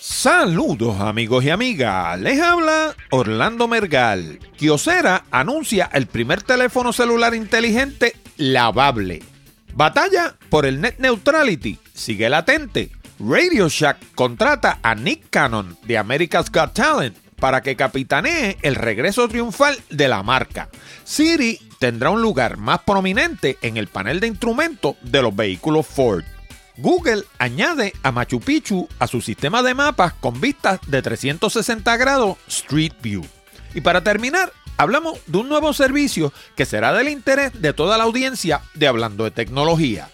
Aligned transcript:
Saludos 0.00 1.00
amigos 1.00 1.44
y 1.44 1.50
amigas, 1.50 2.20
les 2.20 2.40
habla 2.40 2.94
Orlando 3.10 3.66
Mergal. 3.66 4.38
Kiosera 4.56 5.24
anuncia 5.32 5.90
el 5.92 6.06
primer 6.06 6.42
teléfono 6.42 6.92
celular 6.92 7.34
inteligente 7.34 8.14
lavable. 8.36 9.24
Batalla 9.74 10.36
por 10.50 10.66
el 10.66 10.80
net 10.80 10.98
neutrality 10.98 11.78
sigue 11.94 12.28
latente. 12.28 12.92
Radio 13.18 13.68
Shack 13.68 14.14
contrata 14.14 14.78
a 14.82 14.94
Nick 14.94 15.30
Cannon 15.30 15.76
de 15.84 15.98
America's 15.98 16.50
Got 16.52 16.74
Talent 16.74 17.16
para 17.40 17.60
que 17.60 17.74
capitanee 17.74 18.56
el 18.62 18.76
regreso 18.76 19.28
triunfal 19.28 19.76
de 19.90 20.06
la 20.06 20.22
marca. 20.22 20.68
Siri 21.02 21.58
tendrá 21.80 22.10
un 22.10 22.22
lugar 22.22 22.56
más 22.56 22.80
prominente 22.80 23.58
en 23.62 23.76
el 23.76 23.88
panel 23.88 24.20
de 24.20 24.28
instrumentos 24.28 24.94
de 25.02 25.22
los 25.22 25.34
vehículos 25.34 25.86
Ford. 25.86 26.24
Google 26.78 27.24
añade 27.38 27.92
a 28.04 28.12
Machu 28.12 28.38
Picchu 28.38 28.88
a 29.00 29.08
su 29.08 29.20
sistema 29.20 29.64
de 29.64 29.74
mapas 29.74 30.12
con 30.14 30.40
vistas 30.40 30.78
de 30.86 31.02
360 31.02 31.96
grados 31.96 32.36
Street 32.46 32.92
View. 33.02 33.26
Y 33.74 33.80
para 33.80 34.04
terminar, 34.04 34.52
hablamos 34.76 35.18
de 35.26 35.38
un 35.38 35.48
nuevo 35.48 35.72
servicio 35.72 36.32
que 36.54 36.66
será 36.66 36.92
del 36.92 37.08
interés 37.08 37.60
de 37.60 37.72
toda 37.72 37.98
la 37.98 38.04
audiencia 38.04 38.62
de 38.74 38.86
Hablando 38.86 39.24
de 39.24 39.32
Tecnología. 39.32 40.08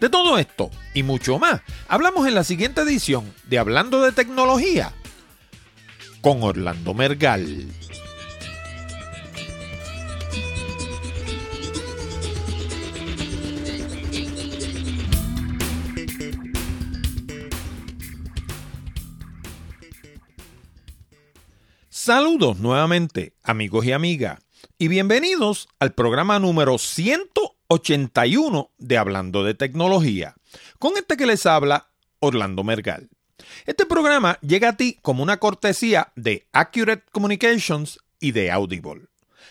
De 0.00 0.10
todo 0.10 0.36
esto 0.36 0.70
y 0.92 1.02
mucho 1.02 1.38
más, 1.38 1.62
hablamos 1.88 2.28
en 2.28 2.34
la 2.34 2.44
siguiente 2.44 2.82
edición 2.82 3.32
de 3.44 3.58
Hablando 3.58 4.02
de 4.02 4.12
Tecnología 4.12 4.92
con 6.20 6.42
Orlando 6.42 6.92
Mergal. 6.92 7.68
Saludos 22.04 22.58
nuevamente, 22.58 23.32
amigos 23.44 23.86
y 23.86 23.92
amigas, 23.92 24.40
y 24.76 24.88
bienvenidos 24.88 25.68
al 25.78 25.94
programa 25.94 26.40
número 26.40 26.76
181 26.76 28.70
de 28.76 28.98
Hablando 28.98 29.44
de 29.44 29.54
Tecnología, 29.54 30.34
con 30.80 30.96
este 30.96 31.16
que 31.16 31.26
les 31.26 31.46
habla 31.46 31.92
Orlando 32.18 32.64
Mergal. 32.64 33.08
Este 33.66 33.86
programa 33.86 34.36
llega 34.40 34.70
a 34.70 34.76
ti 34.76 34.98
como 35.00 35.22
una 35.22 35.36
cortesía 35.36 36.12
de 36.16 36.48
Accurate 36.52 37.04
Communications 37.12 38.00
y 38.18 38.32
de 38.32 38.50
Audible. 38.50 39.06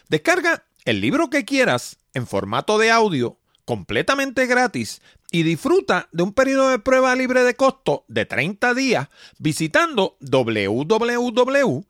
Descarga 0.10 0.66
el 0.84 1.00
libro 1.00 1.30
que 1.30 1.46
quieras 1.46 2.00
en 2.14 2.28
formato 2.28 2.78
de 2.78 2.92
audio 2.92 3.38
completamente 3.64 4.46
gratis 4.46 5.02
y 5.32 5.44
disfruta 5.44 6.10
de 6.12 6.24
un 6.24 6.34
periodo 6.34 6.68
de 6.68 6.80
prueba 6.80 7.16
libre 7.16 7.46
de 7.46 7.56
costo 7.56 8.04
de 8.10 8.26
30 8.26 8.74
días 8.74 9.08
visitando 9.40 10.18
www 10.20 11.86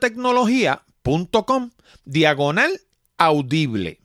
tecnología.com 0.00 1.70
diagonal 2.04 2.80
audible. 3.18 4.00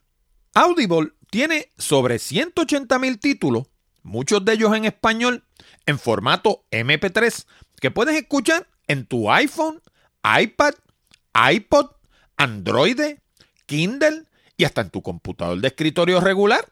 Audible 0.54 1.12
tiene 1.30 1.72
sobre 1.78 2.20
180 2.20 3.00
mil 3.00 3.20
títulos, 3.20 3.68
muchos 4.04 4.44
de 4.46 4.54
ellos 4.54 4.76
en 4.76 4.86
español, 4.86 5.44
en 5.86 5.98
formato 5.98 6.66
MP3, 6.72 7.46
que 7.80 7.92
puedes 7.92 8.16
escuchar 8.16 8.68
en 8.88 9.06
tu 9.06 9.32
iPhone, 9.32 9.82
iPad, 10.24 10.74
iPod, 11.54 11.92
Android, 12.38 13.00
Kindle 13.66 14.26
y 14.58 14.66
hasta 14.66 14.82
en 14.82 14.90
tu 14.90 15.02
computador 15.02 15.60
de 15.60 15.70
escritorio 15.70 16.20
regular. 16.20 16.68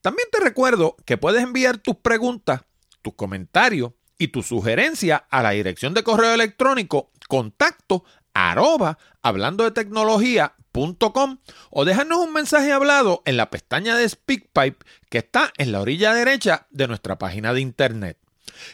También 0.00 0.28
te 0.30 0.40
recuerdo 0.40 0.96
que 1.04 1.16
puedes 1.16 1.42
enviar 1.42 1.78
tus 1.78 1.96
preguntas, 1.96 2.62
tus 3.02 3.14
comentarios 3.14 3.92
y 4.16 4.28
tus 4.28 4.46
sugerencias 4.46 5.22
a 5.30 5.42
la 5.42 5.50
dirección 5.50 5.94
de 5.94 6.02
correo 6.02 6.32
electrónico 6.32 7.10
contacto 7.28 8.04
arroba 8.34 8.98
hablando 9.22 9.64
de 9.64 9.70
tecnología.com 9.70 11.38
o 11.70 11.84
dejarnos 11.84 12.18
un 12.18 12.32
mensaje 12.32 12.72
hablado 12.72 13.22
en 13.24 13.36
la 13.36 13.50
pestaña 13.50 13.96
de 13.96 14.08
SpeakPipe 14.08 14.84
que 15.08 15.18
está 15.18 15.52
en 15.56 15.72
la 15.72 15.80
orilla 15.80 16.12
derecha 16.14 16.66
de 16.70 16.88
nuestra 16.88 17.18
página 17.18 17.52
de 17.52 17.60
internet. 17.60 18.18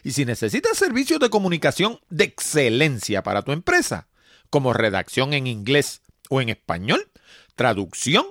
Y 0.02 0.12
si 0.12 0.24
necesitas 0.24 0.78
servicios 0.78 1.20
de 1.20 1.30
comunicación 1.30 2.00
de 2.08 2.24
excelencia 2.24 3.22
para 3.22 3.42
tu 3.42 3.52
empresa, 3.52 4.08
como 4.50 4.72
redacción 4.72 5.34
en 5.34 5.46
inglés 5.46 6.00
o 6.30 6.40
en 6.40 6.48
español, 6.48 7.10
traducción, 7.56 8.24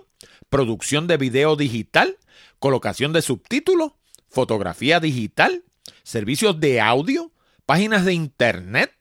producción 0.49 1.07
de 1.07 1.17
video 1.17 1.55
digital, 1.55 2.17
colocación 2.59 3.13
de 3.13 3.21
subtítulos, 3.21 3.91
fotografía 4.29 4.99
digital, 4.99 5.63
servicios 6.03 6.59
de 6.59 6.79
audio, 6.79 7.31
páginas 7.65 8.05
de 8.05 8.13
internet, 8.13 8.93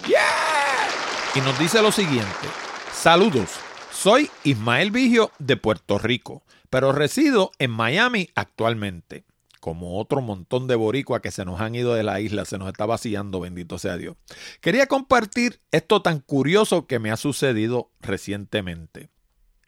Y 1.35 1.41
nos 1.41 1.59
dice 1.59 1.81
lo 1.81 1.91
siguiente. 1.91 2.47
Saludos. 2.93 3.49
Soy 3.91 4.31
Ismael 4.45 4.91
Vigio 4.91 5.31
de 5.37 5.57
Puerto 5.57 5.97
Rico, 5.97 6.41
pero 6.69 6.93
resido 6.93 7.51
en 7.59 7.71
Miami 7.71 8.29
actualmente 8.33 9.25
como 9.65 9.97
otro 9.97 10.21
montón 10.21 10.67
de 10.67 10.75
boricuas 10.75 11.21
que 11.21 11.31
se 11.31 11.43
nos 11.43 11.59
han 11.59 11.73
ido 11.73 11.95
de 11.95 12.03
la 12.03 12.21
isla, 12.21 12.45
se 12.45 12.59
nos 12.59 12.67
está 12.67 12.85
vaciando, 12.85 13.39
bendito 13.39 13.79
sea 13.79 13.97
Dios. 13.97 14.15
Quería 14.61 14.85
compartir 14.85 15.59
esto 15.71 16.03
tan 16.03 16.19
curioso 16.19 16.85
que 16.85 16.99
me 16.99 17.09
ha 17.09 17.17
sucedido 17.17 17.89
recientemente. 17.99 19.09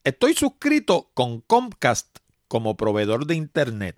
Estoy 0.03 0.35
suscrito 0.35 1.09
con 1.15 1.41
Comcast 1.41 2.19
como 2.47 2.77
proveedor 2.77 3.25
de 3.25 3.33
Internet. 3.33 3.97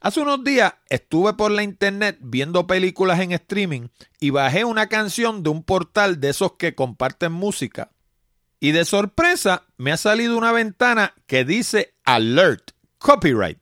Hace 0.00 0.18
unos 0.18 0.42
días 0.42 0.74
estuve 0.90 1.34
por 1.34 1.52
la 1.52 1.62
Internet 1.62 2.18
viendo 2.20 2.66
películas 2.66 3.20
en 3.20 3.30
streaming 3.30 3.90
y 4.18 4.30
bajé 4.30 4.64
una 4.64 4.88
canción 4.88 5.44
de 5.44 5.50
un 5.50 5.62
portal 5.62 6.18
de 6.18 6.30
esos 6.30 6.54
que 6.54 6.74
comparten 6.74 7.30
música. 7.30 7.92
Y 8.58 8.72
de 8.72 8.84
sorpresa 8.84 9.66
me 9.76 9.92
ha 9.92 9.98
salido 9.98 10.36
una 10.36 10.50
ventana 10.50 11.14
que 11.28 11.44
dice 11.44 11.94
Alert, 12.02 12.72
Copyright. 12.98 13.60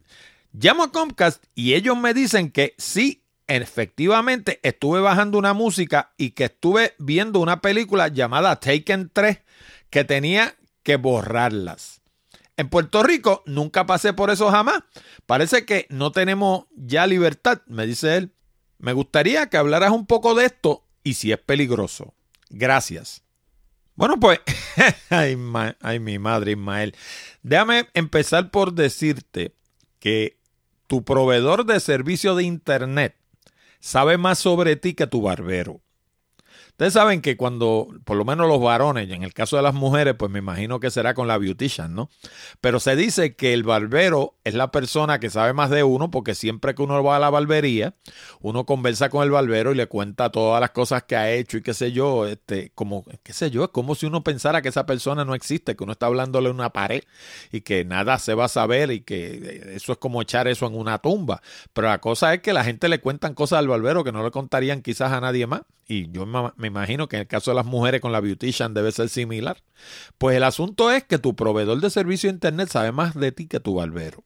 Llamo 0.58 0.84
a 0.84 0.90
Comcast 0.90 1.44
y 1.54 1.74
ellos 1.74 1.98
me 1.98 2.14
dicen 2.14 2.50
que 2.50 2.74
sí, 2.78 3.22
efectivamente 3.46 4.58
estuve 4.62 5.00
bajando 5.00 5.36
una 5.36 5.52
música 5.52 6.14
y 6.16 6.30
que 6.30 6.44
estuve 6.44 6.94
viendo 6.98 7.40
una 7.40 7.60
película 7.60 8.08
llamada 8.08 8.58
Taken 8.58 9.10
3 9.12 9.40
que 9.90 10.04
tenía 10.04 10.56
que 10.82 10.96
borrarlas. 10.96 12.00
En 12.56 12.70
Puerto 12.70 13.02
Rico 13.02 13.42
nunca 13.44 13.84
pasé 13.84 14.14
por 14.14 14.30
eso 14.30 14.50
jamás. 14.50 14.78
Parece 15.26 15.66
que 15.66 15.86
no 15.90 16.10
tenemos 16.10 16.64
ya 16.74 17.06
libertad, 17.06 17.60
me 17.66 17.86
dice 17.86 18.16
él. 18.16 18.32
Me 18.78 18.94
gustaría 18.94 19.50
que 19.50 19.58
hablaras 19.58 19.90
un 19.90 20.06
poco 20.06 20.34
de 20.34 20.46
esto 20.46 20.86
y 21.04 21.14
si 21.14 21.32
es 21.32 21.38
peligroso. 21.38 22.14
Gracias. 22.48 23.22
Bueno, 23.94 24.18
pues, 24.18 24.40
ay, 25.10 25.36
ay, 25.82 26.00
mi 26.00 26.18
madre 26.18 26.52
Ismael, 26.52 26.96
déjame 27.42 27.90
empezar 27.92 28.50
por 28.50 28.72
decirte 28.72 29.52
que 30.00 30.38
tu 30.86 31.04
proveedor 31.04 31.66
de 31.66 31.80
servicio 31.80 32.34
de 32.34 32.44
Internet 32.44 33.16
sabe 33.80 34.18
más 34.18 34.38
sobre 34.38 34.76
ti 34.76 34.94
que 34.94 35.06
tu 35.06 35.22
barbero. 35.22 35.80
Ustedes 36.76 36.92
saben 36.92 37.22
que 37.22 37.38
cuando, 37.38 37.88
por 38.04 38.18
lo 38.18 38.26
menos 38.26 38.46
los 38.46 38.60
varones, 38.60 39.08
y 39.08 39.14
en 39.14 39.22
el 39.22 39.32
caso 39.32 39.56
de 39.56 39.62
las 39.62 39.72
mujeres, 39.72 40.14
pues 40.18 40.30
me 40.30 40.40
imagino 40.40 40.78
que 40.78 40.90
será 40.90 41.14
con 41.14 41.26
la 41.26 41.38
beautician, 41.38 41.94
¿no? 41.94 42.10
Pero 42.60 42.80
se 42.80 42.96
dice 42.96 43.34
que 43.34 43.54
el 43.54 43.62
barbero 43.62 44.34
es 44.44 44.52
la 44.52 44.70
persona 44.70 45.18
que 45.18 45.30
sabe 45.30 45.54
más 45.54 45.70
de 45.70 45.84
uno, 45.84 46.10
porque 46.10 46.34
siempre 46.34 46.74
que 46.74 46.82
uno 46.82 47.02
va 47.02 47.16
a 47.16 47.18
la 47.18 47.30
barbería, 47.30 47.94
uno 48.42 48.66
conversa 48.66 49.08
con 49.08 49.22
el 49.22 49.30
barbero 49.30 49.72
y 49.72 49.74
le 49.74 49.86
cuenta 49.86 50.30
todas 50.30 50.60
las 50.60 50.72
cosas 50.72 51.04
que 51.04 51.16
ha 51.16 51.32
hecho 51.32 51.56
y 51.56 51.62
qué 51.62 51.72
sé 51.72 51.92
yo, 51.92 52.26
este, 52.26 52.72
como, 52.74 53.06
qué 53.22 53.32
sé 53.32 53.50
yo, 53.50 53.64
es 53.64 53.70
como 53.70 53.94
si 53.94 54.04
uno 54.04 54.22
pensara 54.22 54.60
que 54.60 54.68
esa 54.68 54.84
persona 54.84 55.24
no 55.24 55.34
existe, 55.34 55.76
que 55.76 55.82
uno 55.82 55.92
está 55.92 56.04
hablándole 56.04 56.48
a 56.48 56.52
una 56.52 56.74
pared 56.74 57.04
y 57.52 57.62
que 57.62 57.86
nada 57.86 58.18
se 58.18 58.34
va 58.34 58.44
a 58.44 58.48
saber 58.48 58.90
y 58.90 59.00
que 59.00 59.72
eso 59.74 59.92
es 59.92 59.98
como 59.98 60.20
echar 60.20 60.46
eso 60.46 60.66
en 60.66 60.74
una 60.74 60.98
tumba. 60.98 61.40
Pero 61.72 61.88
la 61.88 62.02
cosa 62.02 62.34
es 62.34 62.42
que 62.42 62.52
la 62.52 62.64
gente 62.64 62.90
le 62.90 63.00
cuentan 63.00 63.32
cosas 63.32 63.60
al 63.60 63.68
barbero 63.68 64.04
que 64.04 64.12
no 64.12 64.22
le 64.22 64.30
contarían 64.30 64.82
quizás 64.82 65.10
a 65.12 65.22
nadie 65.22 65.46
más. 65.46 65.62
Y 65.88 66.10
yo 66.10 66.26
me 66.26 66.66
imagino 66.66 67.08
que 67.08 67.16
en 67.16 67.22
el 67.22 67.28
caso 67.28 67.52
de 67.52 67.54
las 67.56 67.66
mujeres 67.66 68.00
con 68.00 68.12
la 68.12 68.20
beautician 68.20 68.74
debe 68.74 68.90
ser 68.90 69.08
similar. 69.08 69.62
Pues 70.18 70.36
el 70.36 70.42
asunto 70.42 70.90
es 70.90 71.04
que 71.04 71.18
tu 71.18 71.36
proveedor 71.36 71.80
de 71.80 71.90
servicio 71.90 72.28
de 72.28 72.34
Internet 72.34 72.68
sabe 72.70 72.92
más 72.92 73.14
de 73.14 73.32
ti 73.32 73.46
que 73.46 73.60
tu 73.60 73.74
barbero. 73.74 74.24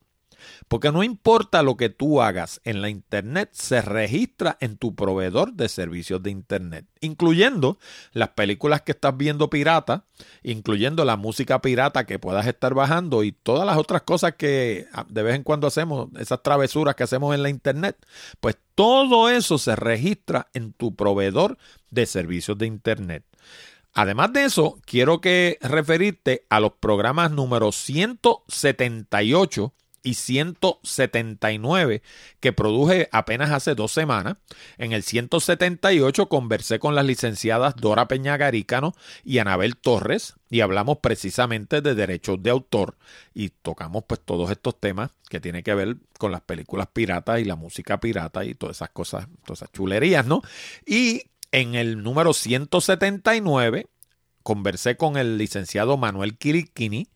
Porque 0.69 0.93
no 0.93 1.02
importa 1.02 1.62
lo 1.62 1.76
que 1.76 1.88
tú 1.88 2.23
hagas 2.23 2.61
en 2.64 2.82
la 2.82 2.88
Internet, 2.88 3.50
se 3.52 3.82
registra 3.82 4.56
en 4.61 4.76
tu 4.76 4.94
proveedor 4.94 5.55
de 5.55 5.69
servicios 5.69 6.23
de 6.23 6.31
Internet, 6.31 6.87
incluyendo 7.00 7.79
las 8.12 8.31
películas 8.31 8.82
que 8.82 8.93
estás 8.93 9.17
viendo 9.17 9.50
pirata, 9.50 10.05
incluyendo 10.43 11.05
la 11.05 11.17
música 11.17 11.61
pirata 11.61 12.06
que 12.06 12.19
puedas 12.19 12.47
estar 12.47 12.75
bajando 12.75 13.25
y 13.25 13.32
todas 13.32 13.67
las 13.67 13.76
otras 13.76 14.02
cosas 14.02 14.35
que 14.35 14.87
ah, 14.93 15.06
de 15.08 15.23
vez 15.23 15.35
en 15.35 15.43
cuando 15.43 15.67
hacemos, 15.67 16.08
esas 16.19 16.43
travesuras 16.43 16.94
que 16.94 17.05
hacemos 17.05 17.35
en 17.35 17.43
la 17.43 17.50
Internet. 17.50 17.96
Pues 18.41 18.56
todo 18.75 19.29
eso 19.29 19.58
se 19.58 19.76
registra 19.76 20.49
en 20.55 20.73
tu 20.73 20.94
proveedor 20.94 21.58
de 21.91 22.06
servicios 22.06 22.56
de 22.58 22.67
Internet. 22.67 23.25
Además 23.93 24.32
de 24.32 24.44
eso, 24.44 24.79
quiero 24.85 25.20
que 25.20 25.58
referirte 25.61 26.46
a 26.49 26.61
los 26.61 26.75
programas 26.75 27.32
número 27.32 27.73
178 27.73 29.75
y 30.02 30.14
179 30.14 32.02
que 32.41 32.52
produje 32.52 33.08
apenas 33.12 33.50
hace 33.50 33.75
dos 33.75 33.93
semanas. 33.93 34.37
En 34.79 34.93
el 34.93 35.02
178 35.02 36.29
conversé 36.29 36.79
con 36.79 36.94
las 36.94 37.05
licenciadas 37.05 37.76
Dora 37.76 38.08
Peña 38.08 38.37
Garícano 38.37 38.94
y 39.25 39.38
Anabel 39.38 39.76
Torres 39.76 40.35
y 40.49 40.61
hablamos 40.61 40.99
precisamente 40.99 41.81
de 41.81 41.94
derechos 41.94 42.43
de 42.43 42.50
autor 42.50 42.97
y 43.35 43.50
tocamos 43.50 44.05
pues 44.06 44.20
todos 44.25 44.50
estos 44.50 44.79
temas 44.79 45.11
que 45.29 45.41
tienen 45.41 45.62
que 45.62 45.75
ver 45.75 45.97
con 46.19 46.32
las 46.32 46.41
películas 46.41 46.88
piratas 46.93 47.41
y 47.41 47.44
la 47.44 47.56
música 47.56 48.00
pirata 48.00 48.44
y 48.44 48.55
todas 48.55 48.79
esas 48.79 48.91
cosas, 48.91 49.29
todas 49.44 49.62
esas 49.62 49.73
chulerías, 49.73 50.26
¿no? 50.26 50.43
Y 50.87 51.25
en 51.53 51.75
el 51.75 52.03
número 52.03 52.32
179 52.32 53.87
conversé 54.42 54.96
con 54.96 55.16
el 55.16 55.38
licenciado 55.38 55.96
Manuel 55.96 56.37
Kirikini 56.37 57.08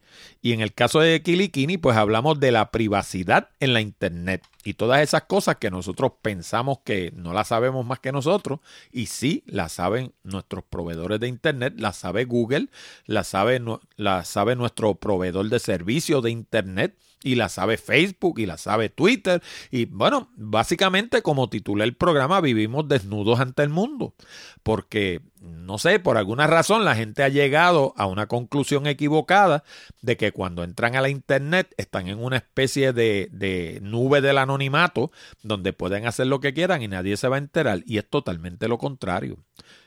y 0.42 0.52
en 0.52 0.60
el 0.60 0.74
caso 0.74 1.00
de 1.00 1.22
Kilikini, 1.22 1.78
pues 1.78 1.96
hablamos 1.96 2.38
de 2.40 2.52
la 2.52 2.70
privacidad 2.70 3.48
en 3.60 3.72
la 3.72 3.80
Internet 3.80 4.42
y 4.64 4.74
todas 4.74 5.00
esas 5.00 5.22
cosas 5.22 5.56
que 5.56 5.70
nosotros 5.70 6.12
pensamos 6.22 6.78
que 6.84 7.12
no 7.14 7.32
las 7.32 7.48
sabemos 7.48 7.84
más 7.86 7.98
que 8.00 8.12
nosotros 8.12 8.60
y 8.92 9.06
sí 9.06 9.42
las 9.46 9.72
saben 9.72 10.12
nuestros 10.22 10.64
proveedores 10.64 11.20
de 11.20 11.28
Internet, 11.28 11.74
las 11.78 11.96
sabe 11.96 12.24
Google, 12.24 12.68
las 13.06 13.28
sabe, 13.28 13.60
la 13.96 14.24
sabe 14.24 14.56
nuestro 14.56 14.94
proveedor 14.94 15.48
de 15.48 15.58
servicios 15.58 16.22
de 16.22 16.30
Internet 16.30 16.96
y 17.24 17.34
la 17.36 17.48
sabe 17.48 17.78
Facebook 17.78 18.38
y 18.38 18.46
la 18.46 18.58
sabe 18.58 18.90
Twitter. 18.90 19.42
Y 19.70 19.86
bueno, 19.86 20.28
básicamente 20.36 21.22
como 21.22 21.48
titulé 21.48 21.84
el 21.84 21.96
programa, 21.96 22.40
vivimos 22.40 22.86
desnudos 22.86 23.40
ante 23.40 23.62
el 23.62 23.70
mundo. 23.70 24.14
Porque, 24.62 25.22
no 25.40 25.78
sé, 25.78 25.98
por 25.98 26.18
alguna 26.18 26.46
razón 26.46 26.84
la 26.84 26.94
gente 26.94 27.22
ha 27.22 27.28
llegado 27.30 27.94
a 27.96 28.06
una 28.06 28.26
conclusión 28.26 28.86
equivocada 28.86 29.64
de 30.02 30.18
que 30.18 30.32
cuando 30.32 30.62
entran 30.62 30.96
a 30.96 31.00
la 31.00 31.08
Internet 31.08 31.74
están 31.78 32.08
en 32.08 32.22
una 32.22 32.36
especie 32.36 32.92
de, 32.92 33.30
de 33.32 33.80
nube 33.82 34.20
del 34.20 34.38
anonimato 34.38 35.10
donde 35.42 35.72
pueden 35.72 36.06
hacer 36.06 36.26
lo 36.26 36.40
que 36.40 36.52
quieran 36.52 36.82
y 36.82 36.88
nadie 36.88 37.16
se 37.16 37.28
va 37.28 37.36
a 37.36 37.40
enterar. 37.40 37.82
Y 37.86 37.96
es 37.96 38.08
totalmente 38.08 38.68
lo 38.68 38.76
contrario. 38.76 39.38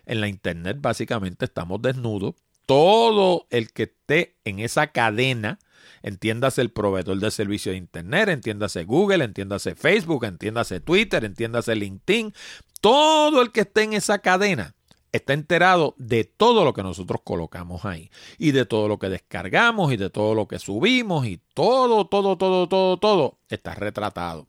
En 0.08 0.22
la 0.22 0.28
Internet 0.28 0.78
básicamente 0.82 1.46
estamos 1.46 1.82
desnudos. 1.84 2.34
Todo 2.66 3.46
el 3.52 3.72
que 3.72 3.84
esté 3.84 4.36
en 4.44 4.60
esa 4.60 4.88
cadena 4.88 5.60
Entiéndase 6.02 6.62
el 6.62 6.72
proveedor 6.72 7.20
de 7.20 7.32
servicio 7.32 7.72
de 7.72 7.78
Internet, 7.78 8.30
entiéndase 8.30 8.84
Google, 8.86 9.24
entiéndase 9.24 9.76
Facebook, 9.76 10.26
entiéndase 10.26 10.80
Twitter, 10.80 11.26
entiéndase 11.26 11.76
LinkedIn. 11.76 12.34
Todo 12.82 13.42
el 13.42 13.52
que 13.52 13.62
esté 13.62 13.84
en 13.84 13.94
esa 13.94 14.20
cadena 14.20 14.77
está 15.12 15.34
enterado 15.34 15.96
de 15.98 16.24
todo 16.24 16.66
lo 16.66 16.74
que 16.74 16.84
nosotros 16.84 17.22
colocamos 17.24 17.86
ahí 17.86 18.12
y 18.38 18.52
de 18.52 18.66
todo 18.66 18.88
lo 18.88 19.00
que 19.00 19.10
descargamos 19.10 19.92
y 19.94 19.98
de 19.98 20.10
todo 20.10 20.36
lo 20.36 20.48
que 20.48 20.60
subimos 20.60 21.26
y 21.26 21.40
todo, 21.54 22.08
todo, 22.08 22.38
todo, 22.38 22.68
todo, 22.68 22.98
todo 22.98 23.40
está 23.50 23.76
retratado. 23.76 24.48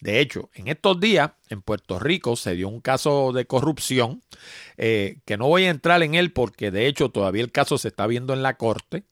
De 0.00 0.20
hecho, 0.20 0.50
en 0.54 0.68
estos 0.68 1.00
días 1.00 1.32
en 1.48 1.62
Puerto 1.62 1.98
Rico 1.98 2.36
se 2.36 2.54
dio 2.54 2.68
un 2.68 2.80
caso 2.80 3.32
de 3.32 3.46
corrupción 3.46 4.22
eh, 4.76 5.20
que 5.24 5.36
no 5.36 5.48
voy 5.48 5.64
a 5.64 5.70
entrar 5.70 6.02
en 6.02 6.14
él 6.14 6.32
porque 6.32 6.70
de 6.70 6.86
hecho 6.86 7.10
todavía 7.10 7.42
el 7.42 7.52
caso 7.52 7.78
se 7.78 7.88
está 7.88 8.06
viendo 8.06 8.32
en 8.32 8.42
la 8.42 8.56
corte, 8.56 9.04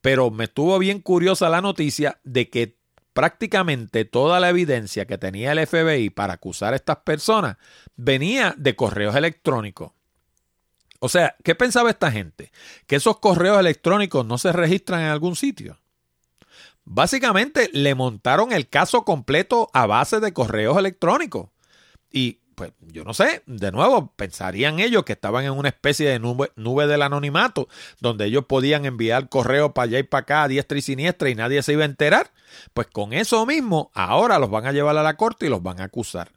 pero 0.00 0.30
me 0.30 0.44
estuvo 0.44 0.78
bien 0.78 1.00
curiosa 1.00 1.48
la 1.48 1.60
noticia 1.60 2.20
de 2.24 2.48
que 2.48 2.76
prácticamente 3.16 4.04
toda 4.04 4.40
la 4.40 4.50
evidencia 4.50 5.06
que 5.06 5.16
tenía 5.16 5.52
el 5.52 5.66
FBI 5.66 6.10
para 6.10 6.34
acusar 6.34 6.74
a 6.74 6.76
estas 6.76 6.98
personas 6.98 7.56
venía 7.96 8.54
de 8.58 8.76
correos 8.76 9.16
electrónicos. 9.16 9.95
O 11.00 11.08
sea, 11.08 11.36
¿qué 11.44 11.54
pensaba 11.54 11.90
esta 11.90 12.10
gente? 12.10 12.52
Que 12.86 12.96
esos 12.96 13.18
correos 13.18 13.58
electrónicos 13.58 14.24
no 14.24 14.38
se 14.38 14.52
registran 14.52 15.02
en 15.02 15.08
algún 15.08 15.36
sitio. 15.36 15.78
Básicamente 16.84 17.68
le 17.72 17.94
montaron 17.94 18.52
el 18.52 18.68
caso 18.68 19.04
completo 19.04 19.68
a 19.74 19.86
base 19.86 20.20
de 20.20 20.32
correos 20.32 20.78
electrónicos. 20.78 21.50
Y 22.12 22.40
pues 22.54 22.72
yo 22.80 23.04
no 23.04 23.12
sé, 23.12 23.42
de 23.46 23.70
nuevo, 23.70 24.14
pensarían 24.16 24.78
ellos 24.80 25.04
que 25.04 25.12
estaban 25.12 25.44
en 25.44 25.52
una 25.52 25.68
especie 25.68 26.08
de 26.08 26.18
nube, 26.18 26.86
del 26.86 27.02
anonimato, 27.02 27.68
donde 28.00 28.24
ellos 28.24 28.46
podían 28.46 28.86
enviar 28.86 29.28
correos 29.28 29.72
para 29.72 29.84
allá 29.84 29.98
y 29.98 30.04
para 30.04 30.22
acá, 30.22 30.42
a 30.44 30.48
diestra 30.48 30.78
y 30.78 30.80
siniestra, 30.80 31.28
y 31.28 31.34
nadie 31.34 31.62
se 31.62 31.74
iba 31.74 31.82
a 31.82 31.86
enterar. 31.86 32.32
Pues 32.72 32.86
con 32.86 33.12
eso 33.12 33.44
mismo, 33.44 33.90
ahora 33.92 34.38
los 34.38 34.48
van 34.48 34.66
a 34.66 34.72
llevar 34.72 34.96
a 34.96 35.02
la 35.02 35.18
corte 35.18 35.46
y 35.46 35.48
los 35.50 35.62
van 35.62 35.80
a 35.80 35.84
acusar. 35.84 36.32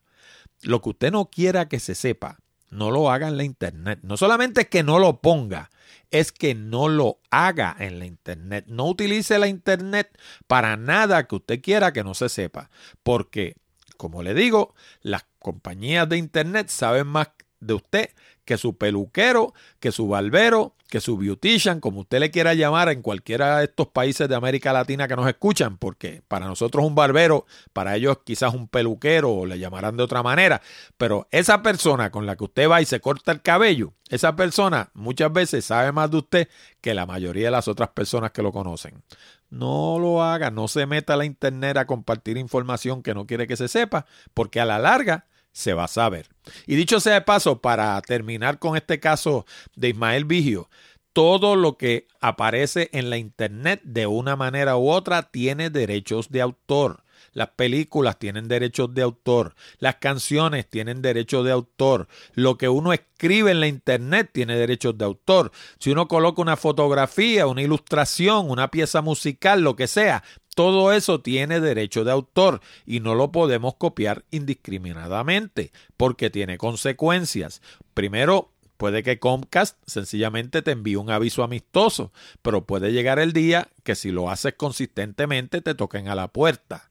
Lo 0.62 0.82
que 0.82 0.90
usted 0.90 1.12
no 1.12 1.30
quiera 1.30 1.70
que 1.70 1.80
se 1.80 1.96
sepa 1.96 2.40
no 2.70 2.92
lo 2.92 3.12
haga 3.12 3.28
en 3.28 3.38
la 3.38 3.44
internet. 3.44 4.00
No 4.04 4.18
solamente 4.18 4.62
es 4.62 4.68
que 4.70 4.84
no 4.84 5.00
lo 5.00 5.22
ponga, 5.22 5.70
es 6.12 6.32
que 6.32 6.56
no 6.56 6.90
lo 6.90 7.20
haga 7.30 7.76
en 7.80 8.00
la 8.00 8.06
internet. 8.06 8.66
No 8.68 8.86
utilice 8.88 9.40
la 9.40 9.48
internet 9.48 10.18
para 10.48 10.78
nada 10.78 11.28
que 11.28 11.36
usted 11.36 11.62
quiera 11.62 11.94
que 11.94 12.04
no 12.04 12.14
se 12.14 12.30
sepa. 12.30 12.70
Porque, 13.04 13.56
como 13.98 14.24
le 14.24 14.34
digo, 14.34 14.76
las 15.02 15.26
compañías 15.40 16.08
de 16.10 16.18
internet 16.18 16.70
saben 16.70 17.08
más 17.08 17.30
de 17.60 17.74
usted 17.74 18.10
que 18.50 18.58
su 18.58 18.76
peluquero, 18.76 19.54
que 19.80 19.92
su 19.92 20.08
barbero, 20.08 20.74
que 20.90 21.02
su 21.02 21.20
beautician, 21.20 21.80
como 21.80 22.00
usted 22.00 22.20
le 22.20 22.32
quiera 22.32 22.56
llamar 22.56 22.90
en 22.90 23.04
cualquiera 23.04 23.60
de 23.60 23.66
estos 23.66 23.90
países 23.90 24.28
de 24.28 24.34
América 24.34 24.74
Latina 24.74 25.08
que 25.08 25.16
nos 25.16 25.28
escuchan, 25.28 25.78
porque 25.78 26.24
para 26.28 26.48
nosotros 26.48 26.84
un 26.84 26.96
barbero, 26.96 27.46
para 27.74 27.96
ellos 27.96 28.18
quizás 28.24 28.56
un 28.56 28.68
peluquero 28.68 29.32
o 29.32 29.46
le 29.46 29.60
llamarán 29.60 29.98
de 29.98 30.02
otra 30.02 30.24
manera, 30.24 30.64
pero 30.98 31.28
esa 31.30 31.62
persona 31.62 32.10
con 32.10 32.26
la 32.26 32.36
que 32.38 32.46
usted 32.46 32.68
va 32.68 32.82
y 32.82 32.86
se 32.86 33.00
corta 33.00 33.32
el 33.32 33.44
cabello, 33.44 33.94
esa 34.10 34.36
persona 34.36 34.90
muchas 34.96 35.32
veces 35.32 35.64
sabe 35.66 35.92
más 35.92 36.10
de 36.10 36.18
usted 36.18 36.50
que 36.82 36.96
la 36.96 37.06
mayoría 37.06 37.46
de 37.46 37.52
las 37.52 37.68
otras 37.68 37.90
personas 37.90 38.32
que 38.32 38.42
lo 38.42 38.52
conocen. 38.52 39.04
No 39.52 40.00
lo 40.00 40.24
haga, 40.24 40.50
no 40.50 40.68
se 40.68 40.88
meta 40.88 41.14
a 41.14 41.18
la 41.18 41.26
internet 41.26 41.78
a 41.78 41.86
compartir 41.86 42.36
información 42.38 43.04
que 43.04 43.14
no 43.14 43.28
quiere 43.28 43.46
que 43.46 43.58
se 43.58 43.68
sepa, 43.68 44.08
porque 44.34 44.60
a 44.60 44.66
la 44.66 44.80
larga 44.80 45.28
se 45.52 45.74
va 45.74 45.86
a 45.86 45.90
saber. 45.90 46.28
Y 46.68 46.76
dicho 46.76 47.00
sea 47.00 47.16
de 47.16 47.22
paso, 47.22 47.62
para 47.62 48.02
terminar 48.02 48.60
con 48.60 48.76
este 48.76 49.00
caso 49.00 49.46
de 49.76 49.90
Ismael 49.90 50.26
Vigio, 50.26 50.70
todo 51.14 51.56
lo 51.56 51.78
que 51.78 52.08
aparece 52.22 52.90
en 52.94 53.10
la 53.10 53.18
internet 53.18 53.82
de 53.84 54.08
una 54.08 54.36
manera 54.36 54.78
u 54.78 54.90
otra 54.90 55.24
tiene 55.24 55.70
derechos 55.70 56.30
de 56.32 56.42
autor. 56.42 57.04
Las 57.34 57.50
películas 57.50 58.18
tienen 58.18 58.48
derechos 58.48 58.94
de 58.94 59.02
autor, 59.02 59.56
las 59.78 59.96
canciones 59.96 60.68
tienen 60.68 61.02
derechos 61.02 61.46
de 61.46 61.52
autor, 61.52 62.08
lo 62.34 62.58
que 62.58 62.70
uno 62.70 62.94
escribe 62.94 63.52
en 63.52 63.60
la 63.60 63.68
internet 63.68 64.30
tiene 64.32 64.56
derechos 64.56 64.98
de 64.98 65.06
autor. 65.06 65.52
Si 65.80 65.92
uno 65.92 66.08
coloca 66.08 66.42
una 66.42 66.58
fotografía, 66.58 67.48
una 67.48 67.62
ilustración, 67.62 68.50
una 68.50 68.72
pieza 68.72 69.02
musical, 69.02 69.62
lo 69.62 69.76
que 69.76 69.88
sea, 69.88 70.24
todo 70.60 70.92
eso 70.92 71.22
tiene 71.22 71.62
derecho 71.62 72.04
de 72.04 72.12
autor 72.12 72.60
y 72.86 73.00
no 73.00 73.16
lo 73.16 73.32
podemos 73.32 73.76
copiar 73.76 74.26
indiscriminadamente 74.30 75.72
porque 75.96 76.30
tiene 76.30 76.58
consecuencias. 76.58 77.62
Primero, 77.94 78.52
puede 78.76 79.02
que 79.02 79.20
Comcast 79.20 79.78
sencillamente 79.88 80.62
te 80.62 80.72
envíe 80.72 80.98
un 80.98 81.12
aviso 81.12 81.44
amistoso, 81.44 82.12
pero 82.42 82.66
puede 82.66 82.92
llegar 82.92 83.20
el 83.20 83.32
día 83.32 83.70
que 83.86 83.96
si 83.96 84.12
lo 84.12 84.30
haces 84.30 84.56
consistentemente 84.56 85.62
te 85.62 85.76
toquen 85.76 86.10
a 86.10 86.16
la 86.16 86.28
puerta. 86.28 86.89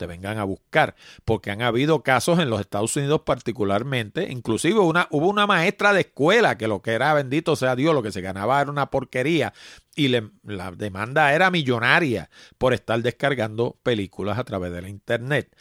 Te 0.00 0.06
vengan 0.06 0.38
a 0.38 0.44
buscar, 0.44 0.94
porque 1.26 1.50
han 1.50 1.60
habido 1.60 2.02
casos 2.02 2.38
en 2.38 2.48
los 2.48 2.58
Estados 2.58 2.96
Unidos 2.96 3.20
particularmente, 3.26 4.32
inclusive 4.32 4.80
una, 4.80 5.06
hubo 5.10 5.28
una 5.28 5.46
maestra 5.46 5.92
de 5.92 6.00
escuela 6.00 6.56
que 6.56 6.68
lo 6.68 6.80
que 6.80 6.92
era 6.92 7.12
bendito 7.12 7.54
sea 7.54 7.76
Dios, 7.76 7.94
lo 7.94 8.02
que 8.02 8.10
se 8.10 8.22
ganaba 8.22 8.62
era 8.62 8.70
una 8.70 8.86
porquería 8.86 9.52
y 9.94 10.08
la 10.08 10.72
demanda 10.74 11.34
era 11.34 11.50
millonaria 11.50 12.30
por 12.56 12.72
estar 12.72 13.02
descargando 13.02 13.76
películas 13.82 14.38
a 14.38 14.44
través 14.44 14.72
de 14.72 14.80
la 14.80 14.88
internet. 14.88 15.54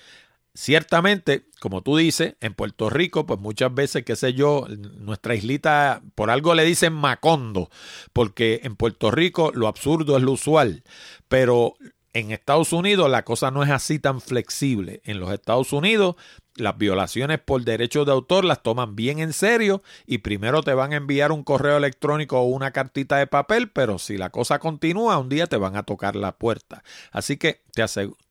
Ciertamente, 0.54 1.44
como 1.60 1.82
tú 1.82 1.98
dices, 1.98 2.36
en 2.40 2.54
Puerto 2.54 2.90
Rico, 2.90 3.26
pues 3.26 3.42
muchas 3.42 3.74
veces, 3.74 4.06
qué 4.06 4.16
sé 4.16 4.34
yo, 4.34 4.68
nuestra 5.00 5.36
islita, 5.36 6.02
por 6.16 6.30
algo 6.30 6.56
le 6.56 6.64
dicen 6.64 6.94
Macondo, 6.94 7.70
porque 8.14 8.62
en 8.64 8.78
Puerto 8.78 9.12
Rico 9.12 9.52
lo 9.54 9.68
absurdo 9.68 10.16
es 10.16 10.24
lo 10.24 10.32
usual, 10.32 10.84
pero 11.28 11.76
en 12.14 12.32
Estados 12.32 12.74
Unidos 12.74 13.10
la 13.10 13.24
cosa 13.24 13.52
no 13.52 13.64
es 13.64 13.70
así 13.70 14.00
tan 14.00 14.22
flexible. 14.22 15.02
En 15.06 15.20
los 15.20 15.32
Estados 15.32 15.74
Unidos 15.74 16.16
las 16.56 16.78
violaciones 16.78 17.40
por 17.40 17.64
derechos 17.64 18.06
de 18.06 18.12
autor 18.12 18.46
las 18.46 18.62
toman 18.62 18.96
bien 18.96 19.20
en 19.20 19.34
serio 19.34 19.82
y 20.06 20.20
primero 20.20 20.62
te 20.62 20.74
van 20.74 20.94
a 20.94 20.98
enviar 20.98 21.32
un 21.32 21.44
correo 21.44 21.78
electrónico 21.78 22.40
o 22.40 22.44
una 22.46 22.72
cartita 22.72 23.18
de 23.18 23.28
papel, 23.28 23.70
pero 23.70 23.98
si 23.98 24.18
la 24.18 24.30
cosa 24.30 24.60
continúa, 24.60 25.18
un 25.18 25.30
día 25.30 25.48
te 25.48 25.58
van 25.58 25.76
a 25.76 25.84
tocar 25.84 26.16
la 26.16 26.38
puerta. 26.38 26.84
Así 27.12 27.38
que 27.38 27.62
te 27.74 27.82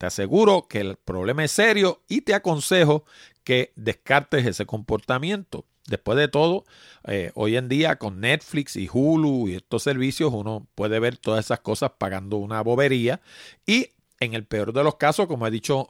aseguro, 0.06 0.66
que 0.68 0.80
el 0.80 0.96
problema 0.96 1.44
es 1.44 1.52
serio 1.52 2.02
y 2.08 2.20
te 2.20 2.34
aconsejo 2.34 3.04
que 3.44 3.72
descartes 3.76 4.46
ese 4.46 4.66
comportamiento. 4.66 5.64
Después 5.88 6.18
de 6.18 6.28
todo, 6.28 6.64
eh, 7.06 7.32
hoy 7.34 7.56
en 7.56 7.68
día 7.68 7.96
con 7.96 8.20
Netflix 8.20 8.76
y 8.76 8.90
Hulu 8.92 9.48
y 9.48 9.54
estos 9.54 9.82
servicios 9.82 10.30
uno 10.34 10.66
puede 10.74 11.00
ver 11.00 11.16
todas 11.16 11.46
esas 11.46 11.60
cosas 11.60 11.92
pagando 11.96 12.36
una 12.36 12.60
bobería. 12.60 13.22
Y 13.66 13.88
en 14.20 14.34
el 14.34 14.44
peor 14.44 14.74
de 14.74 14.84
los 14.84 14.96
casos, 14.96 15.26
como 15.26 15.46
he 15.46 15.50
dicho 15.50 15.88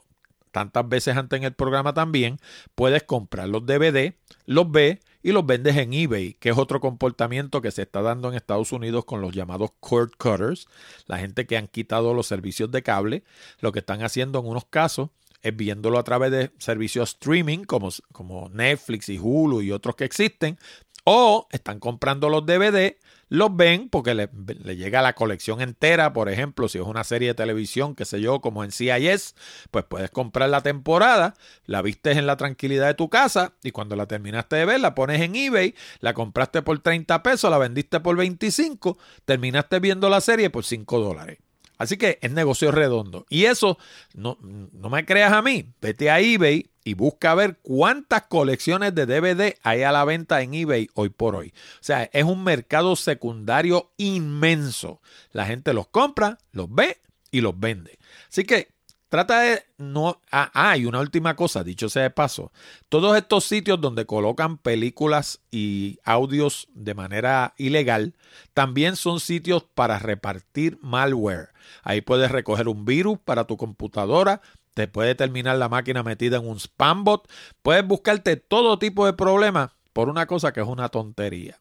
tantas 0.51 0.87
veces 0.87 1.17
antes 1.17 1.37
en 1.37 1.43
el 1.43 1.53
programa 1.53 1.93
también, 1.93 2.39
puedes 2.75 3.03
comprar 3.03 3.49
los 3.49 3.65
DVD, 3.65 4.13
los 4.45 4.71
ves 4.71 4.99
y 5.21 5.33
los 5.33 5.45
vendes 5.45 5.75
en 5.75 5.93
eBay, 5.93 6.33
que 6.35 6.49
es 6.49 6.57
otro 6.57 6.79
comportamiento 6.79 7.61
que 7.61 7.71
se 7.71 7.81
está 7.81 8.01
dando 8.01 8.29
en 8.29 8.35
Estados 8.35 8.71
Unidos 8.71 9.03
con 9.03 9.19
los 9.19 9.33
llamados 9.33 9.71
cord 9.81 10.11
cutters, 10.17 10.67
la 11.07 11.17
gente 11.17 11.45
que 11.45 11.57
han 11.57 11.67
quitado 11.67 12.13
los 12.13 12.25
servicios 12.25 12.71
de 12.71 12.83
cable, 12.83 13.23
lo 13.59 13.73
que 13.73 13.79
están 13.79 14.01
haciendo 14.01 14.39
en 14.39 14.45
unos 14.45 14.65
casos 14.65 15.09
es 15.41 15.55
viéndolo 15.55 15.99
a 15.99 16.03
través 16.03 16.31
de 16.31 16.51
servicios 16.57 17.09
streaming 17.09 17.63
como, 17.63 17.89
como 18.11 18.49
Netflix 18.49 19.09
y 19.09 19.17
Hulu 19.19 19.61
y 19.61 19.71
otros 19.71 19.95
que 19.95 20.05
existen, 20.05 20.57
o 21.03 21.47
están 21.51 21.79
comprando 21.79 22.29
los 22.29 22.45
DVD, 22.45 22.95
los 23.29 23.55
ven 23.55 23.89
porque 23.89 24.15
le, 24.15 24.27
llega 24.75 25.01
la 25.01 25.13
colección 25.13 25.61
entera, 25.61 26.13
por 26.13 26.29
ejemplo, 26.29 26.67
si 26.67 26.79
es 26.79 26.83
una 26.83 27.03
serie 27.03 27.29
de 27.29 27.33
televisión, 27.35 27.95
qué 27.95 28.05
sé 28.05 28.21
yo, 28.21 28.41
como 28.41 28.63
en 28.63 28.71
CIS, 28.71 29.35
pues 29.71 29.85
puedes 29.85 30.09
comprar 30.11 30.49
la 30.49 30.61
temporada, 30.61 31.35
la 31.65 31.81
vistes 31.81 32.17
en 32.17 32.25
la 32.25 32.37
tranquilidad 32.37 32.87
de 32.87 32.95
tu 32.95 33.09
casa 33.09 33.53
y 33.63 33.71
cuando 33.71 33.95
la 33.95 34.07
terminaste 34.07 34.55
de 34.57 34.65
ver, 34.65 34.79
la 34.79 34.95
pones 34.95 35.21
en 35.21 35.35
eBay, 35.35 35.75
la 35.99 36.13
compraste 36.13 36.61
por 36.61 36.79
30 36.79 37.23
pesos, 37.23 37.49
la 37.49 37.57
vendiste 37.57 37.99
por 37.99 38.17
25, 38.17 38.97
terminaste 39.25 39.79
viendo 39.79 40.09
la 40.09 40.21
serie 40.21 40.49
por 40.49 40.65
5 40.65 40.99
dólares. 40.99 41.37
Así 41.79 41.97
que 41.97 42.19
es 42.21 42.31
negocio 42.31 42.71
redondo. 42.71 43.25
Y 43.29 43.45
eso, 43.45 43.79
no, 44.13 44.37
no 44.41 44.89
me 44.89 45.05
creas 45.05 45.31
a 45.31 45.41
mí, 45.41 45.73
vete 45.81 46.11
a 46.11 46.19
eBay 46.19 46.69
y 46.83 46.93
busca 46.93 47.33
ver 47.35 47.57
cuántas 47.61 48.23
colecciones 48.23 48.93
de 48.93 49.05
DVD 49.05 49.55
hay 49.63 49.83
a 49.83 49.91
la 49.91 50.03
venta 50.03 50.41
en 50.41 50.53
eBay 50.53 50.89
hoy 50.93 51.09
por 51.09 51.35
hoy. 51.35 51.53
O 51.75 51.83
sea, 51.83 52.03
es 52.11 52.23
un 52.25 52.43
mercado 52.43 52.95
secundario 52.95 53.91
inmenso. 53.95 55.01
La 55.31 55.45
gente 55.45 55.73
los 55.73 55.87
compra, 55.87 56.37
los 56.51 56.71
ve 56.71 56.97
y 57.31 57.41
los 57.41 57.57
vende. 57.57 57.97
Así 58.27 58.43
que 58.43 58.67
Trata 59.09 59.39
de 59.41 59.63
no. 59.79 60.21
Ah, 60.31 60.51
ah, 60.53 60.77
y 60.77 60.85
una 60.85 60.99
última 60.99 61.35
cosa, 61.35 61.63
dicho 61.63 61.89
sea 61.89 62.03
de 62.03 62.09
paso. 62.11 62.51
Todos 62.89 63.17
estos 63.17 63.43
sitios 63.43 63.81
donde 63.81 64.05
colocan 64.05 64.59
películas 64.59 65.41
y 65.49 65.97
audios 66.03 66.67
de 66.75 66.93
manera 66.93 67.55
ilegal 67.57 68.13
también 68.53 68.95
son 68.95 69.19
sitios 69.19 69.63
para 69.63 69.97
repartir 69.97 70.77
malware. 70.81 71.49
Ahí 71.83 72.01
puedes 72.01 72.31
recoger 72.31 72.67
un 72.67 72.85
virus 72.85 73.17
para 73.17 73.45
tu 73.45 73.57
computadora, 73.57 74.41
te 74.75 74.87
puede 74.87 75.15
terminar 75.15 75.57
la 75.57 75.69
máquina 75.69 76.03
metida 76.03 76.37
en 76.37 76.47
un 76.47 76.59
spam 76.59 77.03
bot, 77.03 77.27
puedes 77.63 77.85
buscarte 77.85 78.37
todo 78.37 78.77
tipo 78.77 79.07
de 79.07 79.13
problemas 79.13 79.71
por 79.91 80.07
una 80.07 80.27
cosa 80.27 80.53
que 80.53 80.61
es 80.61 80.67
una 80.67 80.89
tontería. 80.89 81.57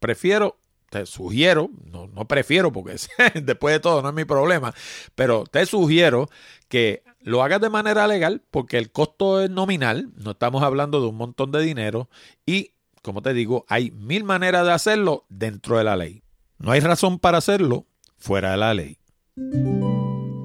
Prefiero 0.00 0.56
te 0.90 1.06
sugiero, 1.06 1.70
no, 1.90 2.06
no 2.08 2.26
prefiero 2.26 2.72
porque 2.72 2.96
después 3.42 3.74
de 3.74 3.80
todo 3.80 4.02
no 4.02 4.08
es 4.08 4.14
mi 4.14 4.24
problema, 4.24 4.74
pero 5.14 5.44
te 5.44 5.64
sugiero 5.66 6.28
que 6.68 7.02
lo 7.20 7.42
hagas 7.42 7.60
de 7.60 7.70
manera 7.70 8.06
legal 8.06 8.42
porque 8.50 8.78
el 8.78 8.90
costo 8.90 9.42
es 9.42 9.50
nominal, 9.50 10.10
no 10.16 10.32
estamos 10.32 10.62
hablando 10.62 11.00
de 11.00 11.08
un 11.08 11.16
montón 11.16 11.52
de 11.52 11.60
dinero 11.60 12.08
y, 12.46 12.72
como 13.02 13.22
te 13.22 13.34
digo, 13.34 13.64
hay 13.68 13.90
mil 13.90 14.24
maneras 14.24 14.64
de 14.66 14.72
hacerlo 14.72 15.26
dentro 15.28 15.78
de 15.78 15.84
la 15.84 15.96
ley. 15.96 16.22
No 16.58 16.72
hay 16.72 16.80
razón 16.80 17.18
para 17.18 17.38
hacerlo 17.38 17.86
fuera 18.16 18.52
de 18.52 18.56
la 18.56 18.74
ley. 18.74 18.98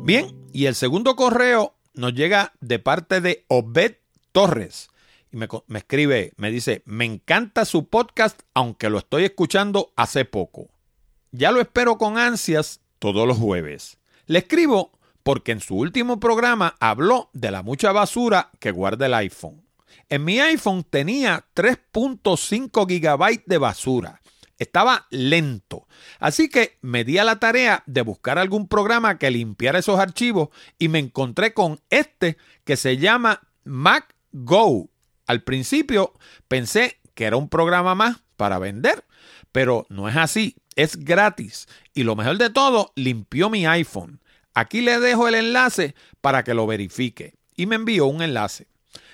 Bien, 0.04 0.36
y 0.52 0.66
el 0.66 0.76
segundo 0.76 1.16
correo 1.16 1.76
nos 1.94 2.14
llega 2.14 2.54
de 2.60 2.80
parte 2.80 3.22
de 3.22 3.46
Obed 3.48 3.96
Torres 4.32 4.90
y 5.34 5.38
me, 5.38 5.48
escribe, 5.76 6.32
me 6.38 6.52
dice, 6.52 6.84
me 6.86 7.06
encanta 7.06 7.66
su 7.66 7.90
podcast, 7.90 8.40
aunque 8.54 8.90
lo 8.90 9.00
estoy 9.00 9.26
escuchando 9.26 9.92
hace 9.96 10.26
poco. 10.26 10.70
Ya 11.32 11.52
lo 11.52 11.60
espero 11.60 11.98
con 11.98 12.20
ansias 12.20 12.82
todos 13.00 13.28
los 13.28 13.40
jueves. 13.40 13.98
Le 14.28 14.40
escribo 14.40 14.92
porque 15.24 15.52
en 15.52 15.60
su 15.60 15.76
último 15.76 16.20
programa 16.20 16.76
habló 16.80 17.32
de 17.34 17.50
la 17.50 17.64
mucha 17.64 17.92
basura 17.92 18.52
que 18.60 18.70
guarda 18.70 19.08
el 19.08 19.16
iPhone. 19.16 19.66
En 20.08 20.24
mi 20.24 20.40
iPhone 20.40 20.86
tenía 20.88 21.46
3.5 21.56 22.88
gigabytes 22.88 23.46
de 23.48 23.58
basura. 23.58 24.22
Estaba 24.60 25.08
lento. 25.10 25.88
Así 26.20 26.48
que 26.48 26.78
me 26.82 27.04
di 27.04 27.18
a 27.18 27.24
la 27.24 27.40
tarea 27.40 27.84
de 27.88 28.04
buscar 28.04 28.38
algún 28.38 28.68
programa 28.68 29.18
que 29.18 29.32
limpiara 29.32 29.80
esos 29.80 30.00
archivos 30.00 30.50
y 30.78 30.90
me 30.90 31.00
encontré 31.00 31.56
con 31.56 31.82
este 31.90 32.38
que 32.64 32.78
se 32.78 32.98
llama 32.98 33.42
Mac 33.64 34.16
Go 34.32 34.93
al 35.28 35.44
principio 35.44 36.14
pensé 36.48 37.00
que 37.14 37.26
era 37.26 37.38
un 37.38 37.50
programa 37.50 37.96
más 37.96 38.18
para 38.38 38.60
vender, 38.60 39.06
pero 39.52 39.86
no 39.90 40.10
es 40.10 40.16
así, 40.16 40.56
es 40.76 40.98
gratis. 40.98 41.68
Y 41.94 42.04
lo 42.04 42.16
mejor 42.16 42.38
de 42.38 42.50
todo, 42.50 42.92
limpió 42.96 43.50
mi 43.50 43.66
iPhone. 43.66 44.20
Aquí 44.54 44.82
le 44.82 45.00
dejo 45.00 45.28
el 45.28 45.36
enlace 45.36 45.96
para 46.22 46.44
que 46.44 46.54
lo 46.54 46.68
verifique. 46.68 47.36
Y 47.56 47.66
me 47.66 47.76
envió 47.76 48.08
un 48.08 48.22
enlace. 48.22 48.68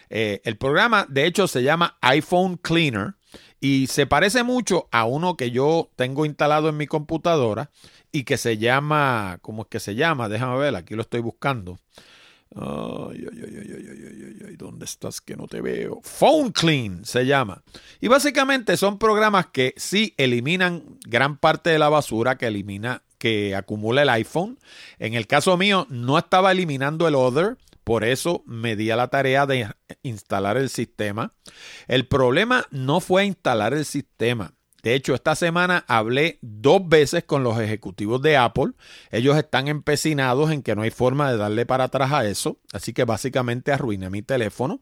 Eh, 0.10 0.42
el 0.44 0.58
programa, 0.58 1.06
de 1.10 1.26
hecho, 1.26 1.48
se 1.48 1.64
llama 1.64 1.98
iPhone 2.02 2.58
Cleaner 2.58 3.16
y 3.60 3.88
se 3.88 4.08
parece 4.08 4.44
mucho 4.44 4.88
a 4.92 5.06
uno 5.06 5.36
que 5.36 5.52
yo 5.52 5.92
tengo 5.96 6.26
instalado 6.26 6.70
en 6.70 6.78
mi 6.78 6.88
computadora 6.88 7.70
y 8.12 8.24
que 8.24 8.38
se 8.38 8.58
llama, 8.58 9.38
¿cómo 9.42 9.64
es 9.64 9.68
que 9.68 9.80
se 9.80 9.96
llama? 9.96 10.30
Déjame 10.30 10.58
ver, 10.58 10.76
aquí 10.76 10.96
lo 10.96 11.02
estoy 11.02 11.20
buscando. 11.20 11.80
Ay, 12.56 13.28
ay, 13.32 13.42
ay, 13.46 13.58
ay, 13.58 13.78
ay, 13.78 14.48
ay, 14.48 14.56
¿dónde 14.58 14.86
estás 14.86 15.22
que 15.22 15.36
no 15.36 15.48
te 15.48 15.62
veo? 15.62 16.02
Phone 16.04 16.52
Clean 16.52 17.06
se 17.06 17.26
llama. 17.26 17.62
Y 18.02 18.08
básicamente 18.08 18.76
son 18.76 18.98
programas 18.98 19.48
que 19.48 19.74
sí 19.78 20.16
eliminan 20.18 20.84
gran 21.06 21.38
parte 21.38 21.70
de 21.70 21.78
la 21.78 21.90
basura 21.90 22.38
que 22.38 22.48
elimina, 22.48 23.04
que 23.20 23.56
acumula 23.56 24.02
el 24.02 24.10
iPhone. 24.10 24.58
En 24.98 25.14
el 25.14 25.28
caso 25.28 25.58
mío, 25.58 25.86
no 25.90 26.18
estaba 26.18 26.52
eliminando 26.52 27.08
el 27.08 27.16
Other, 27.16 27.58
por 27.84 28.04
eso 28.04 28.44
me 28.46 28.76
di 28.76 28.90
a 28.92 28.96
la 28.96 29.10
tarea 29.10 29.46
de 29.46 29.68
instalar 30.02 30.58
el 30.58 30.70
sistema. 30.70 31.34
El 31.88 32.08
problema 32.08 32.66
no 32.72 33.00
fue 33.00 33.26
instalar 33.26 33.74
el 33.74 33.86
sistema. 33.86 34.54
De 34.84 34.94
hecho, 34.96 35.14
esta 35.14 35.36
semana 35.36 35.84
hablé 35.88 36.40
dos 36.42 36.88
veces 36.88 37.24
con 37.24 37.44
los 37.44 37.60
ejecutivos 37.60 38.22
de 38.22 38.38
Apple. 38.38 38.72
Ellos 39.12 39.38
están 39.38 39.68
empecinados 39.68 40.52
en 40.52 40.62
que 40.62 40.76
no 40.76 40.84
hay 40.84 40.92
forma 40.92 41.32
de 41.32 41.38
darle 41.38 41.66
para 41.66 41.86
atrás 41.86 42.12
a 42.12 42.26
eso. 42.26 42.58
Así 42.74 42.94
que 42.94 43.04
básicamente 43.04 43.72
arruiné 43.72 44.10
mi 44.10 44.22
teléfono. 44.22 44.82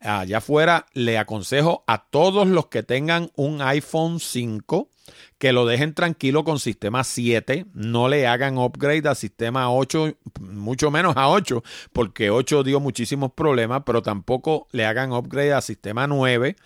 Allá 0.00 0.38
afuera 0.38 0.86
le 0.94 1.18
aconsejo 1.18 1.84
a 1.86 2.06
todos 2.06 2.46
los 2.46 2.66
que 2.66 2.82
tengan 2.82 3.30
un 3.36 3.60
iPhone 3.60 4.18
5 4.18 4.88
que 5.38 5.52
lo 5.52 5.66
dejen 5.66 5.94
tranquilo 5.94 6.44
con 6.44 6.58
sistema 6.58 7.02
7, 7.02 7.66
no 7.72 8.08
le 8.08 8.26
hagan 8.26 8.58
upgrade 8.58 9.08
a 9.08 9.14
sistema 9.14 9.72
8, 9.72 10.16
mucho 10.40 10.90
menos 10.90 11.16
a 11.16 11.28
8, 11.28 11.62
porque 11.92 12.30
8 12.30 12.62
dio 12.62 12.78
muchísimos 12.78 13.32
problemas, 13.32 13.82
pero 13.84 14.02
tampoco 14.02 14.68
le 14.72 14.84
hagan 14.84 15.12
upgrade 15.12 15.54
a 15.54 15.60
sistema 15.60 16.06
9, 16.06 16.56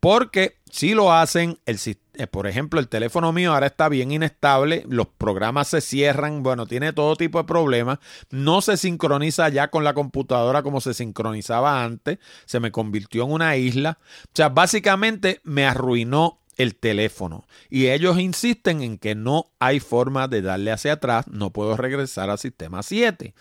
porque 0.00 0.58
si 0.70 0.94
lo 0.94 1.12
hacen, 1.12 1.58
el, 1.64 1.78
eh, 2.16 2.26
por 2.26 2.46
ejemplo, 2.46 2.80
el 2.80 2.88
teléfono 2.88 3.32
mío 3.32 3.52
ahora 3.52 3.66
está 3.66 3.88
bien 3.88 4.12
inestable, 4.12 4.84
los 4.88 5.06
programas 5.06 5.68
se 5.68 5.80
cierran, 5.80 6.42
bueno, 6.42 6.66
tiene 6.66 6.92
todo 6.92 7.16
tipo 7.16 7.38
de 7.38 7.44
problemas, 7.44 7.98
no 8.30 8.60
se 8.60 8.76
sincroniza 8.76 9.48
ya 9.48 9.68
con 9.68 9.84
la 9.84 9.94
computadora 9.94 10.62
como 10.62 10.80
se 10.80 10.94
sincronizaba 10.94 11.84
antes, 11.84 12.18
se 12.44 12.60
me 12.60 12.70
convirtió 12.70 13.24
en 13.24 13.32
una 13.32 13.56
isla, 13.56 13.98
o 14.24 14.30
sea, 14.34 14.48
básicamente 14.48 15.40
me 15.44 15.66
arruinó 15.66 16.40
el 16.56 16.76
teléfono. 16.76 17.46
Y 17.68 17.88
ellos 17.88 18.18
insisten 18.18 18.82
en 18.82 18.98
que 18.98 19.14
no 19.14 19.50
hay 19.58 19.80
forma 19.80 20.28
de 20.28 20.42
darle 20.42 20.72
hacia 20.72 20.94
atrás, 20.94 21.26
no 21.28 21.50
puedo 21.50 21.76
regresar 21.76 22.30
al 22.30 22.38
sistema 22.38 22.82
7. 22.82 23.34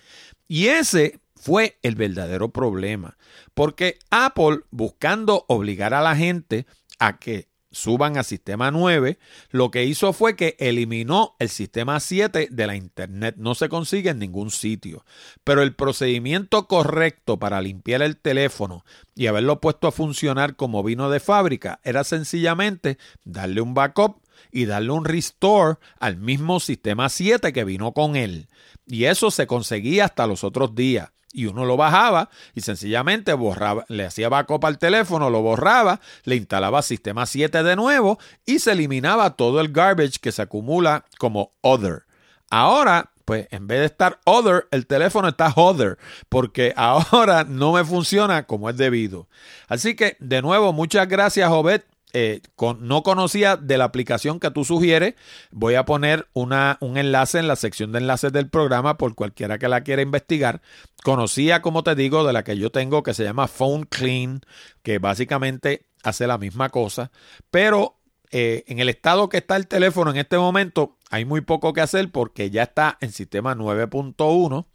Y 0.48 0.68
ese 0.68 1.20
fue 1.36 1.77
el 1.82 1.96
verdadero 1.96 2.50
problema, 2.50 3.18
porque 3.53 4.00
Apple, 4.10 4.62
buscando 4.72 5.46
obligar 5.48 5.94
a 5.94 6.01
la 6.01 6.15
gente 6.15 6.65
a 7.00 7.20
que 7.20 7.50
suban 7.74 8.18
a 8.18 8.24
sistema 8.24 8.72
9, 8.72 9.20
lo 9.50 9.72
que 9.72 9.84
hizo 9.84 10.13
fue 10.13 10.38
que 10.38 10.56
eliminó 10.60 11.36
el 11.39 11.50
sistema 11.50 12.00
7 12.00 12.48
de 12.50 12.68
la 12.68 12.75
Internet. 12.75 13.36
No 13.38 13.56
se 13.56 13.68
consigue 13.68 14.12
en 14.12 14.20
ningún 14.20 14.51
sitio. 14.51 15.03
Pero 15.44 15.62
el 15.62 15.75
procedimiento 15.75 16.68
correcto 16.68 17.38
para 17.39 17.62
limpiar 17.62 18.01
el 18.01 18.15
teléfono 18.15 18.86
y 19.15 19.27
haberlo 19.27 19.60
puesto 19.60 19.88
a 19.88 19.92
funcionar 19.92 20.56
como 20.56 20.84
vino 20.84 21.10
de 21.10 21.20
fábrica 21.20 21.82
era 21.84 22.03
sencillamente 22.03 22.98
darle 23.25 23.60
un 23.60 23.74
backup 23.74 24.22
y 24.51 24.65
darle 24.65 24.92
un 24.92 25.06
restore 25.06 25.77
al 26.00 26.18
mismo 26.18 26.60
sistema 26.60 27.10
7 27.10 27.51
que 27.51 27.63
vino 27.63 27.92
con 27.92 28.15
él. 28.15 28.48
Y 28.86 29.06
eso 29.06 29.32
se 29.32 29.48
conseguía 29.48 30.06
hasta 30.06 30.27
los 30.27 30.44
otros 30.44 30.75
días 30.75 31.12
y 31.34 31.48
uno 31.48 31.66
lo 31.66 31.75
bajaba 31.75 32.30
y 32.54 32.62
sencillamente 32.62 33.34
borraba, 33.34 33.86
le 33.90 34.06
hacía 34.06 34.30
backup 34.30 34.66
al 34.66 34.78
teléfono, 34.78 35.30
lo 35.30 35.42
borraba, 35.42 36.00
le 36.24 36.36
instalaba 36.36 36.82
sistema 36.82 37.25
7 37.25 37.63
de 37.63 37.75
nuevo 37.75 38.20
y 38.46 38.60
se 38.60 38.72
eliminaba 38.72 39.32
todo 39.32 39.60
el 39.60 39.74
garbage 39.74 40.20
que 40.22 40.32
se 40.32 40.44
acumula 40.44 41.06
como 41.18 41.52
other. 41.62 42.04
Ahora, 42.50 43.12
pues 43.25 43.48
en 43.52 43.68
vez 43.68 43.80
de 43.80 43.86
estar 43.86 44.20
other, 44.25 44.68
el 44.72 44.86
teléfono 44.86 45.30
está 45.30 45.54
other, 45.56 45.98
porque 46.30 46.74
ahora 46.78 47.44
no 47.44 47.74
me 47.74 47.84
funciona 47.84 48.44
como 48.44 48.70
es 48.70 48.78
debido. 48.78 49.28
Así 49.68 49.96
que, 49.96 50.18
de 50.20 50.42
nuevo, 50.42 50.74
muchas 50.74 51.08
gracias, 51.08 51.50
Obed, 51.50 51.82
eh, 52.13 52.41
no 52.79 53.03
conocía 53.03 53.58
de 53.58 53.77
la 53.77 53.86
aplicación 53.86 54.39
que 54.39 54.51
tú 54.51 54.63
sugieres, 54.63 55.15
voy 55.51 55.75
a 55.75 55.86
poner 55.86 56.27
una, 56.34 56.77
un 56.79 56.98
enlace 56.98 57.39
en 57.39 57.48
la 57.48 57.55
sección 57.55 57.91
de 57.91 58.00
enlaces 58.00 58.32
del 58.32 58.50
programa 58.50 58.98
por 58.98 59.15
cualquiera 59.15 59.58
que 59.58 59.67
la 59.67 59.82
quiera 59.82 60.01
investigar. 60.01 60.62
Conocía, 61.03 61.62
como 61.62 61.84
te 61.84 61.96
digo, 61.96 62.24
de 62.24 62.34
la 62.34 62.43
que 62.43 62.58
yo 62.58 62.72
tengo 62.72 63.01
que 63.01 63.13
se 63.13 63.24
llama 63.24 63.48
Phone 63.48 63.86
Clean, 63.86 64.41
que 64.84 65.00
básicamente 65.00 65.88
hace 66.03 66.27
la 66.27 66.38
misma 66.38 66.70
cosa, 66.70 67.12
pero 67.50 67.98
eh, 68.29 68.63
en 68.67 68.79
el 68.79 68.89
estado 68.89 69.29
que 69.29 69.38
está 69.38 69.55
el 69.55 69.67
teléfono 69.67 70.12
en 70.12 70.17
este 70.17 70.38
momento 70.38 70.98
hay 71.10 71.25
muy 71.25 71.41
poco 71.41 71.74
que 71.74 71.82
hacer 71.82 72.12
porque 72.12 72.50
ya 72.50 72.63
está 72.63 72.98
en 73.00 73.12
sistema 73.12 73.55
9.1 73.55 74.65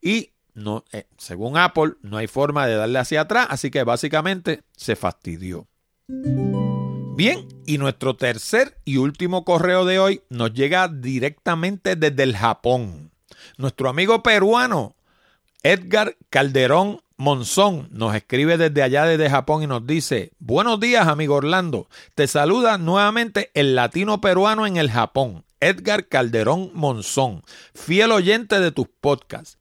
y 0.00 0.32
eh, 0.92 1.06
según 1.18 1.58
Apple 1.58 1.94
no 2.02 2.16
hay 2.16 2.26
forma 2.26 2.66
de 2.66 2.76
darle 2.76 2.98
hacia 2.98 3.22
atrás, 3.22 3.48
así 3.50 3.70
que 3.70 3.82
básicamente 3.84 4.62
se 4.76 4.96
fastidió. 4.96 5.66
Bien, 7.16 7.48
y 7.64 7.78
nuestro 7.78 8.14
tercer 8.14 8.76
y 8.84 8.98
último 8.98 9.46
correo 9.46 9.86
de 9.86 9.98
hoy 9.98 10.20
nos 10.28 10.52
llega 10.52 10.86
directamente 10.86 11.96
desde 11.96 12.22
el 12.22 12.36
Japón. 12.36 13.10
Nuestro 13.56 13.88
amigo 13.88 14.22
peruano 14.22 14.96
Edgar 15.62 16.18
Calderón 16.28 17.00
Monzón 17.16 17.88
nos 17.90 18.14
escribe 18.14 18.58
desde 18.58 18.82
allá 18.82 19.06
desde 19.06 19.30
Japón 19.30 19.62
y 19.62 19.66
nos 19.66 19.86
dice, 19.86 20.32
buenos 20.40 20.78
días 20.78 21.08
amigo 21.08 21.36
Orlando, 21.36 21.88
te 22.14 22.26
saluda 22.26 22.76
nuevamente 22.76 23.50
el 23.54 23.74
latino 23.74 24.20
peruano 24.20 24.66
en 24.66 24.76
el 24.76 24.90
Japón, 24.90 25.46
Edgar 25.60 26.08
Calderón 26.08 26.70
Monzón, 26.74 27.42
fiel 27.72 28.12
oyente 28.12 28.60
de 28.60 28.72
tus 28.72 28.88
podcasts. 29.00 29.56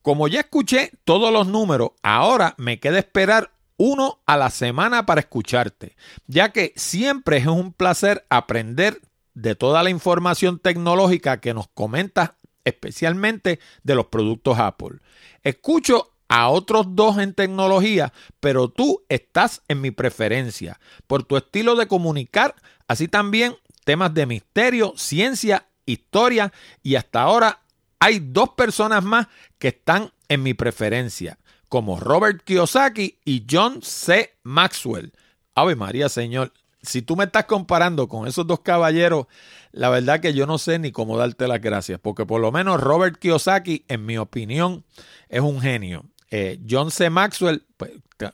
Como 0.00 0.26
ya 0.26 0.40
escuché 0.40 0.92
todos 1.04 1.30
los 1.30 1.46
números, 1.48 1.90
ahora 2.02 2.54
me 2.56 2.80
queda 2.80 2.98
esperar 2.98 3.53
uno 3.76 4.20
a 4.26 4.36
la 4.36 4.50
semana 4.50 5.06
para 5.06 5.20
escucharte, 5.20 5.96
ya 6.26 6.50
que 6.50 6.72
siempre 6.76 7.38
es 7.38 7.46
un 7.46 7.72
placer 7.72 8.24
aprender 8.28 9.00
de 9.34 9.54
toda 9.54 9.82
la 9.82 9.90
información 9.90 10.58
tecnológica 10.58 11.40
que 11.40 11.54
nos 11.54 11.68
comentas, 11.68 12.30
especialmente 12.64 13.58
de 13.82 13.94
los 13.94 14.06
productos 14.06 14.58
Apple. 14.58 15.00
Escucho 15.42 16.12
a 16.28 16.48
otros 16.48 16.94
dos 16.94 17.18
en 17.18 17.34
tecnología, 17.34 18.12
pero 18.40 18.68
tú 18.68 19.04
estás 19.08 19.62
en 19.68 19.80
mi 19.80 19.90
preferencia 19.90 20.80
por 21.06 21.24
tu 21.24 21.36
estilo 21.36 21.76
de 21.76 21.88
comunicar, 21.88 22.54
así 22.88 23.08
también 23.08 23.56
temas 23.84 24.14
de 24.14 24.26
misterio, 24.26 24.94
ciencia, 24.96 25.66
historia 25.84 26.52
y 26.82 26.94
hasta 26.94 27.22
ahora 27.22 27.60
hay 27.98 28.20
dos 28.20 28.50
personas 28.50 29.04
más 29.04 29.28
que 29.58 29.68
están 29.68 30.12
en 30.28 30.42
mi 30.42 30.54
preferencia 30.54 31.38
como 31.74 31.98
Robert 31.98 32.44
Kiyosaki 32.44 33.18
y 33.24 33.44
John 33.50 33.82
C. 33.82 34.36
Maxwell. 34.44 35.12
Ave 35.56 35.74
María, 35.74 36.08
Señor. 36.08 36.52
Si 36.82 37.02
tú 37.02 37.16
me 37.16 37.24
estás 37.24 37.46
comparando 37.46 38.06
con 38.06 38.28
esos 38.28 38.46
dos 38.46 38.60
caballeros, 38.60 39.26
la 39.72 39.88
verdad 39.88 40.20
que 40.20 40.34
yo 40.34 40.46
no 40.46 40.58
sé 40.58 40.78
ni 40.78 40.92
cómo 40.92 41.18
darte 41.18 41.48
las 41.48 41.60
gracias, 41.60 41.98
porque 41.98 42.26
por 42.26 42.40
lo 42.40 42.52
menos 42.52 42.80
Robert 42.80 43.18
Kiyosaki, 43.18 43.84
en 43.88 44.06
mi 44.06 44.18
opinión, 44.18 44.84
es 45.28 45.40
un 45.40 45.60
genio. 45.60 46.04
Eh, 46.36 46.58
John 46.68 46.90
C. 46.90 47.10
Maxwell, 47.10 47.64
pues, 47.76 47.92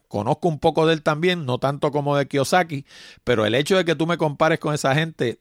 conozco 0.08 0.48
un 0.48 0.58
poco 0.58 0.86
de 0.86 0.94
él 0.94 1.02
también, 1.02 1.44
no 1.44 1.58
tanto 1.58 1.92
como 1.92 2.16
de 2.16 2.26
Kiyosaki, 2.26 2.86
pero 3.24 3.44
el 3.44 3.54
hecho 3.54 3.76
de 3.76 3.84
que 3.84 3.94
tú 3.94 4.06
me 4.06 4.16
compares 4.16 4.58
con 4.58 4.72
esa 4.72 4.94
gente, 4.94 5.38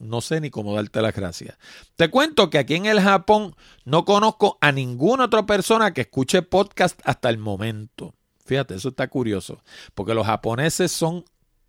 no 0.00 0.20
sé 0.20 0.40
ni 0.40 0.50
cómo 0.50 0.74
darte 0.74 1.00
las 1.00 1.14
gracias. 1.14 1.56
Te 1.94 2.10
cuento 2.10 2.50
que 2.50 2.58
aquí 2.58 2.74
en 2.74 2.86
el 2.86 3.00
Japón 3.00 3.54
no 3.84 4.04
conozco 4.04 4.58
a 4.60 4.72
ninguna 4.72 5.26
otra 5.26 5.46
persona 5.46 5.94
que 5.94 6.00
escuche 6.00 6.42
podcast 6.42 7.00
hasta 7.04 7.30
el 7.30 7.38
momento. 7.38 8.12
Fíjate, 8.44 8.74
eso 8.74 8.88
está 8.88 9.06
curioso, 9.06 9.62
porque 9.94 10.14
los 10.14 10.26
japoneses 10.26 10.90
son 10.90 11.24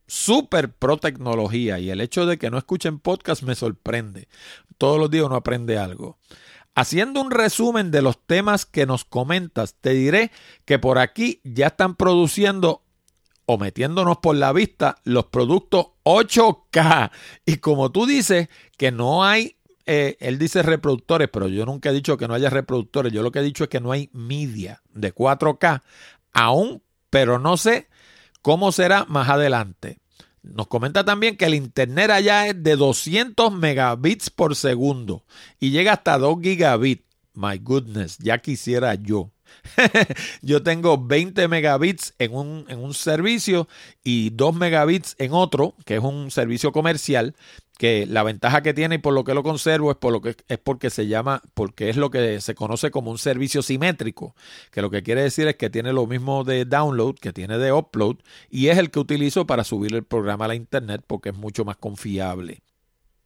súper 0.08 0.74
pro 0.74 0.98
tecnología 0.98 1.78
y 1.78 1.92
el 1.92 2.02
hecho 2.02 2.26
de 2.26 2.40
que 2.40 2.50
no 2.50 2.58
escuchen 2.58 2.98
podcast 2.98 3.44
me 3.44 3.54
sorprende. 3.54 4.28
Todos 4.80 4.98
los 4.98 5.12
días 5.12 5.26
uno 5.26 5.36
aprende 5.36 5.78
algo. 5.78 6.18
Haciendo 6.76 7.22
un 7.22 7.32
resumen 7.32 7.90
de 7.90 8.02
los 8.02 8.20
temas 8.26 8.66
que 8.66 8.86
nos 8.86 9.06
comentas, 9.06 9.76
te 9.80 9.92
diré 9.92 10.32
que 10.66 10.78
por 10.78 10.98
aquí 11.00 11.40
ya 11.44 11.68
están 11.68 11.96
produciendo 11.96 12.84
o 13.46 13.58
metiéndonos 13.58 14.18
por 14.18 14.36
la 14.36 14.52
vista 14.52 14.98
los 15.06 15.26
productos 15.28 15.88
8K. 16.04 17.12
Y 17.46 17.58
como 17.58 17.92
tú 17.92 18.06
dices 18.06 18.50
que 18.78 18.92
no 18.92 19.24
hay, 19.24 19.56
eh, 19.86 20.18
él 20.20 20.38
dice 20.38 20.64
reproductores, 20.64 21.30
pero 21.32 21.48
yo 21.48 21.66
nunca 21.66 21.92
he 21.92 21.94
dicho 21.94 22.18
que 22.18 22.28
no 22.28 22.34
haya 22.34 22.50
reproductores. 22.50 23.14
Yo 23.14 23.24
lo 23.24 23.32
que 23.32 23.40
he 23.40 23.44
dicho 23.44 23.64
es 23.64 23.70
que 23.70 23.80
no 23.80 23.92
hay 23.92 24.10
media 24.12 24.82
de 24.94 25.14
4K 25.14 25.82
aún, 26.34 26.84
pero 27.10 27.40
no 27.40 27.56
sé 27.56 27.88
cómo 28.42 28.72
será 28.72 29.06
más 29.06 29.30
adelante. 29.30 30.00
Nos 30.54 30.68
comenta 30.68 31.04
también 31.04 31.38
que 31.38 31.46
el 31.46 31.56
internet 31.56 32.12
allá 32.12 32.48
es 32.48 32.62
de 32.62 32.76
200 32.76 33.52
megabits 33.54 34.30
por 34.30 34.56
segundo 34.56 35.26
y 35.60 35.72
llega 35.72 35.94
hasta 35.94 36.18
2 36.18 36.38
gigabits. 36.42 37.04
My 37.34 37.58
goodness, 37.58 38.18
ya 38.20 38.38
quisiera 38.38 38.96
yo. 38.96 39.32
yo 40.42 40.64
tengo 40.64 40.98
20 40.98 41.48
megabits 41.48 42.14
en 42.20 42.34
un, 42.34 42.66
en 42.70 42.80
un 42.80 42.94
servicio 42.94 43.68
y 44.04 44.30
2 44.32 44.56
megabits 44.56 45.16
en 45.20 45.34
otro, 45.34 45.76
que 45.86 45.96
es 45.96 46.04
un 46.04 46.32
servicio 46.32 46.72
comercial, 46.72 47.36
que 47.78 48.06
la 48.06 48.24
ventaja 48.24 48.62
que 48.62 48.74
tiene 48.74 48.96
y 48.96 48.98
por 49.00 49.14
lo 49.14 49.24
que 49.24 49.34
lo 49.34 49.44
conservo 49.44 49.92
es 49.92 49.98
por 49.98 50.14
lo 50.14 50.22
que 50.22 50.36
es 50.48 50.58
porque 50.58 50.90
se 50.90 51.08
llama 51.08 51.42
porque 51.54 51.90
es 51.90 51.98
lo 51.98 52.10
que 52.10 52.40
se 52.42 52.56
conoce 52.56 52.92
como 52.92 53.12
un 53.12 53.18
servicio 53.18 53.62
simétrico, 53.62 54.36
que 54.72 54.82
lo 54.82 54.90
que 54.90 55.04
quiere 55.04 55.24
decir 55.24 55.48
es 55.48 55.56
que 55.56 55.70
tiene 55.70 55.94
lo 55.94 56.08
mismo 56.08 56.44
de 56.44 56.66
download 56.66 57.16
que 57.16 57.34
tiene 57.34 57.58
de 57.58 57.74
upload 57.74 58.18
y 58.50 58.68
es 58.68 58.78
el 58.78 58.92
que 58.92 59.00
utilizo 59.00 59.46
para 59.46 59.64
subir 59.64 59.94
el 59.94 60.04
programa 60.04 60.46
a 60.46 60.50
la 60.50 60.56
internet 60.56 61.04
porque 61.06 61.30
es 61.30 61.36
mucho 61.36 61.66
más 61.66 61.78
confiable. 61.78 62.62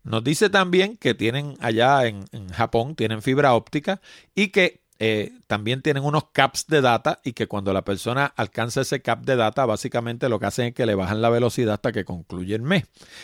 Nos 0.03 0.23
dice 0.23 0.49
también 0.49 0.97
que 0.97 1.13
tienen 1.13 1.55
allá 1.59 2.07
en, 2.07 2.25
en 2.31 2.49
Japón, 2.49 2.95
tienen 2.95 3.21
fibra 3.21 3.53
óptica 3.53 4.01
y 4.33 4.47
que 4.47 4.81
eh, 5.01 5.31
también 5.47 5.81
tienen 5.81 6.03
unos 6.03 6.25
caps 6.33 6.67
de 6.67 6.81
data 6.81 7.21
y 7.23 7.31
que 7.31 7.47
cuando 7.47 7.71
la 7.71 7.85
persona 7.85 8.25
alcanza 8.35 8.81
ese 8.81 9.01
cap 9.01 9.23
de 9.23 9.37
data, 9.37 9.65
básicamente 9.65 10.27
lo 10.27 10.39
que 10.39 10.45
hacen 10.47 10.65
es 10.67 10.73
que 10.73 10.85
le 10.85 10.93
bajan 10.93 11.21
la 11.21 11.29
velocidad 11.29 11.75
hasta 11.75 11.93
que 11.93 12.03
concluye 12.03 12.53
el 12.53 12.61
mes. 12.61 12.83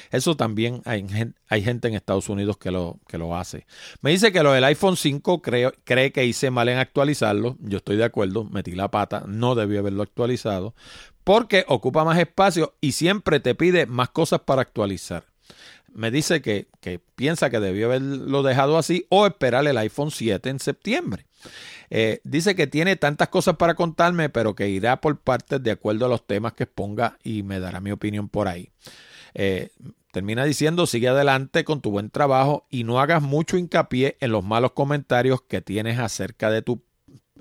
Eso 0.10 0.38
también 0.38 0.82
hay, 0.86 1.06
hay 1.50 1.62
gente 1.64 1.90
en 1.90 1.96
Estados 1.96 2.30
Unidos 2.30 2.58
que 2.58 2.72
lo, 2.72 3.00
que 3.10 3.18
lo 3.18 3.36
hace. 3.36 3.68
Me 4.02 4.12
dice 4.12 4.32
que 4.32 4.42
lo 4.42 4.54
del 4.54 4.64
iPhone 4.64 4.96
5 4.96 5.42
cree, 5.42 5.70
cree 5.84 6.14
que 6.14 6.26
hice 6.26 6.50
mal 6.50 6.70
en 6.70 6.78
actualizarlo. 6.78 7.58
Yo 7.60 7.80
estoy 7.80 7.98
de 7.98 8.06
acuerdo, 8.06 8.46
metí 8.46 8.72
la 8.72 8.90
pata, 8.90 9.26
no 9.28 9.54
debí 9.54 9.76
haberlo 9.76 10.04
actualizado 10.04 10.74
porque 11.26 11.66
ocupa 11.68 12.06
más 12.06 12.20
espacio 12.20 12.76
y 12.80 12.92
siempre 12.92 13.40
te 13.40 13.56
pide 13.56 13.88
más 13.88 14.10
cosas 14.10 14.42
para 14.42 14.62
actualizar 14.62 15.26
me 15.96 16.12
dice 16.12 16.42
que, 16.42 16.68
que, 16.82 17.00
piensa 17.00 17.50
que 17.50 17.60
debió 17.60 17.88
haberlo 17.88 18.44
dejado 18.44 18.78
así 18.78 19.06
o 19.10 19.26
esperar 19.26 19.66
el 19.66 19.78
iPhone 19.78 20.12
7 20.12 20.50
en 20.50 20.60
septiembre. 20.60 21.25
Eh, 21.90 22.20
dice 22.24 22.56
que 22.56 22.68
tiene 22.68 22.96
tantas 22.96 23.30
cosas 23.30 23.56
para 23.58 23.76
contarme, 23.76 24.30
pero 24.30 24.56
que 24.56 24.70
irá 24.70 25.02
por 25.02 25.20
partes 25.20 25.62
de 25.62 25.72
acuerdo 25.72 26.06
a 26.06 26.10
los 26.10 26.26
temas 26.26 26.54
que 26.54 26.64
exponga 26.64 27.18
y 27.24 27.44
me 27.44 27.60
dará 27.60 27.80
mi 27.82 27.92
opinión 27.92 28.30
por 28.30 28.48
ahí. 28.48 28.72
Eh, 29.34 29.70
termina 30.12 30.46
diciendo, 30.46 30.88
sigue 30.88 31.10
adelante 31.10 31.64
con 31.64 31.82
tu 31.82 31.92
buen 31.92 32.10
trabajo 32.10 32.66
y 32.70 32.86
no 32.86 33.00
hagas 33.00 33.22
mucho 33.22 33.58
hincapié 33.58 34.18
en 34.22 34.32
los 34.32 34.44
malos 34.44 34.72
comentarios 34.72 35.42
que 35.42 35.62
tienes 35.62 36.00
acerca 36.00 36.50
de 36.50 36.62
tu 36.62 36.82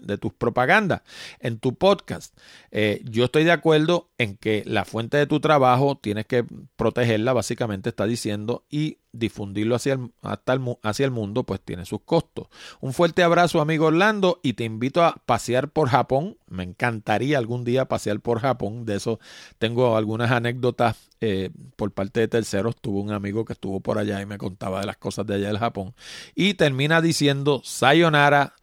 de 0.07 0.19
tus 0.19 0.33
propagandas 0.33 1.03
en 1.41 1.59
tu 1.59 1.75
podcast. 1.75 2.37
Eh, 2.71 3.03
yo 3.05 3.25
estoy 3.27 3.45
de 3.45 3.53
acuerdo 3.53 4.11
en 4.19 4.37
que 4.37 4.63
la 4.67 4.85
fuente 4.85 5.17
de 5.17 5.27
tu 5.27 5.41
trabajo 5.41 5.97
tienes 5.97 6.27
que 6.27 6.45
protegerla, 6.77 7.33
básicamente 7.33 7.91
está 7.91 8.07
diciendo, 8.07 8.65
y 8.71 8.99
difundirlo 9.15 9.77
hacia 9.77 9.95
el, 9.95 10.11
hasta 10.23 10.59
hacia 10.83 11.05
el 11.05 11.11
mundo, 11.11 11.45
pues 11.45 11.61
tiene 11.61 11.87
sus 11.87 12.01
costos. 12.03 12.49
Un 12.81 12.93
fuerte 12.93 13.23
abrazo, 13.23 13.61
amigo 13.61 13.87
Orlando, 13.87 14.41
y 14.43 14.55
te 14.55 14.65
invito 14.65 15.03
a 15.05 15.23
pasear 15.25 15.71
por 15.71 15.89
Japón. 15.89 16.37
Me 16.49 16.65
encantaría 16.65 17.39
algún 17.39 17.65
día 17.65 17.87
pasear 17.87 18.21
por 18.21 18.41
Japón. 18.41 18.85
De 18.85 18.97
eso 18.97 19.21
tengo 19.59 19.97
algunas 19.97 20.31
anécdotas 20.31 20.97
eh, 21.21 21.51
por 21.77 21.93
parte 21.93 22.21
de 22.21 22.29
terceros. 22.29 22.77
Tuve 22.77 23.01
un 23.01 23.13
amigo 23.13 23.45
que 23.45 23.55
estuvo 23.55 23.81
por 23.81 23.99
allá 23.99 24.21
y 24.21 24.27
me 24.27 24.39
contaba 24.39 24.81
de 24.81 24.87
las 24.87 24.97
cosas 24.97 25.27
de 25.27 25.35
allá 25.37 25.49
del 25.49 25.59
Japón. 25.59 25.95
Y 26.35 26.55
termina 26.55 27.01
diciendo 27.01 27.63
Sayonara 27.65 28.55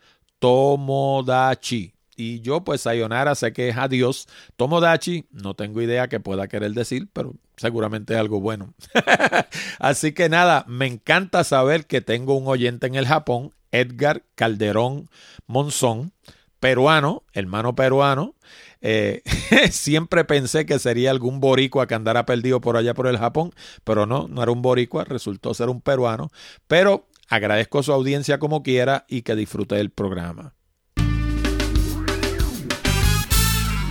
Tomodachi. 0.41 1.93
Y 2.17 2.41
yo, 2.41 2.63
pues, 2.63 2.81
Sayonara, 2.81 3.35
sé 3.35 3.53
que 3.53 3.69
es 3.69 3.77
adiós. 3.77 4.27
Tomodachi, 4.57 5.27
no 5.31 5.53
tengo 5.53 5.81
idea 5.81 6.09
qué 6.09 6.19
pueda 6.19 6.47
querer 6.47 6.71
decir, 6.71 7.07
pero 7.13 7.35
seguramente 7.57 8.13
es 8.13 8.19
algo 8.19 8.41
bueno. 8.41 8.73
Así 9.79 10.13
que 10.13 10.29
nada, 10.29 10.65
me 10.67 10.87
encanta 10.87 11.43
saber 11.43 11.85
que 11.85 12.01
tengo 12.01 12.35
un 12.35 12.47
oyente 12.47 12.87
en 12.87 12.95
el 12.95 13.05
Japón, 13.07 13.51
Edgar 13.71 14.23
Calderón 14.33 15.09
Monzón, 15.45 16.11
peruano, 16.59 17.23
hermano 17.33 17.75
peruano. 17.75 18.33
Eh, 18.81 19.21
siempre 19.71 20.25
pensé 20.25 20.65
que 20.65 20.79
sería 20.79 21.11
algún 21.11 21.39
boricua 21.39 21.85
que 21.85 21.93
andara 21.93 22.25
perdido 22.25 22.61
por 22.61 22.77
allá 22.77 22.95
por 22.95 23.05
el 23.05 23.19
Japón, 23.19 23.53
pero 23.83 24.07
no, 24.07 24.27
no 24.27 24.41
era 24.41 24.51
un 24.51 24.63
boricua, 24.63 25.03
resultó 25.03 25.53
ser 25.53 25.69
un 25.69 25.81
peruano. 25.81 26.31
Pero 26.67 27.07
agradezco 27.31 27.81
su 27.81 27.93
audiencia 27.93 28.39
como 28.39 28.61
quiera 28.61 29.05
y 29.07 29.21
que 29.21 29.35
disfrute 29.35 29.75
del 29.75 29.89
programa. 29.89 30.53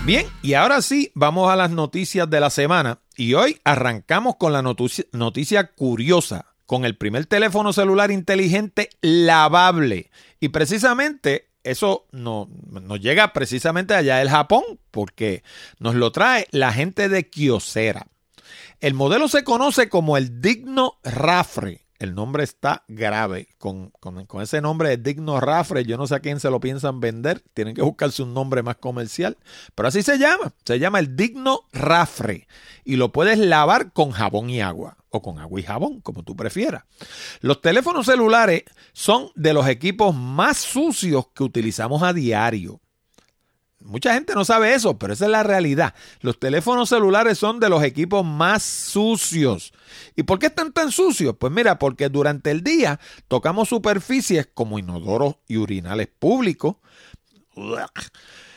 Bien, 0.05 0.26
y 0.42 0.55
ahora 0.55 0.83
sí, 0.83 1.11
vamos 1.14 1.50
a 1.50 1.57
las 1.57 1.70
noticias 1.70 2.29
de 2.29 2.38
la 2.38 2.50
semana. 2.50 3.00
Y 3.16 3.35
hoy 3.35 3.59
arrancamos 3.64 4.37
con 4.37 4.53
la 4.53 4.62
noticia, 4.62 5.70
curiosa, 5.72 6.46
con 6.66 6.85
el 6.85 6.96
primer 6.96 7.26
teléfono 7.26 7.72
celular 7.72 8.11
inteligente 8.11 8.90
lavable. 9.00 10.11
Y 10.38 10.50
precisamente 10.50 11.48
eso 11.64 12.07
no, 12.12 12.48
nos 12.70 13.00
llega 13.00 13.33
precisamente 13.33 13.94
allá 13.94 14.18
del 14.18 14.31
Japón, 14.31 14.64
porque 14.90 15.42
nos 15.79 15.94
lo 15.94 16.12
trae 16.12 16.46
la 16.50 16.72
gente 16.72 17.09
de 17.09 17.29
Kyocera. 17.29 18.07
El 18.81 18.94
modelo 18.94 19.29
se 19.29 19.44
conoce 19.44 19.88
como 19.88 20.16
el 20.18 20.42
Digno 20.42 20.98
Rafre 21.05 21.87
el 22.00 22.14
nombre 22.14 22.42
está 22.42 22.82
grave. 22.88 23.48
Con, 23.58 23.92
ese 24.40 24.60
nombre 24.62 24.88
de 24.88 24.96
Digno 24.96 25.38
Rafre, 25.38 25.84
yo 25.84 25.98
no 25.98 26.06
sé 26.06 26.14
a 26.14 26.20
quién 26.20 26.40
se 26.40 26.50
lo 26.50 26.58
piensan 26.58 26.98
vender. 26.98 27.44
Tienen 27.52 27.74
que 27.74 27.82
buscarse 27.82 28.22
un 28.22 28.32
nombre 28.32 28.62
más 28.62 28.76
comercial. 28.76 29.36
Pero 29.74 29.86
así 29.88 30.02
se 30.02 30.18
llama. 30.18 30.54
Se 30.64 30.78
llama 30.78 30.98
el 30.98 31.14
Digno 31.14 31.60
Rafre. 31.72 32.48
Y 32.84 32.96
lo 32.96 33.12
puedes 33.12 33.38
lavar 33.38 33.92
con 33.92 34.12
jabón 34.12 34.48
y 34.48 34.62
agua. 34.62 34.96
O 35.10 35.20
con 35.20 35.38
agua 35.38 35.60
y 35.60 35.62
jabón, 35.62 36.00
como 36.00 36.22
tú 36.22 36.34
prefieras. 36.34 36.84
Los 37.40 37.60
teléfonos 37.60 38.06
celulares 38.06 38.64
son 38.94 39.30
de 39.34 39.52
los 39.52 39.68
equipos 39.68 40.14
más 40.14 40.56
sucios 40.56 41.26
que 41.34 41.42
utilizamos 41.42 42.02
a 42.02 42.14
diario. 42.14 42.80
Mucha 43.80 44.12
gente 44.12 44.34
no 44.34 44.44
sabe 44.44 44.74
eso, 44.74 44.98
pero 44.98 45.14
esa 45.14 45.24
es 45.24 45.30
la 45.30 45.42
realidad. 45.42 45.94
Los 46.20 46.38
teléfonos 46.38 46.90
celulares 46.90 47.38
son 47.38 47.60
de 47.60 47.70
los 47.70 47.82
equipos 47.82 48.24
más 48.24 48.62
sucios. 48.62 49.72
¿Y 50.16 50.22
por 50.24 50.38
qué 50.38 50.46
están 50.46 50.72
tan 50.72 50.92
sucios? 50.92 51.34
Pues 51.38 51.50
mira, 51.52 51.78
porque 51.78 52.10
durante 52.10 52.50
el 52.50 52.62
día 52.62 53.00
tocamos 53.26 53.70
superficies 53.70 54.48
como 54.52 54.78
inodoros 54.78 55.36
y 55.48 55.56
urinales 55.56 56.08
públicos, 56.08 56.76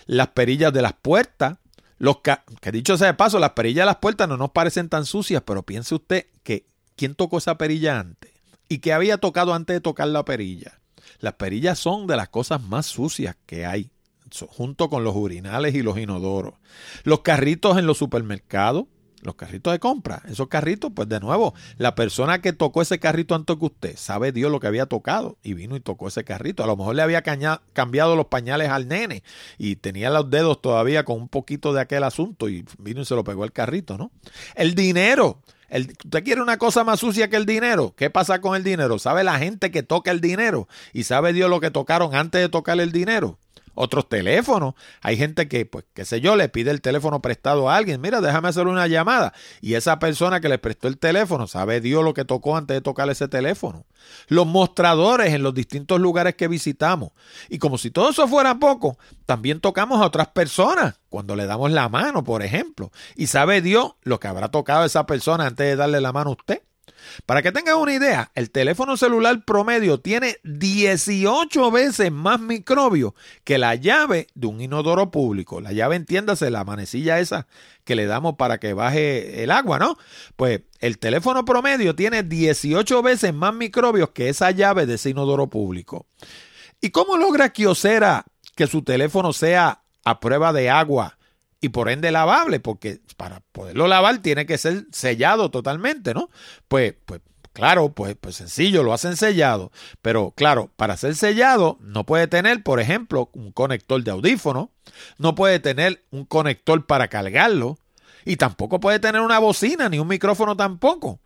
las 0.06 0.28
perillas 0.30 0.74
de 0.74 0.82
las 0.82 0.94
puertas, 0.94 1.58
los 1.98 2.18
que 2.20 2.72
dicho 2.74 2.98
sea 2.98 3.08
de 3.08 3.14
paso, 3.14 3.40
las 3.40 3.52
perillas 3.52 3.84
de 3.84 3.88
las 3.88 3.98
puertas 3.98 4.28
no 4.28 4.36
nos 4.36 4.52
parecen 4.52 4.90
tan 4.90 5.06
sucias, 5.06 5.42
pero 5.46 5.64
piense 5.64 5.96
usted 5.96 6.28
que 6.44 6.68
quién 6.98 7.16
tocó 7.16 7.38
esa 7.38 7.58
perilla 7.58 7.98
antes 7.98 8.32
y 8.68 8.80
que 8.80 8.92
había 8.92 9.18
tocado 9.20 9.54
antes 9.54 9.76
de 9.76 9.82
tocar 9.82 10.10
la 10.10 10.26
perilla. 10.26 10.82
Las 11.20 11.36
perillas 11.36 11.80
son 11.80 12.08
de 12.08 12.18
las 12.18 12.28
cosas 12.28 12.62
más 12.62 12.86
sucias 12.86 13.38
que 13.46 13.66
hay 13.66 13.93
junto 14.42 14.90
con 14.90 15.04
los 15.04 15.16
urinales 15.16 15.76
y 15.76 15.82
los 15.82 15.98
inodoros. 15.98 16.56
Los 17.04 17.22
carritos 17.22 17.78
en 17.78 17.86
los 17.86 17.98
supermercados, 17.98 18.86
los 19.22 19.36
carritos 19.36 19.72
de 19.72 19.80
compra, 19.80 20.22
esos 20.28 20.48
carritos, 20.48 20.92
pues 20.94 21.08
de 21.08 21.20
nuevo, 21.20 21.54
la 21.78 21.96
persona 21.96 22.42
que 22.42 22.52
tocó 22.52 22.82
ese 22.82 23.00
carrito 23.00 23.36
antes 23.36 23.56
que 23.58 23.66
usted, 23.66 23.96
sabe 23.96 24.32
Dios 24.32 24.52
lo 24.52 24.60
que 24.60 24.68
había 24.68 24.86
tocado 24.86 25.38
y 25.44 25.54
vino 25.54 25.76
y 25.76 25.80
tocó 25.80 26.10
ese 26.10 26.24
carrito. 26.24 26.64
A 26.64 26.68
lo 26.68 26.76
mejor 26.76 26.96
le 26.96 27.04
había 27.04 27.22
cambiado 27.22 28.16
los 28.16 28.26
pañales 28.26 28.70
al 28.70 28.88
nene 28.88 29.24
y 29.58 29.78
tenía 29.78 30.10
los 30.10 30.30
dedos 30.30 30.62
todavía 30.62 31.06
con 31.06 31.22
un 31.22 31.30
poquito 31.30 31.74
de 31.74 31.82
aquel 31.82 32.04
asunto 32.04 32.50
y 32.50 32.66
vino 32.80 33.02
y 33.02 33.06
se 33.06 33.16
lo 33.16 33.24
pegó 33.24 33.46
el 33.46 33.54
carrito, 33.54 33.98
¿no? 33.98 34.12
El 34.56 34.76
dinero. 34.76 35.42
El, 35.70 35.96
¿Usted 36.04 36.24
quiere 36.24 36.42
una 36.42 36.58
cosa 36.58 36.84
más 36.84 37.00
sucia 37.00 37.30
que 37.30 37.36
el 37.36 37.48
dinero? 37.48 37.96
¿Qué 37.96 38.10
pasa 38.10 38.42
con 38.42 38.56
el 38.56 38.64
dinero? 38.64 39.00
¿Sabe 39.00 39.24
la 39.24 39.40
gente 39.40 39.72
que 39.72 39.82
toca 39.82 40.12
el 40.12 40.22
dinero? 40.22 40.68
Y 40.92 41.04
sabe 41.06 41.34
Dios 41.34 41.50
lo 41.50 41.60
que 41.62 41.72
tocaron 41.72 42.14
antes 42.14 42.42
de 42.42 42.50
tocar 42.50 42.80
el 42.80 42.92
dinero 42.92 43.40
otros 43.76 44.08
teléfonos. 44.10 44.76
Hay 45.02 45.18
gente 45.18 45.48
que, 45.48 45.66
pues, 45.66 45.86
qué 45.94 46.06
sé 46.06 46.22
yo, 46.22 46.36
le 46.36 46.50
pide 46.50 46.72
el 46.72 46.82
teléfono 46.82 47.22
prestado 47.22 47.70
a 47.70 47.76
alguien. 47.76 48.02
Mira, 48.02 48.22
déjame 48.22 48.50
hacer 48.50 48.68
una 48.68 48.88
llamada. 48.88 49.34
Y 49.62 49.76
esa 49.76 50.00
persona 50.00 50.42
que 50.42 50.50
le 50.50 50.58
prestó 50.58 50.88
el 50.88 50.98
teléfono 50.98 51.48
sabe 51.48 51.82
Dios 51.82 52.04
lo 52.04 52.14
que 52.14 52.26
tocó 52.26 52.58
antes 52.58 52.76
de 52.76 52.82
tocar 52.82 53.10
ese 53.10 53.28
teléfono. 53.28 53.86
Los 54.28 54.46
mostradores 54.46 55.34
en 55.34 55.44
los 55.44 55.54
distintos 55.54 56.00
lugares 56.00 56.36
que 56.36 56.48
visitamos. 56.48 57.12
Y 57.50 57.60
como 57.60 57.78
si 57.78 57.92
todo 57.92 58.10
eso 58.10 58.28
fuera 58.28 58.60
poco, 58.60 58.98
también 59.26 59.60
tocamos 59.60 60.02
a 60.02 60.06
otras 60.06 60.28
personas 60.30 61.00
cuando 61.10 61.36
le 61.36 61.46
damos 61.46 61.72
la 61.72 61.90
mano, 61.90 62.24
por 62.24 62.44
ejemplo. 62.44 62.92
Y 63.16 63.28
sabe 63.28 63.62
Dios 63.62 63.94
lo 64.02 64.20
que 64.20 64.28
habrá 64.28 64.50
tocado 64.50 64.86
esa 64.86 65.06
persona 65.06 65.48
antes 65.48 65.66
de 65.66 65.76
darle 65.76 66.02
la 66.02 66.12
mano 66.12 66.32
a 66.32 66.34
usted. 66.34 66.62
Para 67.26 67.42
que 67.42 67.52
tengan 67.52 67.78
una 67.78 67.94
idea, 67.94 68.32
el 68.36 68.52
teléfono 68.52 68.98
celular 68.98 69.44
promedio 69.46 70.00
tiene 70.00 70.38
18 70.44 71.72
veces 71.72 72.12
más 72.12 72.40
microbios 72.40 73.14
que 73.44 73.58
la 73.58 73.76
llave 73.76 74.28
de 74.36 74.48
un 74.48 74.62
inodoro 74.62 75.12
público. 75.12 75.62
La 75.62 75.72
llave, 75.72 75.96
entiéndase, 75.96 76.50
la 76.50 76.64
manecilla 76.64 77.20
esa 77.20 77.48
que 77.84 77.96
le 77.96 78.06
damos 78.06 78.36
para 78.36 78.60
que 78.60 78.74
baje 78.74 79.44
el 79.44 79.52
agua, 79.52 79.80
¿no? 79.80 79.98
Pues 80.36 80.62
el 80.80 80.98
teléfono 80.98 81.46
promedio 81.46 81.96
tiene 81.96 82.24
18 82.24 83.02
veces 83.02 83.34
más 83.34 83.54
microbios 83.54 84.10
que 84.10 84.30
esa 84.30 84.52
llave 84.52 84.86
de 84.86 84.96
ese 84.96 85.10
inodoro 85.10 85.48
público. 85.48 86.06
¿Y 86.82 86.90
cómo 86.90 87.18
logra 87.18 87.50
Kiosera 87.50 88.26
que 88.56 88.68
su 88.68 88.84
teléfono 88.84 89.34
sea 89.34 89.84
a 90.04 90.20
prueba 90.20 90.54
de 90.54 90.70
agua 90.70 91.18
y 91.64 91.70
por 91.70 91.90
ende 91.90 92.12
lavable, 92.12 92.60
porque 92.60 93.00
para 93.16 93.40
poderlo 93.54 93.88
lavar 93.88 94.18
tiene 94.18 94.46
que 94.46 94.58
ser 94.58 94.86
sellado 94.92 95.50
totalmente, 95.50 96.14
¿no? 96.14 96.30
Pues, 96.68 96.94
pues 97.06 97.22
claro, 97.54 97.94
pues, 97.94 98.18
pues 98.20 98.36
sencillo, 98.36 98.84
lo 98.84 98.92
hacen 98.92 99.16
sellado, 99.16 99.72
pero 100.02 100.34
claro, 100.36 100.72
para 100.76 100.98
ser 100.98 101.16
sellado 101.16 101.78
no 101.80 102.06
puede 102.06 102.28
tener, 102.28 102.64
por 102.64 102.82
ejemplo, 102.82 103.30
un 103.32 103.54
conector 103.54 104.04
de 104.04 104.12
audífono, 104.12 104.72
no 105.18 105.36
puede 105.36 105.62
tener 105.62 106.04
un 106.12 106.26
conector 106.26 106.86
para 106.86 107.08
cargarlo 107.08 107.80
y 108.26 108.36
tampoco 108.36 108.82
puede 108.82 109.00
tener 109.00 109.22
una 109.22 109.40
bocina 109.40 109.88
ni 109.88 110.00
un 110.00 110.10
micrófono 110.10 110.58
tampoco. 110.58 111.22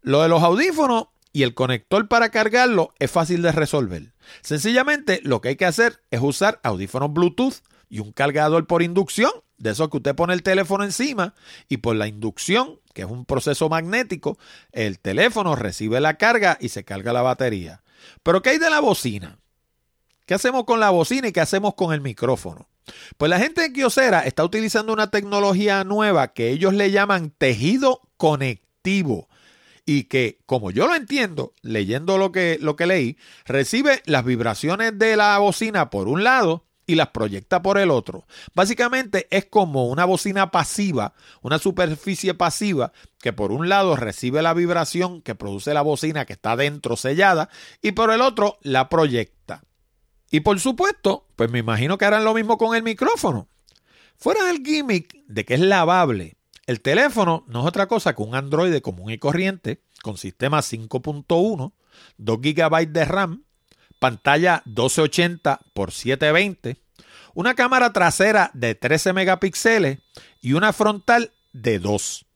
Lo 0.00 0.22
de 0.22 0.28
los 0.28 0.44
audífonos 0.44 1.08
y 1.32 1.42
el 1.42 1.54
conector 1.54 2.06
para 2.06 2.28
cargarlo 2.28 2.94
es 3.00 3.10
fácil 3.10 3.42
de 3.42 3.50
resolver. 3.50 4.12
Sencillamente 4.42 5.18
lo 5.24 5.40
que 5.40 5.48
hay 5.48 5.56
que 5.56 5.66
hacer 5.66 6.00
es 6.12 6.20
usar 6.20 6.60
audífonos 6.62 7.12
Bluetooth 7.12 7.56
y 7.88 8.00
un 8.00 8.12
cargador 8.12 8.66
por 8.66 8.82
inducción, 8.82 9.30
de 9.58 9.70
eso 9.70 9.88
que 9.88 9.98
usted 9.98 10.14
pone 10.14 10.34
el 10.34 10.42
teléfono 10.42 10.84
encima 10.84 11.34
y 11.68 11.78
por 11.78 11.96
la 11.96 12.06
inducción, 12.06 12.80
que 12.92 13.02
es 13.02 13.08
un 13.08 13.24
proceso 13.24 13.68
magnético, 13.68 14.38
el 14.72 14.98
teléfono 14.98 15.56
recibe 15.56 16.00
la 16.00 16.14
carga 16.14 16.58
y 16.60 16.68
se 16.68 16.84
carga 16.84 17.12
la 17.12 17.22
batería. 17.22 17.82
Pero 18.22 18.42
¿qué 18.42 18.50
hay 18.50 18.58
de 18.58 18.70
la 18.70 18.80
bocina? 18.80 19.38
¿Qué 20.26 20.34
hacemos 20.34 20.64
con 20.64 20.80
la 20.80 20.90
bocina 20.90 21.28
y 21.28 21.32
qué 21.32 21.40
hacemos 21.40 21.74
con 21.74 21.94
el 21.94 22.00
micrófono? 22.00 22.68
Pues 23.16 23.30
la 23.30 23.38
gente 23.38 23.62
de 23.62 23.72
Kyocera 23.72 24.20
está 24.20 24.44
utilizando 24.44 24.92
una 24.92 25.10
tecnología 25.10 25.84
nueva 25.84 26.32
que 26.32 26.50
ellos 26.50 26.74
le 26.74 26.90
llaman 26.90 27.30
tejido 27.30 28.00
conectivo 28.16 29.28
y 29.84 30.04
que, 30.04 30.40
como 30.46 30.70
yo 30.70 30.86
lo 30.86 30.94
entiendo, 30.94 31.54
leyendo 31.62 32.18
lo 32.18 32.32
que, 32.32 32.58
lo 32.60 32.76
que 32.76 32.86
leí, 32.86 33.16
recibe 33.44 34.02
las 34.04 34.24
vibraciones 34.24 34.98
de 34.98 35.16
la 35.16 35.38
bocina 35.38 35.90
por 35.90 36.08
un 36.08 36.24
lado 36.24 36.65
y 36.86 36.94
las 36.94 37.08
proyecta 37.08 37.62
por 37.62 37.78
el 37.78 37.90
otro. 37.90 38.26
Básicamente 38.54 39.26
es 39.30 39.46
como 39.46 39.86
una 39.86 40.04
bocina 40.04 40.50
pasiva, 40.50 41.14
una 41.42 41.58
superficie 41.58 42.34
pasiva 42.34 42.92
que 43.20 43.32
por 43.32 43.52
un 43.52 43.68
lado 43.68 43.96
recibe 43.96 44.42
la 44.42 44.54
vibración 44.54 45.22
que 45.22 45.34
produce 45.34 45.74
la 45.74 45.82
bocina 45.82 46.24
que 46.24 46.34
está 46.34 46.56
dentro 46.56 46.96
sellada 46.96 47.48
y 47.82 47.92
por 47.92 48.10
el 48.10 48.20
otro 48.20 48.58
la 48.62 48.88
proyecta. 48.88 49.62
Y 50.30 50.40
por 50.40 50.58
supuesto, 50.60 51.26
pues 51.36 51.50
me 51.50 51.58
imagino 51.58 51.98
que 51.98 52.04
harán 52.04 52.24
lo 52.24 52.34
mismo 52.34 52.58
con 52.58 52.74
el 52.76 52.82
micrófono. 52.82 53.48
Fuera 54.16 54.44
del 54.44 54.62
gimmick 54.64 55.24
de 55.26 55.44
que 55.44 55.54
es 55.54 55.60
lavable, 55.60 56.36
el 56.66 56.80
teléfono 56.80 57.44
no 57.46 57.60
es 57.60 57.66
otra 57.66 57.86
cosa 57.86 58.14
que 58.14 58.22
un 58.22 58.34
Android 58.34 58.80
común 58.80 59.10
y 59.10 59.18
corriente 59.18 59.82
con 60.02 60.16
sistema 60.16 60.60
5.1, 60.60 61.72
2 62.18 62.38
GB 62.40 62.88
de 62.88 63.04
RAM, 63.04 63.44
pantalla 63.98 64.62
1280 64.66 65.60
x 65.74 65.94
720, 65.94 66.76
una 67.34 67.54
cámara 67.54 67.92
trasera 67.92 68.50
de 68.54 68.74
13 68.74 69.12
megapíxeles 69.12 69.98
y 70.40 70.54
una 70.54 70.72
frontal 70.72 71.32
de 71.52 71.78
2. 71.78 72.26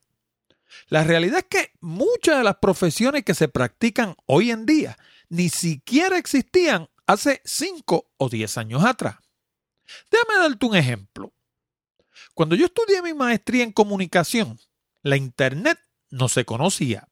La 0.88 1.04
realidad 1.04 1.40
es 1.40 1.46
que 1.46 1.72
muchas 1.82 2.38
de 2.38 2.44
las 2.44 2.56
profesiones 2.56 3.24
que 3.24 3.36
se 3.36 3.48
practican 3.48 4.16
hoy 4.26 4.50
en 4.50 4.66
día 4.66 4.98
ni 5.30 5.50
siquiera 5.50 6.18
existían 6.18 6.90
hace 7.06 7.42
5 7.46 8.10
o 8.18 8.30
10 8.30 8.58
años 8.58 8.84
atrás. 8.84 9.18
Déjame 10.10 10.40
darte 10.40 10.66
un 10.66 10.76
ejemplo. 10.76 11.34
Cuando 12.34 12.56
yo 12.56 12.66
estudié 12.66 13.02
mi 13.02 13.14
maestría 13.14 13.64
en 13.64 13.72
comunicación, 13.72 14.60
la 15.02 15.18
Internet 15.18 15.80
no 16.10 16.30
se 16.30 16.46
conocía. 16.46 17.10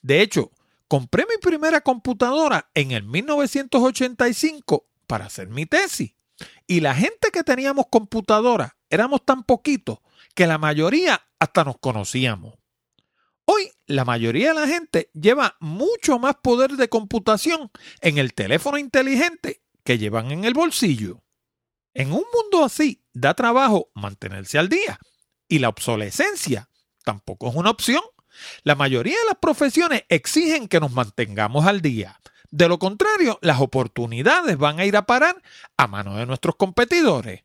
De 0.00 0.20
hecho, 0.20 0.52
compré 0.88 1.24
mi 1.28 1.38
primera 1.38 1.80
computadora 1.80 2.70
en 2.74 2.92
el 2.92 3.04
1985 3.04 4.86
para 5.06 5.26
hacer 5.26 5.48
mi 5.48 5.66
tesis. 5.66 6.14
Y 6.66 6.80
la 6.80 6.94
gente 6.94 7.30
que 7.32 7.44
teníamos 7.44 7.86
computadora 7.90 8.76
éramos 8.90 9.24
tan 9.24 9.44
poquitos 9.44 9.98
que 10.34 10.46
la 10.46 10.58
mayoría 10.58 11.22
hasta 11.38 11.64
nos 11.64 11.78
conocíamos. 11.78 12.54
Hoy 13.46 13.70
la 13.86 14.04
mayoría 14.04 14.48
de 14.48 14.60
la 14.60 14.66
gente 14.66 15.10
lleva 15.12 15.56
mucho 15.60 16.18
más 16.18 16.36
poder 16.42 16.72
de 16.72 16.88
computación 16.88 17.70
en 18.00 18.18
el 18.18 18.32
teléfono 18.32 18.78
inteligente 18.78 19.62
que 19.84 19.98
llevan 19.98 20.30
en 20.30 20.44
el 20.44 20.54
bolsillo. 20.54 21.22
En 21.92 22.12
un 22.12 22.24
mundo 22.32 22.64
así 22.64 23.04
da 23.12 23.34
trabajo 23.34 23.90
mantenerse 23.94 24.58
al 24.58 24.68
día 24.68 24.98
y 25.46 25.58
la 25.58 25.68
obsolescencia 25.68 26.68
tampoco 27.04 27.48
es 27.48 27.54
una 27.54 27.70
opción. 27.70 28.02
La 28.62 28.74
mayoría 28.74 29.16
de 29.18 29.26
las 29.26 29.38
profesiones 29.38 30.04
exigen 30.08 30.68
que 30.68 30.80
nos 30.80 30.92
mantengamos 30.92 31.66
al 31.66 31.80
día. 31.80 32.20
De 32.50 32.68
lo 32.68 32.78
contrario, 32.78 33.38
las 33.42 33.60
oportunidades 33.60 34.56
van 34.56 34.78
a 34.78 34.84
ir 34.84 34.96
a 34.96 35.06
parar 35.06 35.42
a 35.76 35.86
manos 35.86 36.16
de 36.16 36.26
nuestros 36.26 36.56
competidores. 36.56 37.42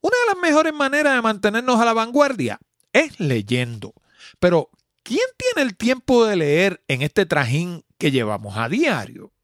Una 0.00 0.16
de 0.18 0.34
las 0.34 0.42
mejores 0.42 0.74
maneras 0.74 1.14
de 1.14 1.22
mantenernos 1.22 1.80
a 1.80 1.84
la 1.84 1.92
vanguardia 1.92 2.58
es 2.92 3.18
leyendo. 3.20 3.94
Pero, 4.38 4.70
¿Quién 5.04 5.26
tiene 5.36 5.68
el 5.68 5.76
tiempo 5.76 6.24
de 6.24 6.34
leer 6.34 6.82
en 6.88 7.02
este 7.02 7.26
trajín 7.26 7.84
que 7.98 8.10
llevamos 8.10 8.56
a 8.56 8.70
diario? 8.70 9.34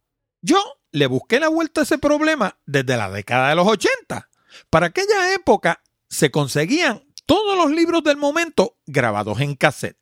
Yo 0.40 0.58
le 0.90 1.06
busqué 1.06 1.38
la 1.38 1.48
vuelta 1.48 1.82
a 1.82 1.84
ese 1.84 1.98
problema 1.98 2.58
desde 2.64 2.96
la 2.96 3.10
década 3.10 3.50
de 3.50 3.56
los 3.56 3.68
80. 3.68 4.30
Para 4.70 4.86
aquella 4.86 5.34
época 5.34 5.82
se 6.08 6.30
conseguían 6.30 7.04
todos 7.26 7.58
los 7.58 7.70
libros 7.70 8.02
del 8.02 8.16
momento 8.16 8.78
grabados 8.86 9.38
en 9.40 9.54
cassette. 9.54 9.98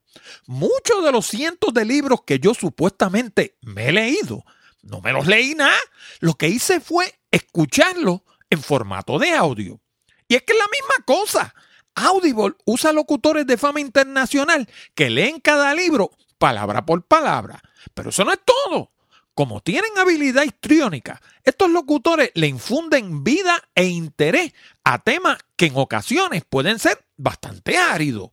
Muchos 0.46 1.04
de 1.04 1.12
los 1.12 1.26
cientos 1.26 1.72
de 1.72 1.84
libros 1.84 2.20
que 2.26 2.38
yo 2.38 2.54
supuestamente 2.54 3.56
me 3.62 3.88
he 3.88 3.92
leído, 3.92 4.44
no 4.82 5.00
me 5.00 5.12
los 5.12 5.26
leí 5.26 5.54
nada. 5.54 5.76
Lo 6.20 6.34
que 6.34 6.48
hice 6.48 6.80
fue 6.80 7.18
escucharlos 7.30 8.20
en 8.50 8.62
formato 8.62 9.18
de 9.18 9.32
audio. 9.32 9.80
Y 10.28 10.34
es 10.34 10.42
que 10.42 10.52
es 10.52 10.58
la 10.58 10.68
misma 10.68 11.04
cosa. 11.04 11.54
Audible 11.94 12.54
usa 12.64 12.92
locutores 12.92 13.46
de 13.46 13.56
fama 13.56 13.80
internacional 13.80 14.68
que 14.94 15.10
leen 15.10 15.40
cada 15.40 15.74
libro 15.74 16.12
palabra 16.38 16.84
por 16.84 17.02
palabra. 17.02 17.62
Pero 17.94 18.10
eso 18.10 18.24
no 18.24 18.32
es 18.32 18.40
todo. 18.44 18.92
Como 19.34 19.60
tienen 19.60 19.98
habilidad 19.98 20.44
histriónica, 20.44 21.20
estos 21.44 21.70
locutores 21.70 22.30
le 22.34 22.46
infunden 22.46 23.22
vida 23.22 23.62
e 23.74 23.84
interés 23.84 24.54
a 24.82 24.98
temas 24.98 25.38
que 25.56 25.66
en 25.66 25.76
ocasiones 25.76 26.42
pueden 26.48 26.78
ser 26.78 27.04
bastante 27.16 27.76
áridos. 27.76 28.30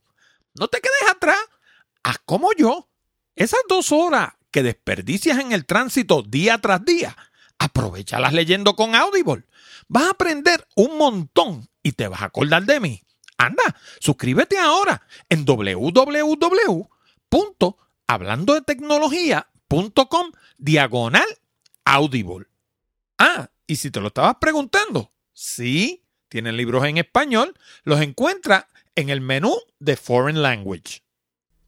No 0.55 0.67
te 0.67 0.79
quedes 0.79 1.11
atrás. 1.11 1.39
Haz 2.03 2.17
como 2.25 2.49
yo. 2.57 2.89
Esas 3.35 3.61
dos 3.67 3.91
horas 3.91 4.33
que 4.51 4.61
desperdicias 4.63 5.39
en 5.39 5.51
el 5.51 5.65
tránsito 5.65 6.21
día 6.21 6.59
tras 6.59 6.85
día, 6.85 7.17
aprovechalas 7.57 8.33
leyendo 8.33 8.75
con 8.75 8.93
Audible. 8.95 9.45
Vas 9.87 10.03
a 10.03 10.11
aprender 10.11 10.67
un 10.75 10.97
montón 10.97 11.67
y 11.81 11.93
te 11.93 12.07
vas 12.07 12.21
a 12.21 12.25
acordar 12.25 12.65
de 12.65 12.79
mí. 12.79 13.01
Anda, 13.37 13.63
suscríbete 13.99 14.59
ahora 14.59 15.07
en 15.29 15.45
www.hablandodetecnología.com 15.45 16.93
.com 20.09 20.31
diagonal 20.57 21.25
audible. 21.85 22.45
Ah, 23.17 23.49
y 23.65 23.77
si 23.77 23.89
te 23.89 23.99
lo 23.99 24.07
estabas 24.07 24.35
preguntando, 24.39 25.11
sí, 25.33 26.03
tienen 26.29 26.57
libros 26.57 26.85
en 26.85 26.97
español, 26.97 27.57
los 27.83 28.01
encuentra 28.01 28.67
en 28.95 29.09
el 29.09 29.21
menú 29.21 29.55
de 29.79 29.97
Foreign 29.97 30.41
Language. 30.41 31.01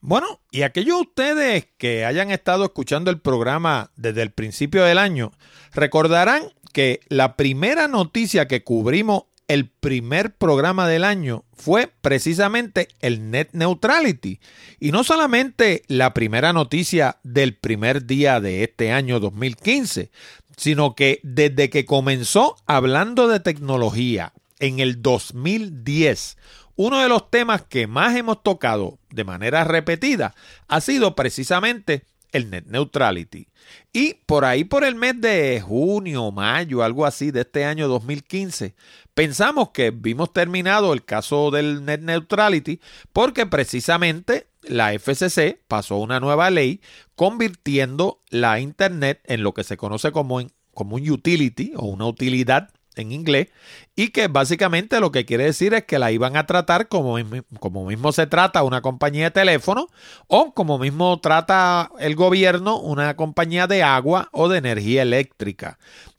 Bueno, 0.07 0.39
y 0.51 0.61
aquellos 0.61 1.01
ustedes 1.01 1.67
que 1.79 2.05
hayan 2.05 2.29
estado 2.29 2.63
escuchando 2.63 3.09
el 3.09 3.19
programa 3.19 3.89
desde 3.95 4.21
el 4.21 4.29
principio 4.29 4.83
del 4.83 4.99
año, 4.99 5.31
recordarán 5.73 6.43
que 6.73 6.99
la 7.09 7.35
primera 7.35 7.87
noticia 7.87 8.47
que 8.47 8.63
cubrimos 8.63 9.23
el 9.47 9.67
primer 9.67 10.35
programa 10.35 10.87
del 10.87 11.05
año 11.05 11.43
fue 11.53 11.91
precisamente 12.01 12.87
el 12.99 13.31
Net 13.31 13.49
Neutrality. 13.53 14.39
Y 14.79 14.91
no 14.91 15.03
solamente 15.03 15.81
la 15.87 16.13
primera 16.13 16.53
noticia 16.53 17.17
del 17.23 17.55
primer 17.55 18.05
día 18.05 18.39
de 18.39 18.63
este 18.63 18.91
año 18.91 19.19
2015, 19.19 20.11
sino 20.55 20.93
que 20.93 21.19
desde 21.23 21.71
que 21.71 21.85
comenzó 21.85 22.57
hablando 22.67 23.27
de 23.27 23.39
tecnología 23.39 24.33
en 24.59 24.79
el 24.79 25.01
2010, 25.01 26.37
uno 26.75 27.01
de 27.01 27.09
los 27.09 27.31
temas 27.31 27.63
que 27.63 27.87
más 27.87 28.15
hemos 28.15 28.43
tocado 28.43 28.99
de 29.15 29.23
manera 29.23 29.63
repetida 29.63 30.35
ha 30.67 30.81
sido 30.81 31.15
precisamente 31.15 32.03
el 32.35 32.49
net 32.49 32.65
neutrality. 32.67 33.47
Y 33.93 34.15
por 34.25 34.43
ahí, 34.43 34.65
por 34.65 34.83
el 34.83 34.95
mes 34.95 35.19
de 35.21 35.61
junio, 35.61 36.31
mayo, 36.31 36.83
algo 36.83 37.05
así 37.05 37.31
de 37.31 37.41
este 37.41 37.63
año 37.63 37.87
2015, 37.87 38.75
pensamos 39.13 39.69
que 39.69 39.91
vimos 39.91 40.33
terminado 40.33 40.93
el 40.93 41.05
caso 41.05 41.49
del 41.49 41.85
net 41.85 42.01
neutrality 42.01 42.81
porque 43.13 43.45
precisamente 43.45 44.47
la 44.61 44.93
FCC 44.93 45.61
pasó 45.67 45.97
una 45.97 46.19
nueva 46.19 46.49
ley 46.49 46.81
convirtiendo 47.15 48.21
la 48.29 48.59
Internet 48.59 49.21
en 49.25 49.41
lo 49.41 49.53
que 49.53 49.63
se 49.63 49.77
conoce 49.77 50.11
como, 50.11 50.45
como 50.73 50.97
un 50.97 51.09
utility 51.09 51.71
o 51.77 51.85
una 51.85 52.05
utilidad 52.05 52.69
en 52.95 53.11
inglés 53.11 53.47
y 53.95 54.09
que 54.09 54.27
básicamente 54.27 54.99
lo 54.99 55.11
que 55.11 55.25
quiere 55.25 55.45
decir 55.45 55.73
es 55.73 55.85
que 55.85 55.99
la 55.99 56.11
iban 56.11 56.37
a 56.37 56.45
tratar 56.45 56.87
como, 56.87 57.17
como 57.59 57.85
mismo 57.85 58.11
se 58.11 58.27
trata 58.27 58.63
una 58.63 58.81
compañía 58.81 59.25
de 59.25 59.31
teléfono 59.31 59.87
o 60.27 60.53
como 60.53 60.77
mismo 60.77 61.19
trata 61.19 61.91
el 61.99 62.15
gobierno 62.15 62.77
una 62.77 63.15
compañía 63.15 63.67
de 63.67 63.83
agua 63.83 64.29
o 64.31 64.49
de 64.49 64.57
energía 64.57 65.01
eléctrica 65.01 65.77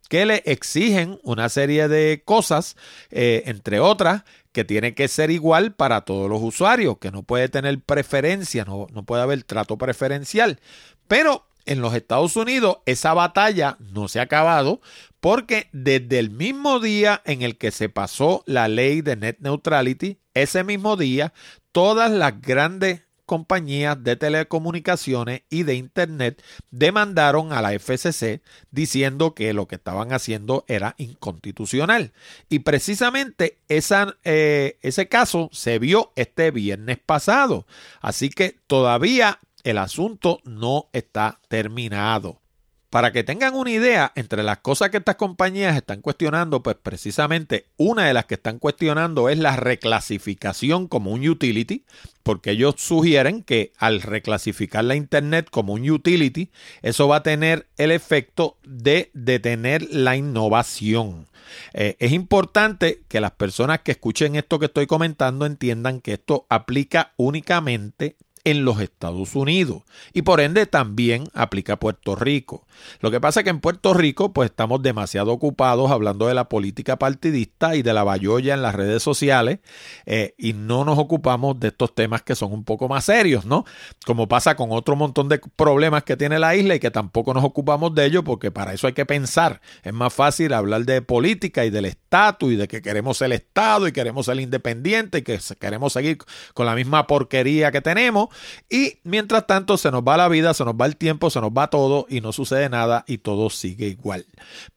que 0.08 0.24
le 0.24 0.42
exigen 0.46 1.18
una 1.22 1.48
serie 1.48 1.88
de 1.88 2.22
cosas, 2.24 2.76
eh, 3.10 3.42
entre 3.46 3.80
otras, 3.80 4.22
que 4.52 4.64
tiene 4.64 4.94
que 4.94 5.08
ser 5.08 5.30
igual 5.30 5.74
para 5.74 6.02
todos 6.02 6.30
los 6.30 6.40
usuarios, 6.42 6.98
que 6.98 7.10
no 7.10 7.22
puede 7.22 7.48
tener 7.48 7.78
preferencia, 7.80 8.64
no, 8.64 8.86
no 8.92 9.02
puede 9.02 9.22
haber 9.22 9.42
trato 9.42 9.76
preferencial. 9.76 10.60
Pero 11.08 11.46
en 11.66 11.80
los 11.80 11.94
Estados 11.94 12.36
Unidos 12.36 12.78
esa 12.86 13.14
batalla 13.14 13.76
no 13.92 14.08
se 14.08 14.20
ha 14.20 14.22
acabado 14.22 14.80
porque 15.20 15.68
desde 15.72 16.18
el 16.18 16.30
mismo 16.30 16.80
día 16.80 17.20
en 17.24 17.42
el 17.42 17.58
que 17.58 17.70
se 17.70 17.88
pasó 17.88 18.42
la 18.46 18.68
ley 18.68 19.02
de 19.02 19.16
net 19.16 19.36
neutrality, 19.40 20.18
ese 20.34 20.64
mismo 20.64 20.96
día 20.96 21.32
todas 21.72 22.10
las 22.10 22.40
grandes 22.40 23.02
compañías 23.26 24.02
de 24.02 24.16
telecomunicaciones 24.16 25.42
y 25.50 25.64
de 25.64 25.74
Internet 25.74 26.42
demandaron 26.70 27.52
a 27.52 27.60
la 27.60 27.72
FCC 27.72 28.40
diciendo 28.70 29.34
que 29.34 29.52
lo 29.52 29.66
que 29.66 29.74
estaban 29.74 30.12
haciendo 30.12 30.64
era 30.68 30.94
inconstitucional. 30.96 32.12
Y 32.48 32.60
precisamente 32.60 33.58
eh, 33.68 34.78
ese 34.80 35.08
caso 35.08 35.50
se 35.52 35.78
vio 35.78 36.12
este 36.14 36.52
viernes 36.52 36.98
pasado. 37.04 37.66
Así 38.00 38.30
que 38.30 38.56
todavía 38.68 39.40
el 39.66 39.78
asunto 39.78 40.40
no 40.44 40.88
está 40.92 41.40
terminado. 41.48 42.40
Para 42.88 43.10
que 43.12 43.24
tengan 43.24 43.56
una 43.56 43.72
idea, 43.72 44.12
entre 44.14 44.44
las 44.44 44.58
cosas 44.58 44.90
que 44.90 44.98
estas 44.98 45.16
compañías 45.16 45.76
están 45.76 46.00
cuestionando, 46.00 46.62
pues 46.62 46.76
precisamente 46.80 47.66
una 47.76 48.06
de 48.06 48.14
las 48.14 48.26
que 48.26 48.36
están 48.36 48.60
cuestionando 48.60 49.28
es 49.28 49.38
la 49.38 49.56
reclasificación 49.56 50.86
como 50.86 51.10
un 51.10 51.28
utility, 51.28 51.84
porque 52.22 52.52
ellos 52.52 52.76
sugieren 52.78 53.42
que 53.42 53.72
al 53.76 54.02
reclasificar 54.02 54.84
la 54.84 54.94
Internet 54.94 55.48
como 55.50 55.72
un 55.72 55.90
utility, 55.90 56.52
eso 56.80 57.08
va 57.08 57.16
a 57.16 57.22
tener 57.24 57.66
el 57.76 57.90
efecto 57.90 58.56
de 58.64 59.10
detener 59.14 59.86
la 59.90 60.16
innovación. 60.16 61.26
Eh, 61.72 61.96
es 61.98 62.12
importante 62.12 63.02
que 63.08 63.20
las 63.20 63.32
personas 63.32 63.80
que 63.80 63.92
escuchen 63.92 64.36
esto 64.36 64.60
que 64.60 64.66
estoy 64.66 64.86
comentando 64.86 65.44
entiendan 65.44 66.00
que 66.00 66.14
esto 66.14 66.46
aplica 66.48 67.12
únicamente 67.16 68.16
en 68.46 68.64
los 68.64 68.80
Estados 68.80 69.34
Unidos 69.34 69.82
y 70.12 70.22
por 70.22 70.40
ende 70.40 70.66
también 70.66 71.24
aplica 71.34 71.72
a 71.72 71.80
Puerto 71.80 72.14
Rico. 72.14 72.64
Lo 73.00 73.10
que 73.10 73.20
pasa 73.20 73.40
es 73.40 73.44
que 73.44 73.50
en 73.50 73.58
Puerto 73.58 73.92
Rico 73.92 74.32
pues 74.32 74.50
estamos 74.50 74.80
demasiado 74.82 75.32
ocupados 75.32 75.90
hablando 75.90 76.28
de 76.28 76.34
la 76.34 76.48
política 76.48 76.96
partidista 76.96 77.74
y 77.74 77.82
de 77.82 77.92
la 77.92 78.04
bayolla 78.04 78.54
en 78.54 78.62
las 78.62 78.76
redes 78.76 79.02
sociales 79.02 79.58
eh, 80.06 80.36
y 80.38 80.52
no 80.52 80.84
nos 80.84 80.96
ocupamos 80.96 81.58
de 81.58 81.68
estos 81.68 81.92
temas 81.92 82.22
que 82.22 82.36
son 82.36 82.52
un 82.52 82.62
poco 82.62 82.88
más 82.88 83.06
serios, 83.06 83.46
¿no? 83.46 83.64
Como 84.06 84.28
pasa 84.28 84.54
con 84.54 84.70
otro 84.70 84.94
montón 84.94 85.28
de 85.28 85.40
problemas 85.56 86.04
que 86.04 86.16
tiene 86.16 86.38
la 86.38 86.54
isla 86.54 86.76
y 86.76 86.78
que 86.78 86.92
tampoco 86.92 87.34
nos 87.34 87.42
ocupamos 87.42 87.96
de 87.96 88.06
ellos 88.06 88.22
porque 88.24 88.52
para 88.52 88.72
eso 88.74 88.86
hay 88.86 88.92
que 88.92 89.06
pensar. 89.06 89.60
Es 89.82 89.92
más 89.92 90.14
fácil 90.14 90.52
hablar 90.52 90.84
de 90.84 91.02
política 91.02 91.64
y 91.64 91.70
del 91.70 91.86
estatus 91.86 92.52
y 92.52 92.56
de 92.56 92.68
que 92.68 92.80
queremos 92.80 93.20
el 93.22 93.32
Estado 93.32 93.88
y 93.88 93.92
queremos 93.92 94.26
ser 94.26 94.38
independiente 94.38 95.18
y 95.18 95.22
que 95.22 95.40
queremos 95.58 95.94
seguir 95.94 96.18
con 96.54 96.66
la 96.66 96.76
misma 96.76 97.08
porquería 97.08 97.72
que 97.72 97.80
tenemos 97.80 98.28
y 98.68 98.98
mientras 99.04 99.46
tanto 99.46 99.76
se 99.76 99.90
nos 99.90 100.02
va 100.02 100.16
la 100.16 100.28
vida, 100.28 100.54
se 100.54 100.64
nos 100.64 100.74
va 100.74 100.86
el 100.86 100.96
tiempo, 100.96 101.30
se 101.30 101.40
nos 101.40 101.50
va 101.50 101.68
todo 101.68 102.06
y 102.08 102.20
no 102.20 102.32
sucede 102.32 102.68
nada 102.68 103.04
y 103.06 103.18
todo 103.18 103.50
sigue 103.50 103.88
igual. 103.88 104.26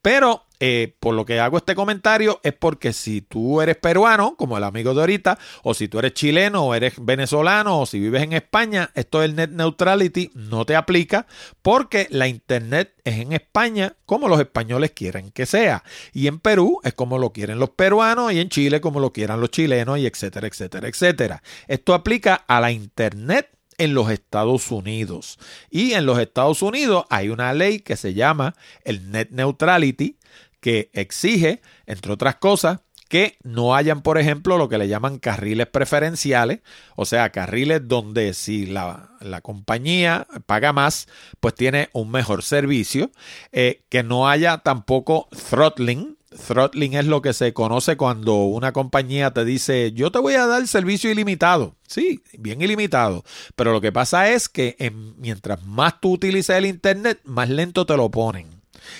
Pero 0.01 0.45
eh, 0.59 0.95
por 0.99 1.15
lo 1.15 1.25
que 1.25 1.39
hago 1.39 1.57
este 1.57 1.73
comentario 1.73 2.41
es 2.43 2.53
porque 2.53 2.91
si 2.91 3.21
tú 3.21 3.61
eres 3.61 3.77
peruano, 3.77 4.35
como 4.35 4.57
el 4.57 4.63
amigo 4.63 4.93
de 4.93 4.99
ahorita, 4.99 5.39
o 5.63 5.73
si 5.73 5.87
tú 5.87 5.99
eres 5.99 6.13
chileno 6.13 6.65
o 6.65 6.75
eres 6.75 6.93
venezolano 6.97 7.79
o 7.79 7.85
si 7.85 7.99
vives 7.99 8.23
en 8.23 8.33
España, 8.33 8.91
esto 8.93 9.21
del 9.21 9.35
net 9.35 9.51
neutrality 9.51 10.31
no 10.33 10.65
te 10.65 10.75
aplica 10.75 11.27
porque 11.61 12.07
la 12.09 12.27
internet 12.27 12.93
es 13.03 13.19
en 13.19 13.33
España 13.33 13.95
como 14.05 14.27
los 14.27 14.39
españoles 14.39 14.91
quieren 14.91 15.31
que 15.31 15.45
sea. 15.45 15.83
Y 16.13 16.27
en 16.27 16.39
Perú 16.39 16.79
es 16.83 16.93
como 16.93 17.17
lo 17.17 17.31
quieren 17.31 17.59
los 17.59 17.69
peruanos 17.69 18.33
y 18.33 18.39
en 18.39 18.49
Chile 18.49 18.81
como 18.81 18.99
lo 18.99 19.13
quieran 19.13 19.39
los 19.39 19.51
chilenos 19.51 19.97
y 19.99 20.05
etcétera, 20.05 20.47
etcétera, 20.47 20.87
etcétera. 20.87 21.43
Esto 21.67 21.93
aplica 21.93 22.35
a 22.35 22.59
la 22.59 22.71
internet 22.71 23.49
en 23.79 23.93
los 23.93 24.11
Estados 24.11 24.69
Unidos. 24.69 25.39
Y 25.71 25.93
en 25.93 26.05
los 26.05 26.19
Estados 26.19 26.61
Unidos 26.61 27.05
hay 27.09 27.29
una 27.29 27.53
ley 27.53 27.79
que 27.79 27.95
se 27.95 28.13
llama 28.13 28.53
el 28.83 29.09
Net 29.09 29.29
Neutrality, 29.31 30.17
que 30.59 30.89
exige, 30.93 31.61
entre 31.85 32.11
otras 32.11 32.35
cosas, 32.35 32.79
que 33.09 33.37
no 33.43 33.75
hayan, 33.75 34.03
por 34.03 34.19
ejemplo, 34.19 34.57
lo 34.57 34.69
que 34.69 34.77
le 34.77 34.87
llaman 34.87 35.17
carriles 35.17 35.67
preferenciales, 35.67 36.61
o 36.95 37.05
sea, 37.05 37.31
carriles 37.31 37.87
donde 37.87 38.35
si 38.35 38.67
la, 38.67 39.09
compañía 39.41 40.27
paga 40.45 40.73
más, 40.73 41.07
pues 41.39 41.55
tiene 41.55 41.89
un 41.91 42.11
mejor 42.11 42.43
servicio, 42.43 43.11
eh, 43.51 43.83
que 43.89 44.03
no 44.03 44.29
haya 44.29 44.59
tampoco 44.59 45.27
throttling. 45.49 46.17
Throttling 46.47 46.93
es 46.93 47.07
lo 47.07 47.23
que 47.23 47.33
se 47.33 47.53
conoce 47.53 47.97
cuando 47.97 48.43
una 48.43 48.73
compañía 48.73 49.31
te 49.33 49.43
dice, 49.43 49.91
yo 49.93 50.11
te 50.11 50.19
voy 50.19 50.35
a 50.35 50.45
dar 50.45 50.67
servicio 50.67 51.09
ilimitado. 51.09 51.75
Sí, 51.87 52.21
bien 52.37 52.61
ilimitado. 52.61 53.23
Pero 53.55 53.71
lo 53.71 53.81
que 53.81 53.91
pasa 53.91 54.29
es 54.29 54.47
que 54.47 54.75
mientras 55.17 55.65
más 55.65 55.99
tú 55.99 56.11
utilices 56.13 56.55
el 56.55 56.67
Internet, 56.67 57.19
más 57.23 57.49
lento 57.49 57.87
te 57.87 57.97
lo 57.97 58.11
ponen. 58.11 58.58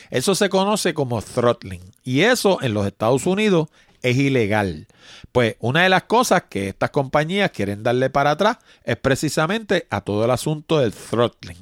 Eso 0.10 0.36
se 0.36 0.50
conoce 0.50 0.94
como 0.94 1.22
throttling 1.22 1.82
y 2.04 2.22
eso 2.22 2.62
en 2.62 2.74
los 2.74 2.88
Estados 2.88 3.26
Unidos 3.26 3.70
es 4.02 4.18
ilegal. 4.18 4.88
Pues 5.32 5.56
una 5.60 5.84
de 5.84 5.90
las 5.90 6.04
cosas 6.04 6.44
que 6.50 6.70
estas 6.70 6.90
compañías 6.90 7.52
quieren 7.52 7.84
darle 7.84 8.10
para 8.10 8.32
atrás 8.32 8.58
es 8.84 8.98
precisamente 8.98 9.88
a 9.90 10.02
todo 10.02 10.26
el 10.26 10.32
asunto 10.32 10.80
del 10.80 10.94
throttling. 10.94 11.58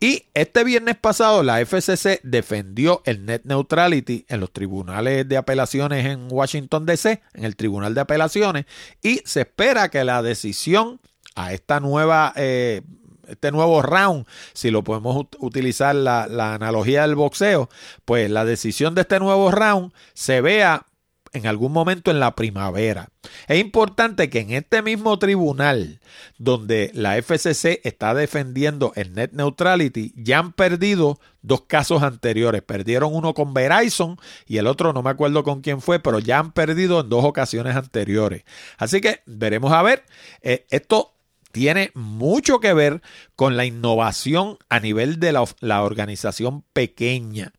Y 0.00 0.26
este 0.34 0.62
viernes 0.62 0.96
pasado 0.96 1.42
la 1.42 1.64
FCC 1.64 2.20
defendió 2.22 3.02
el 3.04 3.26
net 3.26 3.42
neutrality 3.44 4.26
en 4.28 4.40
los 4.40 4.52
tribunales 4.52 5.28
de 5.28 5.36
apelaciones 5.36 6.06
en 6.06 6.28
Washington 6.30 6.86
DC, 6.86 7.20
en 7.34 7.44
el 7.44 7.56
Tribunal 7.56 7.94
de 7.94 8.00
Apelaciones, 8.02 8.66
y 9.02 9.22
se 9.24 9.40
espera 9.40 9.88
que 9.88 10.04
la 10.04 10.22
decisión 10.22 11.00
a 11.34 11.52
esta 11.52 11.80
nueva 11.80 12.32
eh, 12.36 12.82
este 13.28 13.52
nuevo 13.52 13.82
round, 13.82 14.26
si 14.52 14.70
lo 14.70 14.84
podemos 14.84 15.26
utilizar 15.38 15.94
la, 15.94 16.24
analogía 16.54 17.02
del 17.02 17.14
boxeo, 17.14 17.68
pues 18.04 18.30
la 18.30 18.44
decisión 18.44 18.94
de 18.94 19.02
este 19.02 19.18
nuevo 19.18 19.50
round 19.50 19.92
se 20.14 20.40
vea 20.40 20.86
en 21.32 21.46
algún 21.46 21.72
momento 21.72 22.10
en 22.10 22.20
la 22.20 22.34
primavera. 22.34 23.08
Es 23.46 23.60
importante 23.60 24.30
que 24.30 24.40
en 24.40 24.52
este 24.52 24.82
mismo 24.82 25.18
tribunal 25.18 26.00
donde 26.38 26.90
la 26.94 27.20
FCC 27.20 27.80
está 27.84 28.14
defendiendo 28.14 28.92
el 28.96 29.12
net 29.12 29.32
neutrality, 29.32 30.12
ya 30.16 30.38
han 30.38 30.52
perdido 30.52 31.20
dos 31.42 31.62
casos 31.62 32.02
anteriores. 32.02 32.62
Perdieron 32.62 33.14
uno 33.14 33.34
con 33.34 33.54
Verizon 33.54 34.18
y 34.46 34.58
el 34.58 34.66
otro 34.66 34.92
no 34.92 35.02
me 35.02 35.10
acuerdo 35.10 35.44
con 35.44 35.60
quién 35.60 35.80
fue, 35.80 36.00
pero 36.00 36.18
ya 36.18 36.38
han 36.38 36.52
perdido 36.52 37.00
en 37.00 37.08
dos 37.08 37.24
ocasiones 37.24 37.76
anteriores. 37.76 38.44
Así 38.76 39.00
que 39.00 39.20
veremos 39.26 39.72
a 39.72 39.82
ver. 39.82 40.04
Eh, 40.42 40.66
esto 40.70 41.17
tiene 41.52 41.90
mucho 41.94 42.60
que 42.60 42.72
ver 42.72 43.02
con 43.36 43.56
la 43.56 43.64
innovación 43.64 44.58
a 44.68 44.80
nivel 44.80 45.18
de 45.20 45.32
la, 45.32 45.82
organización 45.82 46.64
pequeña. 46.72 47.52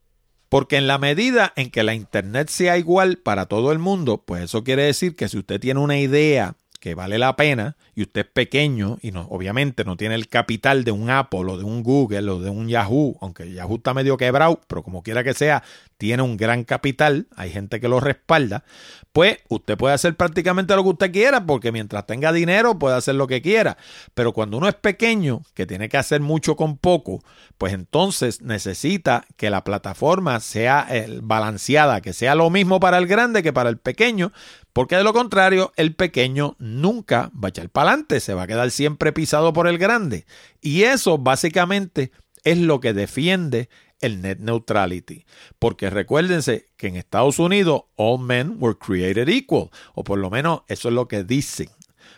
Porque 0.48 0.78
en 0.78 0.88
la 0.88 0.98
medida 0.98 1.54
en 1.56 1.70
que 1.70 1.84
la 1.84 1.94
Internet 1.94 2.50
sea 2.50 2.78
igual 2.78 3.18
para 3.18 3.46
todo 3.46 3.72
el 3.72 3.80
mundo, 3.80 4.24
pues 4.26 4.44
eso 4.44 4.64
quiere 4.64 4.84
decir 4.84 5.16
que 5.16 5.30
si 5.30 5.38
usted 5.38 5.60
tiene 5.60 5.80
una 5.80 6.00
idea 6.00 6.56
que 6.80 6.96
vale 6.96 7.20
la 7.20 7.36
pena 7.36 7.76
y 7.94 8.04
usted 8.04 8.22
es 8.22 8.28
pequeño 8.28 8.98
y 9.02 9.12
no, 9.12 9.28
obviamente 9.30 9.84
no 9.84 9.98
tiene 9.98 10.16
el 10.16 10.30
capital 10.30 10.84
de 10.84 10.92
un 10.92 11.10
Apple 11.10 11.42
o 11.48 11.58
de 11.58 11.64
un 11.64 11.84
Google 11.84 12.30
o 12.30 12.40
de 12.40 12.50
un 12.50 12.70
Yahoo, 12.70 13.18
aunque 13.22 13.52
Yahoo 13.52 13.76
está 13.76 13.94
medio 13.94 14.18
quebrado, 14.18 14.62
pero 14.68 14.84
como 14.84 15.04
quiera 15.04 15.24
que 15.24 15.34
sea, 15.34 15.64
tiene 15.98 16.24
un 16.24 16.38
gran 16.38 16.64
capital, 16.64 17.28
hay 17.36 17.52
gente 17.52 17.82
que 17.82 17.90
lo 17.90 18.00
respalda, 18.00 18.64
pues 19.12 19.40
usted 19.50 19.78
puede 19.78 19.94
hacer 19.94 20.16
prácticamente 20.16 20.74
lo 20.76 20.84
que 20.84 20.90
usted 20.90 21.12
quiera 21.12 21.46
porque 21.46 21.74
mientras 21.74 22.06
tenga 22.06 22.32
dinero 22.32 22.80
puede 22.80 22.96
hacer 22.96 23.16
lo 23.16 23.28
que 23.28 23.42
quiera. 23.42 23.78
Pero 24.14 24.32
cuando 24.32 24.58
uno 24.58 24.70
es 24.70 24.76
pequeño, 24.76 25.42
que 25.54 25.66
tiene 25.66 25.90
que 25.90 25.98
hacer 25.98 26.22
mucho 26.22 26.56
con 26.56 26.78
poco, 26.78 27.22
pues 27.58 27.74
entonces 27.74 28.42
necesita 28.42 29.26
que 29.36 29.50
la 29.50 29.66
plataforma 29.66 30.40
sea 30.40 30.88
eh, 30.90 31.20
balanceada, 31.22 32.00
que 32.00 32.14
sea 32.14 32.36
lo 32.36 32.50
mismo 32.50 32.80
para 32.80 32.98
el 32.98 33.08
grande 33.08 33.44
que 33.44 33.52
para 33.52 33.70
el 33.70 33.78
pequeño, 33.78 34.32
porque 34.74 34.96
de 34.96 35.04
lo 35.04 35.14
contrario 35.14 35.74
el 35.76 35.96
pequeño 35.96 36.56
nunca 36.60 37.32
va 37.36 37.48
a 37.48 37.50
echar 37.50 37.70
para 37.70 37.92
adelante, 37.92 38.20
se 38.20 38.34
va 38.34 38.44
a 38.44 38.48
quedar 38.48 38.72
siempre 38.72 39.14
pisado 39.14 39.54
por 39.54 39.68
el 39.68 39.78
grande. 39.78 40.26
Y 40.62 40.84
eso 40.84 41.18
básicamente 41.18 42.12
es 42.44 42.58
lo 42.58 42.80
que 42.80 42.94
defiende 42.94 43.70
el 44.02 44.22
net 44.22 44.40
neutrality. 44.40 45.26
Porque 45.60 45.90
recuérdense 45.90 46.68
que 46.78 46.88
en 46.88 46.96
Estados 46.96 47.40
Unidos 47.40 47.84
all 47.96 48.20
men 48.20 48.56
were 48.60 48.78
created 48.78 49.28
equal, 49.28 49.70
o 49.94 50.04
por 50.04 50.20
lo 50.20 50.30
menos 50.30 50.62
eso 50.68 50.90
es 50.90 50.96
lo 50.96 51.08
que 51.08 51.24
dicen. 51.24 51.70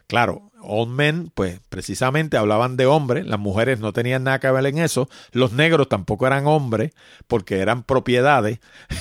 Claro, 0.08 0.51
All 0.64 0.88
Men, 0.88 1.32
pues 1.34 1.60
precisamente 1.70 2.38
hablaban 2.38 2.78
de 2.78 2.86
hombres, 2.86 3.26
las 3.26 3.40
mujeres 3.40 3.80
no 3.80 3.94
tenían 3.94 4.24
nada 4.24 4.40
que 4.40 4.52
ver 4.52 4.66
en 4.66 4.78
eso, 4.78 5.10
los 5.32 5.54
negros 5.54 5.90
tampoco 5.90 6.28
eran 6.28 6.48
hombres 6.48 6.94
porque 7.28 7.60
eran 7.60 7.84
propiedades. 7.84 8.60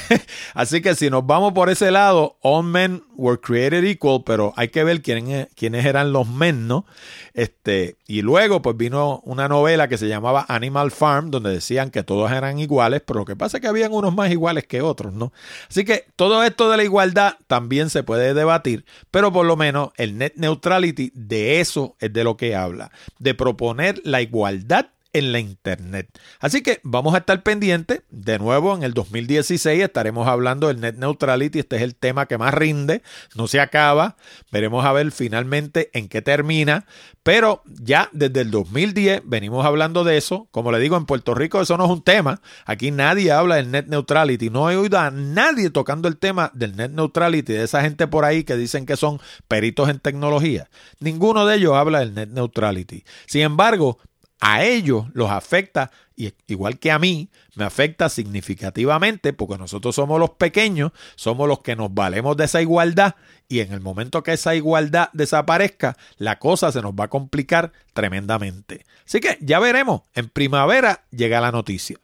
Así 0.54 0.80
que 0.80 0.94
si 0.94 1.10
nos 1.10 1.26
vamos 1.26 1.52
por 1.52 1.70
ese 1.70 1.90
lado, 1.90 2.36
All 2.42 2.64
Men 2.64 3.02
were 3.20 3.38
created 3.38 3.84
equal, 3.84 4.22
pero 4.24 4.54
hay 4.56 4.68
que 4.68 4.82
ver 4.82 5.02
quiénes, 5.02 5.48
quiénes 5.54 5.84
eran 5.84 6.12
los 6.12 6.26
men, 6.26 6.66
¿no? 6.66 6.86
Este, 7.34 7.96
y 8.06 8.22
luego 8.22 8.62
pues 8.62 8.76
vino 8.78 9.20
una 9.24 9.46
novela 9.46 9.88
que 9.88 9.98
se 9.98 10.08
llamaba 10.08 10.46
Animal 10.48 10.90
Farm, 10.90 11.30
donde 11.30 11.50
decían 11.50 11.90
que 11.90 12.02
todos 12.02 12.32
eran 12.32 12.58
iguales, 12.58 13.02
pero 13.06 13.20
lo 13.20 13.26
que 13.26 13.36
pasa 13.36 13.58
es 13.58 13.60
que 13.60 13.68
habían 13.68 13.92
unos 13.92 14.14
más 14.14 14.30
iguales 14.30 14.66
que 14.66 14.80
otros, 14.80 15.12
¿no? 15.12 15.32
Así 15.68 15.84
que 15.84 16.06
todo 16.16 16.42
esto 16.42 16.70
de 16.70 16.78
la 16.78 16.84
igualdad 16.84 17.34
también 17.46 17.90
se 17.90 18.02
puede 18.02 18.32
debatir, 18.32 18.86
pero 19.10 19.32
por 19.32 19.44
lo 19.44 19.56
menos 19.56 19.90
el 19.96 20.16
net 20.16 20.32
neutrality 20.36 21.12
de 21.14 21.49
eso 21.58 21.96
es 21.98 22.12
de 22.12 22.22
lo 22.22 22.36
que 22.36 22.54
habla, 22.54 22.92
de 23.18 23.34
proponer 23.34 24.00
la 24.04 24.22
igualdad 24.22 24.90
en 25.12 25.32
la 25.32 25.40
Internet. 25.40 26.08
Así 26.38 26.62
que 26.62 26.80
vamos 26.82 27.14
a 27.14 27.18
estar 27.18 27.42
pendientes. 27.42 28.02
De 28.10 28.38
nuevo, 28.38 28.74
en 28.74 28.82
el 28.82 28.94
2016 28.94 29.82
estaremos 29.82 30.28
hablando 30.28 30.68
del 30.68 30.80
Net 30.80 30.96
Neutrality. 30.96 31.60
Este 31.60 31.76
es 31.76 31.82
el 31.82 31.94
tema 31.94 32.26
que 32.26 32.38
más 32.38 32.54
rinde. 32.54 33.02
No 33.34 33.48
se 33.48 33.60
acaba. 33.60 34.16
Veremos 34.52 34.84
a 34.84 34.92
ver 34.92 35.10
finalmente 35.12 35.90
en 35.92 36.08
qué 36.08 36.22
termina. 36.22 36.86
Pero 37.22 37.62
ya 37.66 38.08
desde 38.12 38.40
el 38.40 38.50
2010 38.50 39.22
venimos 39.24 39.66
hablando 39.66 40.04
de 40.04 40.16
eso. 40.16 40.48
Como 40.50 40.72
le 40.72 40.78
digo, 40.78 40.96
en 40.96 41.06
Puerto 41.06 41.34
Rico 41.34 41.60
eso 41.60 41.76
no 41.76 41.84
es 41.84 41.90
un 41.90 42.02
tema. 42.02 42.40
Aquí 42.64 42.90
nadie 42.90 43.32
habla 43.32 43.56
del 43.56 43.70
Net 43.70 43.86
Neutrality. 43.86 44.50
No 44.50 44.70
he 44.70 44.76
oído 44.76 44.98
a 44.98 45.10
nadie 45.10 45.70
tocando 45.70 46.08
el 46.08 46.16
tema 46.16 46.50
del 46.54 46.76
Net 46.76 46.92
Neutrality, 46.92 47.52
de 47.52 47.64
esa 47.64 47.82
gente 47.82 48.06
por 48.06 48.24
ahí 48.24 48.44
que 48.44 48.56
dicen 48.56 48.86
que 48.86 48.96
son 48.96 49.20
peritos 49.48 49.88
en 49.88 49.98
tecnología. 49.98 50.70
Ninguno 50.98 51.46
de 51.46 51.56
ellos 51.56 51.74
habla 51.74 52.00
del 52.00 52.14
Net 52.14 52.30
Neutrality. 52.30 53.04
Sin 53.26 53.42
embargo, 53.42 53.98
a 54.40 54.64
ellos 54.64 55.06
los 55.12 55.30
afecta, 55.30 55.90
y 56.16 56.32
igual 56.46 56.78
que 56.78 56.90
a 56.90 56.98
mí, 56.98 57.28
me 57.54 57.64
afecta 57.64 58.08
significativamente 58.08 59.32
porque 59.32 59.58
nosotros 59.58 59.94
somos 59.94 60.18
los 60.18 60.30
pequeños, 60.30 60.92
somos 61.14 61.46
los 61.46 61.60
que 61.60 61.76
nos 61.76 61.92
valemos 61.92 62.36
de 62.36 62.44
esa 62.44 62.62
igualdad 62.62 63.16
y 63.48 63.60
en 63.60 63.72
el 63.72 63.80
momento 63.80 64.22
que 64.22 64.32
esa 64.32 64.54
igualdad 64.54 65.10
desaparezca, 65.12 65.96
la 66.16 66.38
cosa 66.38 66.72
se 66.72 66.80
nos 66.80 66.92
va 66.92 67.04
a 67.04 67.10
complicar 67.10 67.72
tremendamente. 67.92 68.86
Así 69.06 69.20
que 69.20 69.38
ya 69.40 69.58
veremos, 69.58 70.02
en 70.14 70.28
primavera 70.28 71.04
llega 71.10 71.40
la 71.40 71.52
noticia. 71.52 71.98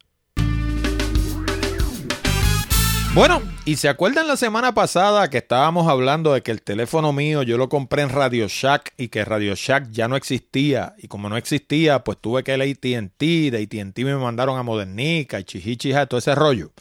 Bueno, 3.17 3.43
y 3.65 3.77
se 3.77 3.89
acuerdan 3.89 4.29
la 4.29 4.37
semana 4.37 4.75
pasada 4.75 5.31
que 5.31 5.39
estábamos 5.39 5.89
hablando 5.89 6.35
de 6.35 6.43
que 6.43 6.51
el 6.51 6.61
teléfono 6.61 7.15
mío 7.15 7.43
yo 7.43 7.57
lo 7.57 7.71
compré 7.71 8.03
en 8.03 8.11
Radio 8.11 8.47
Shack 8.47 8.93
y 8.99 9.09
que 9.09 9.25
Radio 9.25 9.55
Shack 9.55 9.91
ya 9.91 10.07
no 10.07 10.17
existía. 10.17 10.95
Y 10.99 11.09
como 11.09 11.31
no 11.31 11.39
existía, 11.39 12.05
pues 12.05 12.19
tuve 12.21 12.45
que 12.45 12.55
ir 12.55 12.61
a 12.61 12.65
ATT, 12.67 13.19
de 13.19 13.63
ATT 13.63 13.99
me 14.01 14.17
mandaron 14.17 14.59
a 14.59 14.63
Modernica 14.63 15.41
y 15.41 15.45
Chihichija, 15.45 16.05
todo 16.05 16.19
ese 16.19 16.35
rollo. 16.35 16.73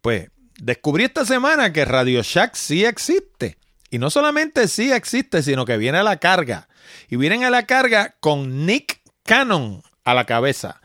Pues 0.00 0.30
descubrí 0.58 1.04
esta 1.04 1.26
semana 1.26 1.74
que 1.74 1.84
Radio 1.84 2.22
Shack 2.22 2.54
sí 2.54 2.86
existe. 2.86 3.58
Y 3.90 3.98
no 3.98 4.08
solamente 4.08 4.68
sí 4.68 4.90
existe, 4.90 5.42
sino 5.42 5.66
que 5.66 5.76
viene 5.76 5.98
a 5.98 6.02
la 6.02 6.16
carga. 6.16 6.68
Y 7.10 7.16
vienen 7.16 7.44
a 7.44 7.50
la 7.50 7.66
carga 7.66 8.14
con 8.18 8.64
Nick 8.64 9.02
Cannon 9.24 9.82
a 10.04 10.14
la 10.14 10.24
cabeza. 10.24 10.80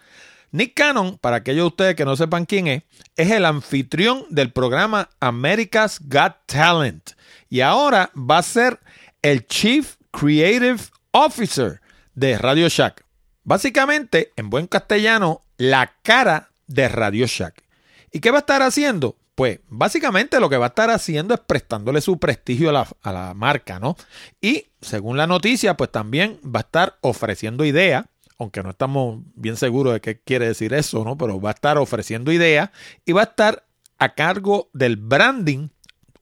Nick 0.51 0.73
Cannon, 0.75 1.17
para 1.17 1.37
aquellos 1.37 1.63
de 1.63 1.67
ustedes 1.67 1.95
que 1.95 2.05
no 2.05 2.15
sepan 2.15 2.45
quién 2.45 2.67
es, 2.67 2.83
es 3.15 3.31
el 3.31 3.45
anfitrión 3.45 4.25
del 4.29 4.51
programa 4.51 5.09
America's 5.19 5.99
Got 6.01 6.35
Talent. 6.45 7.11
Y 7.49 7.61
ahora 7.61 8.11
va 8.15 8.39
a 8.39 8.43
ser 8.43 8.79
el 9.21 9.45
Chief 9.47 9.95
Creative 10.11 10.79
Officer 11.11 11.81
de 12.15 12.37
Radio 12.37 12.69
Shack. 12.69 13.03
Básicamente, 13.43 14.31
en 14.35 14.49
buen 14.49 14.67
castellano, 14.67 15.41
la 15.57 15.93
cara 16.01 16.49
de 16.67 16.87
Radio 16.87 17.25
Shack. 17.27 17.63
¿Y 18.11 18.19
qué 18.19 18.31
va 18.31 18.37
a 18.37 18.39
estar 18.39 18.61
haciendo? 18.61 19.15
Pues 19.35 19.59
básicamente 19.69 20.39
lo 20.39 20.49
que 20.49 20.57
va 20.57 20.65
a 20.65 20.69
estar 20.69 20.89
haciendo 20.89 21.33
es 21.33 21.39
prestándole 21.39 22.01
su 22.01 22.17
prestigio 22.17 22.69
a 22.69 22.73
la, 22.73 22.87
a 23.03 23.11
la 23.11 23.33
marca, 23.35 23.79
¿no? 23.79 23.95
Y 24.41 24.65
según 24.81 25.17
la 25.17 25.27
noticia, 25.27 25.77
pues 25.77 25.91
también 25.91 26.39
va 26.43 26.61
a 26.61 26.63
estar 26.63 26.97
ofreciendo 27.01 27.63
ideas 27.63 28.05
aunque 28.37 28.63
no 28.63 28.69
estamos 28.69 29.21
bien 29.35 29.57
seguros 29.57 29.93
de 29.93 30.01
qué 30.01 30.19
quiere 30.19 30.47
decir 30.47 30.73
eso, 30.73 31.03
¿no? 31.03 31.17
Pero 31.17 31.41
va 31.41 31.51
a 31.51 31.53
estar 31.53 31.77
ofreciendo 31.77 32.31
ideas 32.31 32.69
y 33.05 33.11
va 33.13 33.21
a 33.21 33.25
estar 33.25 33.65
a 33.97 34.13
cargo 34.13 34.69
del 34.73 34.97
branding 34.97 35.69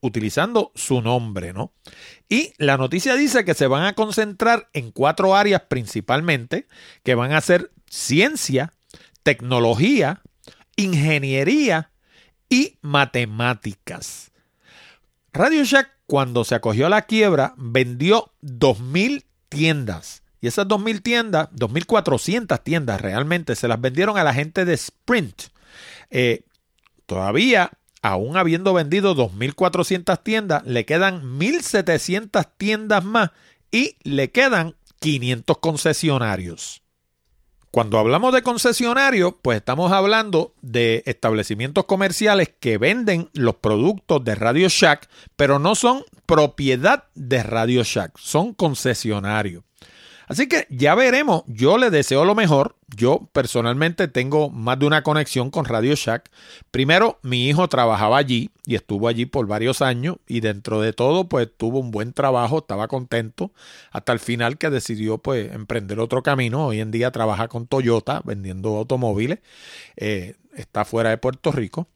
utilizando 0.00 0.72
su 0.74 1.02
nombre, 1.02 1.52
¿no? 1.52 1.72
Y 2.28 2.52
la 2.58 2.76
noticia 2.76 3.14
dice 3.16 3.44
que 3.44 3.54
se 3.54 3.66
van 3.66 3.84
a 3.84 3.94
concentrar 3.94 4.68
en 4.72 4.92
cuatro 4.92 5.34
áreas 5.34 5.62
principalmente, 5.68 6.66
que 7.02 7.14
van 7.14 7.32
a 7.32 7.40
ser 7.40 7.72
ciencia, 7.90 8.72
tecnología, 9.22 10.22
ingeniería 10.76 11.90
y 12.48 12.78
matemáticas. 12.80 14.30
Radio 15.32 15.64
Shack, 15.64 15.90
cuando 16.06 16.44
se 16.44 16.54
acogió 16.54 16.86
a 16.86 16.90
la 16.90 17.02
quiebra, 17.02 17.54
vendió 17.58 18.32
2.000 18.42 19.24
tiendas 19.48 20.22
y 20.40 20.46
esas 20.48 20.66
2.000 20.66 21.02
tiendas, 21.02 21.48
2.400 21.52 22.62
tiendas 22.62 23.00
realmente, 23.00 23.56
se 23.56 23.68
las 23.68 23.80
vendieron 23.80 24.18
a 24.18 24.24
la 24.24 24.34
gente 24.34 24.64
de 24.64 24.74
Sprint. 24.74 25.44
Eh, 26.10 26.44
todavía, 27.06 27.72
aún 28.02 28.36
habiendo 28.36 28.74
vendido 28.74 29.14
2.400 29.16 30.22
tiendas, 30.22 30.66
le 30.66 30.84
quedan 30.84 31.38
1.700 31.38 32.48
tiendas 32.56 33.04
más 33.04 33.30
y 33.70 33.96
le 34.02 34.30
quedan 34.30 34.76
500 35.00 35.58
concesionarios. 35.58 36.82
Cuando 37.70 37.98
hablamos 37.98 38.32
de 38.32 38.42
concesionarios, 38.42 39.34
pues 39.42 39.58
estamos 39.58 39.92
hablando 39.92 40.54
de 40.62 41.02
establecimientos 41.04 41.84
comerciales 41.84 42.50
que 42.58 42.78
venden 42.78 43.28
los 43.34 43.56
productos 43.56 44.24
de 44.24 44.34
Radio 44.34 44.68
Shack, 44.70 45.10
pero 45.36 45.58
no 45.58 45.74
son 45.74 46.02
propiedad 46.24 47.04
de 47.14 47.42
Radio 47.42 47.82
Shack, 47.82 48.16
son 48.18 48.54
concesionarios. 48.54 49.62
Así 50.26 50.48
que 50.48 50.66
ya 50.70 50.94
veremos. 50.94 51.42
Yo 51.46 51.78
le 51.78 51.90
deseo 51.90 52.24
lo 52.24 52.34
mejor. 52.34 52.76
Yo 52.96 53.28
personalmente 53.32 54.08
tengo 54.08 54.50
más 54.50 54.78
de 54.78 54.86
una 54.86 55.02
conexión 55.02 55.50
con 55.50 55.64
Radio 55.64 55.94
Shack. 55.94 56.30
Primero, 56.70 57.18
mi 57.22 57.48
hijo 57.48 57.68
trabajaba 57.68 58.18
allí 58.18 58.50
y 58.64 58.74
estuvo 58.74 59.08
allí 59.08 59.26
por 59.26 59.46
varios 59.46 59.82
años 59.82 60.16
y 60.26 60.40
dentro 60.40 60.80
de 60.80 60.92
todo, 60.92 61.28
pues 61.28 61.48
tuvo 61.56 61.78
un 61.78 61.90
buen 61.90 62.12
trabajo, 62.12 62.58
estaba 62.58 62.88
contento 62.88 63.52
hasta 63.92 64.12
el 64.12 64.18
final 64.18 64.58
que 64.58 64.70
decidió 64.70 65.18
pues 65.18 65.52
emprender 65.52 66.00
otro 66.00 66.22
camino. 66.22 66.66
Hoy 66.66 66.80
en 66.80 66.90
día 66.90 67.10
trabaja 67.10 67.48
con 67.48 67.66
Toyota 67.66 68.22
vendiendo 68.24 68.76
automóviles. 68.76 69.38
Eh, 69.96 70.34
está 70.54 70.84
fuera 70.84 71.10
de 71.10 71.18
Puerto 71.18 71.52
Rico. 71.52 71.88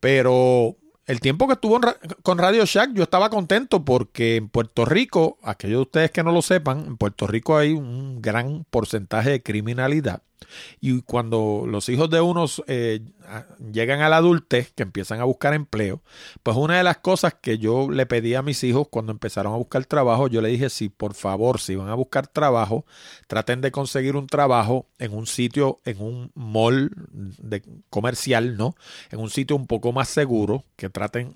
Pero 0.00 0.76
el 1.06 1.20
tiempo 1.20 1.46
que 1.46 1.54
estuvo 1.54 1.80
con 2.22 2.38
Radio 2.38 2.64
Shack, 2.64 2.92
yo 2.94 3.02
estaba 3.02 3.30
contento 3.30 3.84
porque 3.84 4.36
en 4.36 4.48
Puerto 4.48 4.84
Rico, 4.84 5.38
aquellos 5.42 5.78
de 5.78 5.82
ustedes 5.82 6.10
que 6.10 6.22
no 6.22 6.32
lo 6.32 6.42
sepan, 6.42 6.84
en 6.86 6.96
Puerto 6.96 7.26
Rico 7.26 7.56
hay 7.56 7.72
un 7.72 8.22
gran 8.22 8.64
porcentaje 8.70 9.30
de 9.30 9.42
criminalidad. 9.42 10.22
Y 10.80 11.02
cuando 11.02 11.64
los 11.66 11.88
hijos 11.88 12.10
de 12.10 12.20
unos 12.20 12.62
eh, 12.66 13.00
llegan 13.72 14.00
a 14.00 14.08
la 14.08 14.18
adultez, 14.18 14.72
que 14.72 14.82
empiezan 14.82 15.20
a 15.20 15.24
buscar 15.24 15.54
empleo, 15.54 16.02
pues 16.42 16.56
una 16.56 16.76
de 16.76 16.82
las 16.82 16.98
cosas 16.98 17.34
que 17.40 17.58
yo 17.58 17.90
le 17.90 18.06
pedí 18.06 18.34
a 18.34 18.42
mis 18.42 18.62
hijos 18.64 18.88
cuando 18.90 19.12
empezaron 19.12 19.52
a 19.52 19.56
buscar 19.56 19.84
trabajo, 19.86 20.28
yo 20.28 20.40
le 20.40 20.48
dije, 20.48 20.70
si 20.70 20.88
por 20.88 21.14
favor, 21.14 21.60
si 21.60 21.76
van 21.76 21.88
a 21.88 21.94
buscar 21.94 22.26
trabajo, 22.26 22.84
traten 23.26 23.60
de 23.60 23.70
conseguir 23.70 24.16
un 24.16 24.26
trabajo 24.26 24.86
en 24.98 25.14
un 25.14 25.26
sitio, 25.26 25.80
en 25.84 26.00
un 26.00 26.30
mall 26.34 26.90
de 27.12 27.62
comercial, 27.90 28.56
¿no? 28.56 28.74
En 29.10 29.20
un 29.20 29.30
sitio 29.30 29.56
un 29.56 29.66
poco 29.66 29.92
más 29.92 30.08
seguro, 30.08 30.64
que 30.76 30.90
traten, 30.90 31.34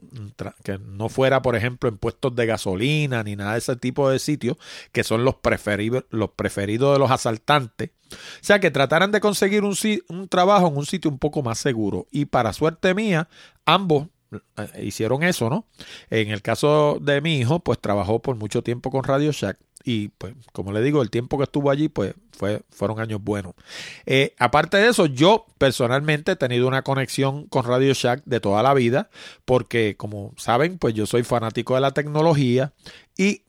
que 0.65 0.79
no 0.79 1.09
fuera, 1.09 1.43
por 1.43 1.57
ejemplo, 1.57 1.89
en 1.89 1.99
puestos 1.99 2.35
de 2.35 2.47
gasolina 2.47 3.23
ni 3.23 3.37
nada 3.37 3.53
de 3.53 3.59
ese 3.59 3.77
tipo 3.77 4.11
de 4.11 4.19
sitios, 4.19 4.57
que 4.93 5.05
son 5.05 5.25
los 5.25 5.37
preferidos, 5.37 6.05
los 6.11 6.31
preferidos 6.31 6.93
de 6.93 6.99
los 6.99 7.11
asaltantes. 7.11 7.91
O 8.13 8.17
sea, 8.41 8.61
que 8.61 8.71
trataran 8.71 9.13
de 9.13 9.21
conseguir 9.21 9.65
un, 9.65 9.77
un 10.09 10.29
trabajo 10.29 10.69
en 10.69 10.77
un 10.77 10.87
sitio 10.87 11.11
un 11.11 11.19
poco 11.19 11.43
más 11.43 11.59
seguro. 11.59 12.07
Y 12.11 12.27
para 12.27 12.53
suerte 12.53 12.95
mía, 12.95 13.29
ambos 13.65 14.09
eh, 14.33 14.85
hicieron 14.85 15.23
eso, 15.23 15.51
¿no? 15.51 15.67
En 16.11 16.31
el 16.31 16.43
caso 16.43 16.99
de 17.01 17.21
mi 17.21 17.39
hijo, 17.39 17.61
pues 17.61 17.79
trabajó 17.81 18.21
por 18.21 18.37
mucho 18.37 18.63
tiempo 18.63 18.91
con 18.91 19.05
Radio 19.05 19.33
Shack 19.33 19.59
y 19.85 20.09
pues 20.09 20.35
como 20.53 20.73
le 20.73 20.83
digo, 20.83 21.01
el 21.01 21.11
tiempo 21.11 21.39
que 21.39 21.45
estuvo 21.45 21.71
allí 21.71 21.89
pues 21.89 22.15
fue, 22.33 22.63
fueron 22.71 22.99
años 22.99 23.23
buenos. 23.23 23.55
Eh, 24.05 24.35
aparte 24.37 24.79
de 24.79 24.89
eso, 24.89 25.07
yo 25.07 25.47
personalmente 25.59 26.33
he 26.33 26.37
tenido 26.37 26.67
una 26.67 26.83
conexión 26.83 27.47
con 27.47 27.65
Radio 27.65 27.95
Shack 27.95 28.25
de 28.25 28.41
toda 28.41 28.65
la 28.65 28.75
vida 28.75 29.11
porque 29.45 29.97
como 29.97 30.35
saben 30.37 30.79
pues 30.79 30.93
yo 30.95 31.07
soy 31.07 31.23
fanático 31.23 31.77
de 31.77 31.83
la 31.83 31.93
tecnología 31.93 32.73
y 33.17 33.43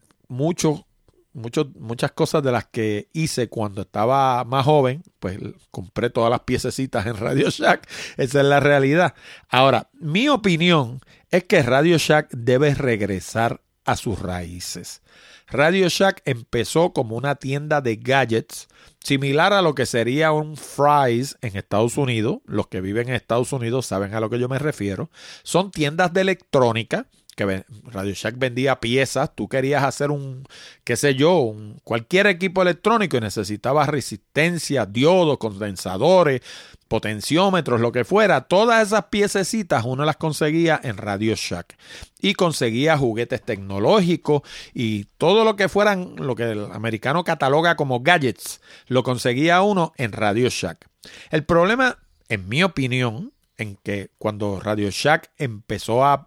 muchas 1.37 2.11
cosas 2.11 2.41
de 2.43 2.51
las 2.51 2.65
que 2.65 3.09
hice 3.13 3.47
cuando 3.47 3.81
estaba 3.81 4.43
más 4.43 4.65
joven, 4.65 5.03
pues 5.19 5.37
compré 5.71 6.09
todas 6.09 6.31
las 6.31 6.41
piececitas 6.41 7.05
en 7.05 7.15
Radio 7.15 7.49
Shack. 7.49 7.87
Esa 8.17 8.39
es 8.39 8.45
la 8.45 8.59
realidad. 8.59 9.13
Ahora, 9.49 9.89
mi 9.93 10.29
opinión 10.29 10.99
es 11.29 11.43
que 11.43 11.61
Radio 11.61 11.97
Shack 11.97 12.29
debe 12.31 12.73
regresar 12.73 13.61
a 13.85 13.95
sus 13.95 14.19
raíces. 14.19 15.01
Radio 15.47 15.87
Shack 15.87 16.21
empezó 16.25 16.91
como 16.91 17.15
una 17.15 17.35
tienda 17.35 17.79
de 17.79 17.95
gadgets 17.95 18.67
similar 18.99 19.53
a 19.53 19.61
lo 19.61 19.75
que 19.75 19.85
sería 19.85 20.33
un 20.33 20.57
Fry's 20.57 21.37
en 21.41 21.55
Estados 21.55 21.97
Unidos. 21.97 22.39
Los 22.45 22.67
que 22.67 22.81
viven 22.81 23.07
en 23.07 23.15
Estados 23.15 23.53
Unidos 23.53 23.85
saben 23.85 24.13
a 24.13 24.19
lo 24.19 24.29
que 24.29 24.39
yo 24.39 24.49
me 24.49 24.59
refiero. 24.59 25.09
Son 25.43 25.71
tiendas 25.71 26.11
de 26.11 26.21
electrónica 26.21 27.07
que 27.37 27.63
Radio 27.83 28.13
Shack 28.13 28.39
vendía 28.39 28.79
piezas, 28.79 29.29
tú 29.35 29.47
querías 29.47 29.83
hacer 29.83 30.09
un, 30.09 30.43
qué 30.83 30.95
sé 30.95 31.13
yo, 31.13 31.37
un, 31.37 31.79
cualquier 31.83 32.25
equipo 32.25 32.63
electrónico 32.63 33.15
y 33.15 33.21
necesitabas 33.21 33.87
resistencia, 33.89 34.87
diodos, 34.87 35.37
condensadores, 35.37 36.41
potenciómetros, 36.87 37.79
lo 37.79 37.91
que 37.91 38.05
fuera, 38.05 38.41
todas 38.41 38.87
esas 38.87 39.05
piececitas 39.05 39.85
uno 39.85 40.03
las 40.03 40.17
conseguía 40.17 40.79
en 40.83 40.97
Radio 40.97 41.35
Shack 41.35 41.77
y 42.21 42.33
conseguía 42.33 42.97
juguetes 42.97 43.43
tecnológicos 43.43 44.41
y 44.73 45.05
todo 45.19 45.43
lo 45.43 45.55
que 45.55 45.69
fueran 45.69 46.15
lo 46.17 46.33
que 46.33 46.51
el 46.51 46.71
americano 46.71 47.23
cataloga 47.23 47.75
como 47.75 47.99
gadgets, 47.99 48.61
lo 48.87 49.03
conseguía 49.03 49.61
uno 49.61 49.93
en 49.97 50.11
Radio 50.11 50.49
Shack. 50.49 50.87
El 51.29 51.43
problema, 51.43 51.99
en 52.29 52.49
mi 52.49 52.63
opinión, 52.63 53.31
en 53.57 53.75
que 53.77 54.11
cuando 54.17 54.59
Radio 54.59 54.89
Shack 54.91 55.31
empezó 55.37 56.05
a, 56.05 56.25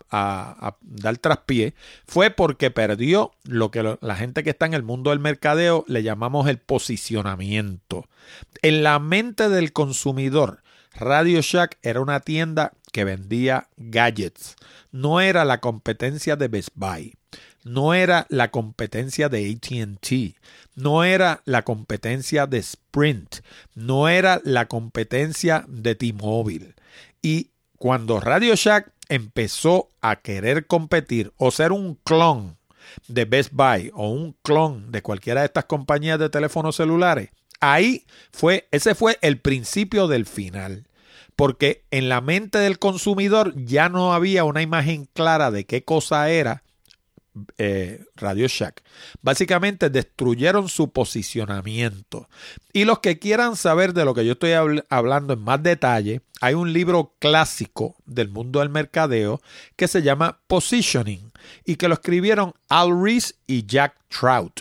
dar 0.83 1.19
traspié 1.19 1.75
fue 2.07 2.31
porque 2.31 2.71
perdió 2.71 3.33
lo 3.45 3.71
que 3.71 3.97
la 4.01 4.17
gente 4.17 4.43
que 4.43 4.51
está 4.51 4.67
en 4.67 4.75
el 4.75 4.83
mundo 4.83 5.11
del 5.11 5.21
mercadeo 5.21 5.85
le 5.87 6.03
llamamos 6.03 6.49
el 6.49 6.59
posicionamiento. 6.59 8.09
En 8.63 8.83
la 8.83 8.99
mente 8.99 9.49
del 9.49 9.73
consumidor, 9.73 10.63
Radio 10.95 11.41
Shack 11.41 11.79
era 11.83 12.01
una 12.01 12.21
tienda 12.21 12.73
que 12.93 13.05
vendía 13.05 13.69
gadgets. 13.77 14.57
No 14.91 15.21
era 15.21 15.45
la 15.45 15.61
competencia 15.61 16.37
de 16.37 16.49
Best 16.49 16.71
Buy. 16.75 17.15
No 17.63 17.95
era 17.95 18.27
la 18.31 18.51
competencia 18.51 19.29
de 19.29 19.51
ATT. 19.51 20.37
No 20.75 21.05
era 21.05 21.43
la 21.45 21.63
competencia 21.63 22.47
de 22.47 22.59
Sprint. 22.59 23.37
No 23.75 24.09
era 24.09 24.41
la 24.45 24.67
competencia 24.67 25.65
de 25.69 25.95
T-Mobile. 25.95 26.75
Y 27.23 27.51
cuando 27.79 28.21
Radio 28.21 28.55
Shack 28.55 28.93
empezó 29.09 29.91
a 30.01 30.17
querer 30.17 30.67
competir 30.67 31.33
o 31.37 31.51
ser 31.51 31.73
un 31.73 31.97
clon 32.05 32.57
de 33.09 33.25
Best 33.25 33.53
Buy 33.53 33.91
o 33.95 34.09
un 34.09 34.37
clon 34.43 34.91
de 34.91 35.03
cualquiera 35.03 35.41
de 35.41 35.47
estas 35.47 35.65
compañías 35.67 36.19
de 36.19 36.31
teléfonos 36.31 36.77
celulares, 36.77 37.31
ahí 37.61 38.07
fue, 38.33 38.69
ese 38.71 38.95
fue 38.95 39.19
el 39.23 39.39
principio 39.39 40.09
del 40.09 40.27
final. 40.27 40.87
Porque 41.37 41.85
en 41.91 42.09
la 42.09 42.21
mente 42.21 42.59
del 42.59 42.79
consumidor 42.79 43.55
ya 43.57 43.89
no 43.89 44.13
había 44.13 44.45
una 44.45 44.63
imagen 44.63 45.09
clara 45.15 45.51
de 45.51 45.65
qué 45.65 45.85
cosa 45.85 46.29
era 46.29 46.63
eh, 47.59 48.05
Radio 48.17 48.47
Shack. 48.49 48.83
Básicamente 49.23 49.91
destruyeron 49.91 50.69
su 50.69 50.91
posicionamiento. 50.91 52.29
Y 52.73 52.85
los 52.85 53.01
que 53.01 53.19
quieran 53.19 53.57
saber 53.57 53.93
de 53.95 54.05
lo 54.05 54.15
que 54.15 54.25
yo 54.25 54.33
estoy 54.33 54.53
hablando 54.89 55.35
en 55.35 55.41
más 55.41 55.63
detalle, 55.63 56.23
hay 56.41 56.55
un 56.55 56.73
libro 56.73 57.15
clásico 57.19 57.97
del 58.07 58.29
mundo 58.29 58.61
del 58.61 58.71
mercadeo 58.71 59.41
que 59.77 59.89
se 59.89 60.03
llama 60.03 60.41
Positioning 60.47 61.33
y 61.65 61.77
que 61.77 61.89
lo 61.89 61.95
escribieron 61.95 62.55
Al 62.69 63.03
Reese 63.03 63.35
y 63.47 63.67
Jack 63.67 63.95
Trout. 64.09 64.61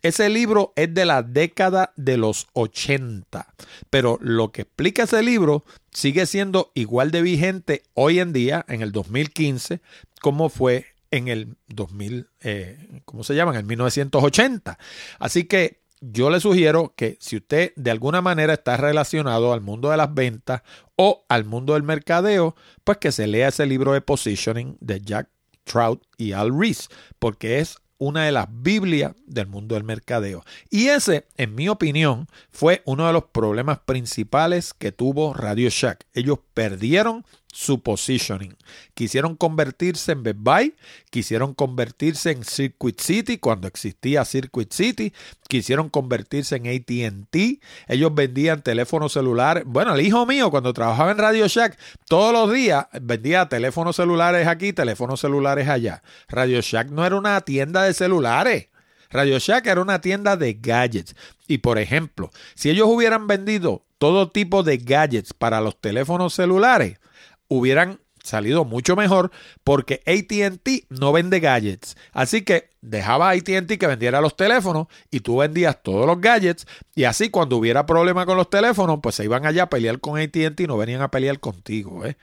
Ese 0.00 0.28
libro 0.28 0.72
es 0.76 0.94
de 0.94 1.04
la 1.04 1.24
década 1.24 1.92
de 1.96 2.16
los 2.16 2.46
80, 2.52 3.52
pero 3.90 4.18
lo 4.20 4.52
que 4.52 4.62
explica 4.62 5.02
ese 5.02 5.24
libro 5.24 5.64
sigue 5.90 6.24
siendo 6.26 6.70
igual 6.74 7.10
de 7.10 7.20
vigente 7.20 7.82
hoy 7.94 8.20
en 8.20 8.32
día, 8.32 8.64
en 8.68 8.82
el 8.82 8.92
2015, 8.92 9.80
como 10.20 10.50
fue 10.50 10.86
en 11.10 11.28
el 11.28 11.56
2000, 11.68 12.28
eh, 12.40 13.02
¿cómo 13.04 13.24
se 13.24 13.34
llama? 13.34 13.52
En 13.52 13.58
el 13.58 13.64
1980. 13.64 14.78
Así 15.18 15.44
que 15.44 15.80
yo 16.00 16.30
le 16.30 16.40
sugiero 16.40 16.94
que 16.96 17.16
si 17.20 17.36
usted 17.36 17.72
de 17.76 17.90
alguna 17.90 18.20
manera 18.20 18.54
está 18.54 18.76
relacionado 18.76 19.52
al 19.52 19.60
mundo 19.60 19.90
de 19.90 19.96
las 19.96 20.14
ventas 20.14 20.62
o 20.96 21.24
al 21.28 21.44
mundo 21.44 21.74
del 21.74 21.82
mercadeo, 21.82 22.54
pues 22.84 22.98
que 22.98 23.12
se 23.12 23.26
lea 23.26 23.48
ese 23.48 23.66
libro 23.66 23.92
de 23.92 24.00
Positioning 24.00 24.76
de 24.80 25.00
Jack 25.00 25.28
Trout 25.64 26.02
y 26.16 26.32
Al 26.32 26.56
Reese, 26.56 26.88
porque 27.18 27.58
es 27.58 27.78
una 27.98 28.24
de 28.24 28.32
las 28.32 28.46
Biblias 28.48 29.12
del 29.26 29.48
mundo 29.48 29.74
del 29.74 29.84
mercadeo. 29.84 30.44
Y 30.70 30.86
ese, 30.86 31.26
en 31.36 31.54
mi 31.54 31.68
opinión, 31.68 32.28
fue 32.50 32.82
uno 32.84 33.06
de 33.06 33.12
los 33.12 33.24
problemas 33.24 33.80
principales 33.80 34.72
que 34.72 34.92
tuvo 34.92 35.34
Radio 35.34 35.68
Shack. 35.68 36.06
Ellos 36.14 36.38
perdieron 36.54 37.24
su 37.58 37.82
positioning. 37.82 38.56
Quisieron 38.94 39.34
convertirse 39.34 40.12
en 40.12 40.22
Best 40.22 40.38
Buy, 40.38 40.76
quisieron 41.10 41.54
convertirse 41.54 42.30
en 42.30 42.44
Circuit 42.44 43.00
City 43.00 43.38
cuando 43.38 43.66
existía 43.66 44.24
Circuit 44.24 44.72
City, 44.72 45.12
quisieron 45.48 45.88
convertirse 45.88 46.54
en 46.54 46.68
ATT. 46.68 47.60
Ellos 47.88 48.14
vendían 48.14 48.62
teléfonos 48.62 49.12
celulares. 49.12 49.64
Bueno, 49.66 49.96
el 49.96 50.06
hijo 50.06 50.24
mío 50.24 50.52
cuando 50.52 50.72
trabajaba 50.72 51.10
en 51.10 51.18
Radio 51.18 51.48
Shack, 51.48 51.76
todos 52.06 52.32
los 52.32 52.52
días 52.52 52.86
vendía 53.02 53.48
teléfonos 53.48 53.96
celulares 53.96 54.46
aquí, 54.46 54.72
teléfonos 54.72 55.18
celulares 55.18 55.68
allá. 55.68 56.04
Radio 56.28 56.60
Shack 56.60 56.90
no 56.90 57.04
era 57.04 57.16
una 57.16 57.40
tienda 57.40 57.82
de 57.82 57.92
celulares. 57.92 58.68
Radio 59.10 59.40
Shack 59.40 59.66
era 59.66 59.82
una 59.82 60.00
tienda 60.00 60.36
de 60.36 60.54
gadgets. 60.54 61.16
Y 61.48 61.58
por 61.58 61.78
ejemplo, 61.78 62.30
si 62.54 62.70
ellos 62.70 62.86
hubieran 62.88 63.26
vendido 63.26 63.82
todo 63.98 64.30
tipo 64.30 64.62
de 64.62 64.76
gadgets 64.76 65.34
para 65.34 65.60
los 65.60 65.80
teléfonos 65.80 66.34
celulares, 66.34 67.00
hubieran 67.48 68.00
salido 68.22 68.64
mucho 68.64 68.94
mejor 68.94 69.30
porque 69.64 70.02
ATT 70.06 70.86
no 70.90 71.12
vende 71.12 71.40
gadgets. 71.40 71.96
Así 72.12 72.42
que 72.42 72.70
dejaba 72.80 73.30
a 73.30 73.32
ATT 73.32 73.78
que 73.78 73.86
vendiera 73.86 74.20
los 74.20 74.36
teléfonos 74.36 74.86
y 75.10 75.20
tú 75.20 75.38
vendías 75.38 75.82
todos 75.82 76.06
los 76.06 76.20
gadgets 76.20 76.66
y 76.94 77.04
así 77.04 77.30
cuando 77.30 77.56
hubiera 77.56 77.86
problema 77.86 78.26
con 78.26 78.36
los 78.36 78.50
teléfonos 78.50 79.00
pues 79.02 79.14
se 79.14 79.24
iban 79.24 79.46
allá 79.46 79.64
a 79.64 79.70
pelear 79.70 80.00
con 80.00 80.20
ATT 80.20 80.60
y 80.60 80.66
no 80.66 80.76
venían 80.76 81.02
a 81.02 81.10
pelear 81.10 81.40
contigo. 81.40 82.04
¿eh? 82.04 82.16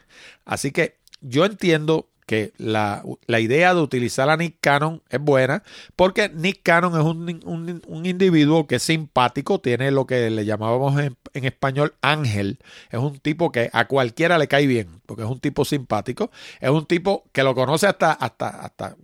Así 0.46 0.72
que 0.72 0.98
yo 1.22 1.46
entiendo 1.46 2.08
que 2.26 2.54
la, 2.58 3.04
idea 3.28 3.74
de 3.74 3.82
utilizar 3.82 4.30
a 4.30 4.38
Nick 4.38 4.58
Cannon 4.60 5.02
es 5.10 5.20
buena, 5.20 5.64
porque 5.96 6.30
Nick 6.30 6.62
Cannon 6.64 7.00
es 7.00 7.06
un, 7.46 8.06
individuo 8.06 8.68
que 8.68 8.76
es 8.76 8.84
simpático, 8.84 9.60
tiene 9.60 9.92
lo 9.92 10.06
que 10.06 10.30
le 10.30 10.46
llamábamos 10.46 11.00
en, 11.00 11.16
en, 11.34 11.46
español 11.46 11.96
ángel, 12.02 12.60
es 12.90 13.00
un 13.00 13.20
tipo 13.20 13.52
que 13.52 13.70
a 13.74 13.88
cualquiera 13.88 14.38
le 14.38 14.48
cae 14.48 14.68
bien, 14.68 15.02
porque 15.06 15.24
es 15.24 15.30
un 15.30 15.40
tipo 15.40 15.66
simpático, 15.66 16.32
es 16.60 16.70
un 16.70 16.86
tipo 16.86 17.26
que 17.32 17.44
lo 17.44 17.54
conoce 17.54 17.88
hasta, 17.88 18.12
hasta, 18.12 18.50
hasta 18.50 18.98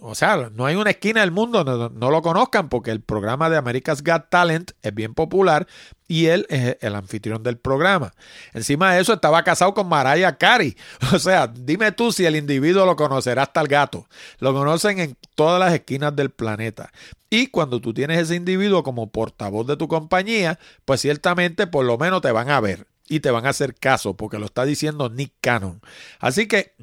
o 0.00 0.14
sea, 0.14 0.50
no 0.54 0.66
hay 0.66 0.76
una 0.76 0.90
esquina 0.90 1.20
del 1.20 1.30
mundo 1.30 1.64
donde 1.64 1.98
no, 1.98 2.10
lo 2.10 2.22
conozcan 2.22 2.68
porque 2.68 2.90
el 2.90 3.00
programa 3.00 3.50
de 3.50 3.56
America's 3.56 4.02
Got 4.02 4.30
Talent 4.30 4.72
es 4.82 4.94
bien 4.94 5.14
popular 5.14 5.66
y 6.06 6.26
él 6.26 6.46
es 6.48 6.76
el 6.80 6.94
anfitrión 6.94 7.42
del 7.42 7.58
programa. 7.58 8.14
Encima 8.54 8.92
de 8.92 9.00
eso 9.00 9.12
estaba 9.12 9.42
casado 9.44 9.74
con 9.74 9.88
Mariah 9.88 10.36
Carey. 10.36 10.76
O 11.12 11.18
sea, 11.18 11.46
dime 11.46 11.92
tú 11.92 12.12
si 12.12 12.26
el 12.26 12.36
individuo 12.36 12.86
lo 12.86 12.96
conocerá 12.96 13.42
hasta 13.42 13.60
el 13.60 13.68
gato. 13.68 14.06
Lo 14.38 14.54
conocen 14.54 14.98
en 14.98 15.16
todas 15.34 15.60
las 15.60 15.74
esquinas 15.74 16.14
del 16.14 16.30
planeta. 16.30 16.90
Y 17.30 17.48
cuando 17.48 17.80
tú 17.80 17.92
tienes 17.92 18.18
ese 18.18 18.36
individuo 18.36 18.82
como 18.82 19.10
portavoz 19.10 19.66
de 19.66 19.76
tu 19.76 19.88
compañía, 19.88 20.58
pues 20.84 21.00
ciertamente 21.00 21.66
por 21.66 21.84
lo 21.84 21.98
menos 21.98 22.22
te 22.22 22.32
van 22.32 22.50
a 22.50 22.60
ver 22.60 22.86
y 23.08 23.20
te 23.20 23.30
van 23.30 23.46
a 23.46 23.50
hacer 23.50 23.74
caso 23.74 24.16
porque 24.16 24.38
lo 24.38 24.46
está 24.46 24.64
diciendo 24.64 25.08
Nick 25.08 25.32
Cannon. 25.40 25.80
Así 26.20 26.46
que, 26.46 26.74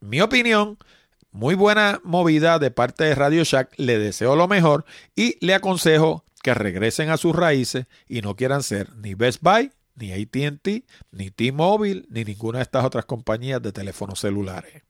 mi 0.00 0.20
opinión, 0.20 0.78
muy 1.38 1.54
buena 1.54 2.00
movida 2.02 2.58
de 2.58 2.72
parte 2.72 3.04
de 3.04 3.14
Radio 3.14 3.44
Shack. 3.44 3.72
Le 3.76 3.96
deseo 3.96 4.34
lo 4.34 4.48
mejor 4.48 4.84
y 5.14 5.36
le 5.38 5.54
aconsejo 5.54 6.24
que 6.42 6.52
regresen 6.52 7.10
a 7.10 7.16
sus 7.16 7.34
raíces 7.34 7.86
y 8.08 8.22
no 8.22 8.34
quieran 8.34 8.64
ser 8.64 8.96
ni 8.96 9.14
Best 9.14 9.40
Buy, 9.40 9.70
ni 9.94 10.10
ATT, 10.10 10.84
ni 11.12 11.30
T-Mobile, 11.30 12.06
ni 12.10 12.24
ninguna 12.24 12.58
de 12.58 12.64
estas 12.64 12.84
otras 12.84 13.04
compañías 13.04 13.62
de 13.62 13.70
teléfonos 13.70 14.18
celulares. 14.18 14.82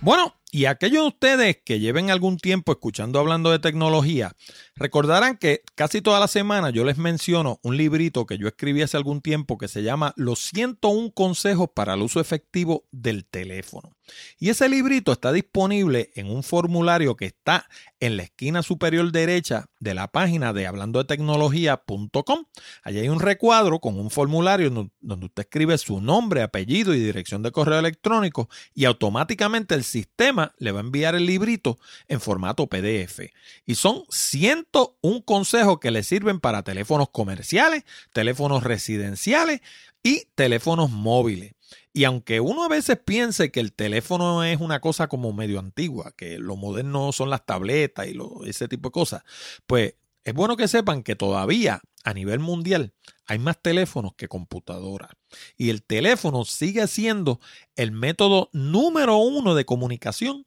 Bueno, 0.00 0.36
Y 0.54 0.66
aquellos 0.66 1.02
de 1.02 1.08
ustedes 1.08 1.58
que 1.64 1.80
lleven 1.80 2.12
algún 2.12 2.36
tiempo 2.36 2.70
escuchando 2.70 3.18
hablando 3.18 3.50
de 3.50 3.58
tecnología, 3.58 4.36
recordarán 4.76 5.36
que 5.36 5.62
casi 5.74 6.00
toda 6.00 6.20
la 6.20 6.28
semana 6.28 6.70
yo 6.70 6.84
les 6.84 6.96
menciono 6.96 7.58
un 7.64 7.76
librito 7.76 8.24
que 8.24 8.38
yo 8.38 8.46
escribí 8.46 8.80
hace 8.80 8.96
algún 8.96 9.20
tiempo 9.20 9.58
que 9.58 9.66
se 9.66 9.82
llama 9.82 10.12
Los 10.14 10.38
101 10.38 11.10
consejos 11.10 11.70
para 11.74 11.94
el 11.94 12.02
uso 12.02 12.20
efectivo 12.20 12.84
del 12.92 13.24
teléfono. 13.24 13.93
Y 14.38 14.50
ese 14.50 14.68
librito 14.68 15.12
está 15.12 15.32
disponible 15.32 16.10
en 16.14 16.30
un 16.30 16.42
formulario 16.42 17.16
que 17.16 17.26
está 17.26 17.68
en 18.00 18.16
la 18.16 18.24
esquina 18.24 18.62
superior 18.62 19.10
derecha 19.12 19.70
de 19.80 19.94
la 19.94 20.08
página 20.08 20.52
de 20.52 20.66
hablando 20.66 20.98
de 20.98 21.06
tecnología.com. 21.06 22.44
Allí 22.82 22.98
hay 22.98 23.08
un 23.08 23.20
recuadro 23.20 23.80
con 23.80 23.98
un 23.98 24.10
formulario 24.10 24.70
donde 25.00 25.26
usted 25.26 25.42
escribe 25.42 25.78
su 25.78 26.00
nombre, 26.00 26.42
apellido 26.42 26.94
y 26.94 27.00
dirección 27.00 27.42
de 27.42 27.52
correo 27.52 27.78
electrónico 27.78 28.48
y 28.74 28.84
automáticamente 28.84 29.74
el 29.74 29.84
sistema 29.84 30.54
le 30.58 30.72
va 30.72 30.80
a 30.80 30.82
enviar 30.82 31.14
el 31.14 31.26
librito 31.26 31.78
en 32.08 32.20
formato 32.20 32.66
PDF. 32.66 33.20
Y 33.64 33.74
son 33.74 34.04
101 34.10 35.22
consejos 35.24 35.78
que 35.80 35.90
le 35.90 36.02
sirven 36.02 36.40
para 36.40 36.62
teléfonos 36.62 37.08
comerciales, 37.10 37.84
teléfonos 38.12 38.62
residenciales 38.64 39.60
y 40.02 40.26
teléfonos 40.34 40.90
móviles. 40.90 41.54
Y 41.92 42.04
aunque 42.04 42.40
uno 42.40 42.64
a 42.64 42.68
veces 42.68 42.98
piense 43.04 43.50
que 43.50 43.60
el 43.60 43.72
teléfono 43.72 44.42
es 44.44 44.60
una 44.60 44.80
cosa 44.80 45.08
como 45.08 45.32
medio 45.32 45.58
antigua, 45.58 46.12
que 46.16 46.38
lo 46.38 46.56
moderno 46.56 47.12
son 47.12 47.30
las 47.30 47.46
tabletas 47.46 48.06
y 48.08 48.18
ese 48.48 48.68
tipo 48.68 48.88
de 48.88 48.92
cosas, 48.92 49.22
pues 49.66 49.94
es 50.24 50.34
bueno 50.34 50.56
que 50.56 50.68
sepan 50.68 51.02
que 51.02 51.16
todavía 51.16 51.82
a 52.02 52.14
nivel 52.14 52.40
mundial 52.40 52.92
hay 53.26 53.38
más 53.38 53.60
teléfonos 53.60 54.14
que 54.14 54.28
computadoras. 54.28 55.10
Y 55.56 55.70
el 55.70 55.82
teléfono 55.82 56.44
sigue 56.44 56.86
siendo 56.86 57.40
el 57.76 57.92
método 57.92 58.50
número 58.52 59.16
uno 59.16 59.54
de 59.54 59.64
comunicación 59.64 60.46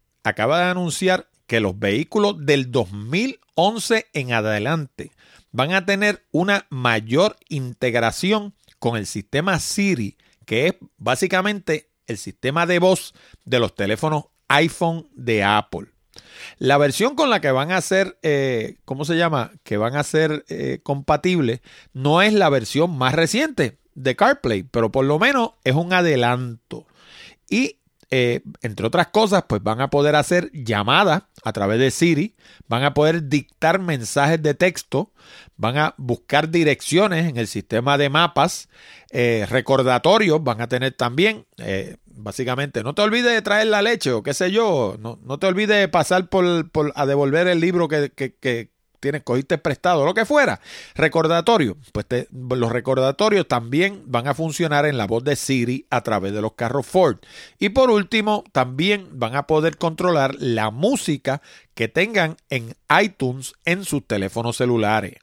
acaba 0.23 0.59
de 0.59 0.71
anunciar 0.71 1.29
que 1.47 1.59
los 1.59 1.77
vehículos 1.77 2.45
del 2.45 2.71
2011 2.71 4.07
en 4.13 4.33
adelante 4.33 5.11
van 5.51 5.73
a 5.73 5.85
tener 5.85 6.25
una 6.31 6.65
mayor 6.69 7.35
integración 7.49 8.53
con 8.79 8.97
el 8.97 9.05
sistema 9.05 9.59
Siri, 9.59 10.17
que 10.45 10.67
es 10.67 10.75
básicamente 10.97 11.89
el 12.07 12.17
sistema 12.17 12.65
de 12.65 12.79
voz 12.79 13.13
de 13.45 13.59
los 13.59 13.75
teléfonos 13.75 14.25
iPhone 14.47 15.07
de 15.13 15.43
Apple. 15.43 15.87
La 16.57 16.77
versión 16.77 17.15
con 17.15 17.29
la 17.29 17.41
que 17.41 17.51
van 17.51 17.71
a 17.71 17.81
ser, 17.81 18.17
eh, 18.21 18.77
¿cómo 18.85 19.05
se 19.05 19.17
llama? 19.17 19.51
Que 19.63 19.77
van 19.77 19.95
a 19.95 20.03
ser 20.03 20.45
eh, 20.49 20.79
compatibles, 20.83 21.61
no 21.93 22.21
es 22.21 22.33
la 22.33 22.49
versión 22.49 22.97
más 22.97 23.13
reciente 23.13 23.77
de 23.93 24.15
CarPlay, 24.15 24.63
pero 24.63 24.91
por 24.91 25.05
lo 25.05 25.19
menos 25.19 25.51
es 25.63 25.75
un 25.75 25.93
adelanto. 25.93 26.87
Y 27.49 27.80
eh, 28.13 28.41
entre 28.61 28.85
otras 28.85 29.07
cosas, 29.07 29.45
pues 29.47 29.63
van 29.63 29.79
a 29.79 29.89
poder 29.89 30.17
hacer 30.17 30.51
llamadas 30.51 31.23
a 31.45 31.53
través 31.53 31.79
de 31.79 31.91
Siri, 31.91 32.35
van 32.67 32.83
a 32.83 32.93
poder 32.93 33.29
dictar 33.29 33.79
mensajes 33.79 34.43
de 34.43 34.53
texto, 34.53 35.13
van 35.55 35.77
a 35.77 35.95
buscar 35.97 36.49
direcciones 36.49 37.29
en 37.29 37.37
el 37.37 37.47
sistema 37.47 37.97
de 37.97 38.09
mapas, 38.09 38.67
eh, 39.11 39.47
recordatorios 39.49 40.43
van 40.43 40.59
a 40.59 40.67
tener 40.67 40.91
también, 40.91 41.45
eh, 41.57 41.95
básicamente, 42.05 42.83
no 42.83 42.93
te 42.93 43.01
olvides 43.01 43.31
de 43.31 43.41
traer 43.41 43.67
la 43.67 43.81
leche 43.81 44.11
o 44.11 44.23
qué 44.23 44.33
sé 44.33 44.51
yo, 44.51 44.97
no, 44.99 45.17
no 45.23 45.39
te 45.39 45.47
olvides 45.47 45.79
de 45.79 45.87
pasar 45.87 46.27
por, 46.27 46.69
por, 46.69 46.91
a 46.95 47.05
devolver 47.05 47.47
el 47.47 47.61
libro 47.61 47.87
que, 47.87 48.11
que, 48.11 48.35
que 48.35 48.71
tienes, 49.01 49.23
cogiste 49.23 49.57
prestado, 49.57 50.05
lo 50.05 50.13
que 50.13 50.25
fuera. 50.25 50.61
Recordatorio, 50.95 51.75
pues 51.91 52.05
los 52.31 52.71
recordatorios 52.71 53.47
también 53.47 54.03
van 54.05 54.27
a 54.27 54.33
funcionar 54.33 54.85
en 54.85 54.97
la 54.97 55.07
voz 55.07 55.25
de 55.25 55.35
Siri 55.35 55.85
a 55.89 56.01
través 56.01 56.31
de 56.31 56.41
los 56.41 56.53
carros 56.53 56.85
Ford. 56.85 57.17
Y 57.59 57.69
por 57.69 57.89
último, 57.89 58.45
también 58.53 59.09
van 59.11 59.35
a 59.35 59.47
poder 59.47 59.77
controlar 59.77 60.35
la 60.39 60.71
música 60.71 61.41
que 61.73 61.89
tengan 61.89 62.37
en 62.49 62.75
iTunes 63.01 63.53
en 63.65 63.83
sus 63.83 64.07
teléfonos 64.07 64.55
celulares. 64.55 65.15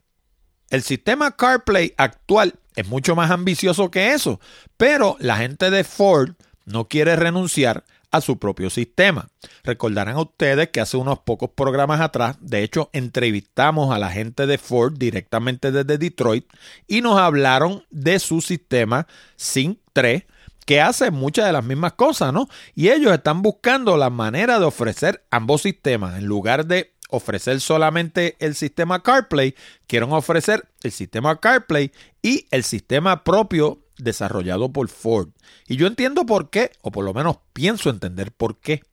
El 0.69 0.83
sistema 0.83 1.35
CarPlay 1.35 1.95
actual 1.97 2.53
es 2.75 2.87
mucho 2.87 3.15
más 3.15 3.31
ambicioso 3.31 3.89
que 3.89 4.13
eso, 4.13 4.39
pero 4.77 5.17
la 5.19 5.37
gente 5.37 5.71
de 5.71 5.83
Ford 5.83 6.33
no 6.65 6.87
quiere 6.87 7.15
renunciar 7.15 7.83
a 8.11 8.21
su 8.21 8.39
propio 8.39 8.69
sistema. 8.69 9.29
Recordarán 9.63 10.17
ustedes 10.17 10.69
que 10.69 10.81
hace 10.81 10.97
unos 10.97 11.19
pocos 11.19 11.49
programas 11.51 12.01
atrás, 12.01 12.37
de 12.41 12.63
hecho, 12.63 12.89
entrevistamos 12.93 13.93
a 13.93 13.99
la 13.99 14.11
gente 14.11 14.47
de 14.47 14.57
Ford 14.57 14.93
directamente 14.97 15.71
desde 15.71 15.97
Detroit 15.97 16.45
y 16.87 17.01
nos 17.01 17.19
hablaron 17.19 17.85
de 17.89 18.19
su 18.19 18.41
sistema 18.41 19.07
Sync 19.35 19.79
3 19.93 20.23
que 20.65 20.81
hace 20.81 21.09
muchas 21.09 21.47
de 21.47 21.51
las 21.51 21.63
mismas 21.63 21.93
cosas, 21.93 22.31
¿no? 22.31 22.47
Y 22.75 22.89
ellos 22.89 23.11
están 23.11 23.41
buscando 23.41 23.97
la 23.97 24.11
manera 24.11 24.59
de 24.59 24.65
ofrecer 24.65 25.25
ambos 25.31 25.63
sistemas 25.63 26.19
en 26.19 26.25
lugar 26.25 26.67
de 26.67 26.93
ofrecer 27.09 27.59
solamente 27.59 28.35
el 28.39 28.55
sistema 28.55 29.01
CarPlay, 29.01 29.55
quieren 29.87 30.11
ofrecer 30.11 30.69
el 30.83 30.91
sistema 30.91 31.39
CarPlay 31.39 31.91
y 32.21 32.45
el 32.51 32.63
sistema 32.63 33.23
propio 33.23 33.79
desarrollado 33.99 34.71
por 34.71 34.89
Ford. 34.89 35.29
Y 35.67 35.75
yo 35.75 35.87
entiendo 35.87 36.25
por 36.25 36.49
qué, 36.49 36.71
o 36.81 36.91
por 36.91 37.05
lo 37.05 37.13
menos 37.13 37.37
pienso 37.53 37.89
entender 37.89 38.31
por 38.31 38.59
qué. 38.59 38.83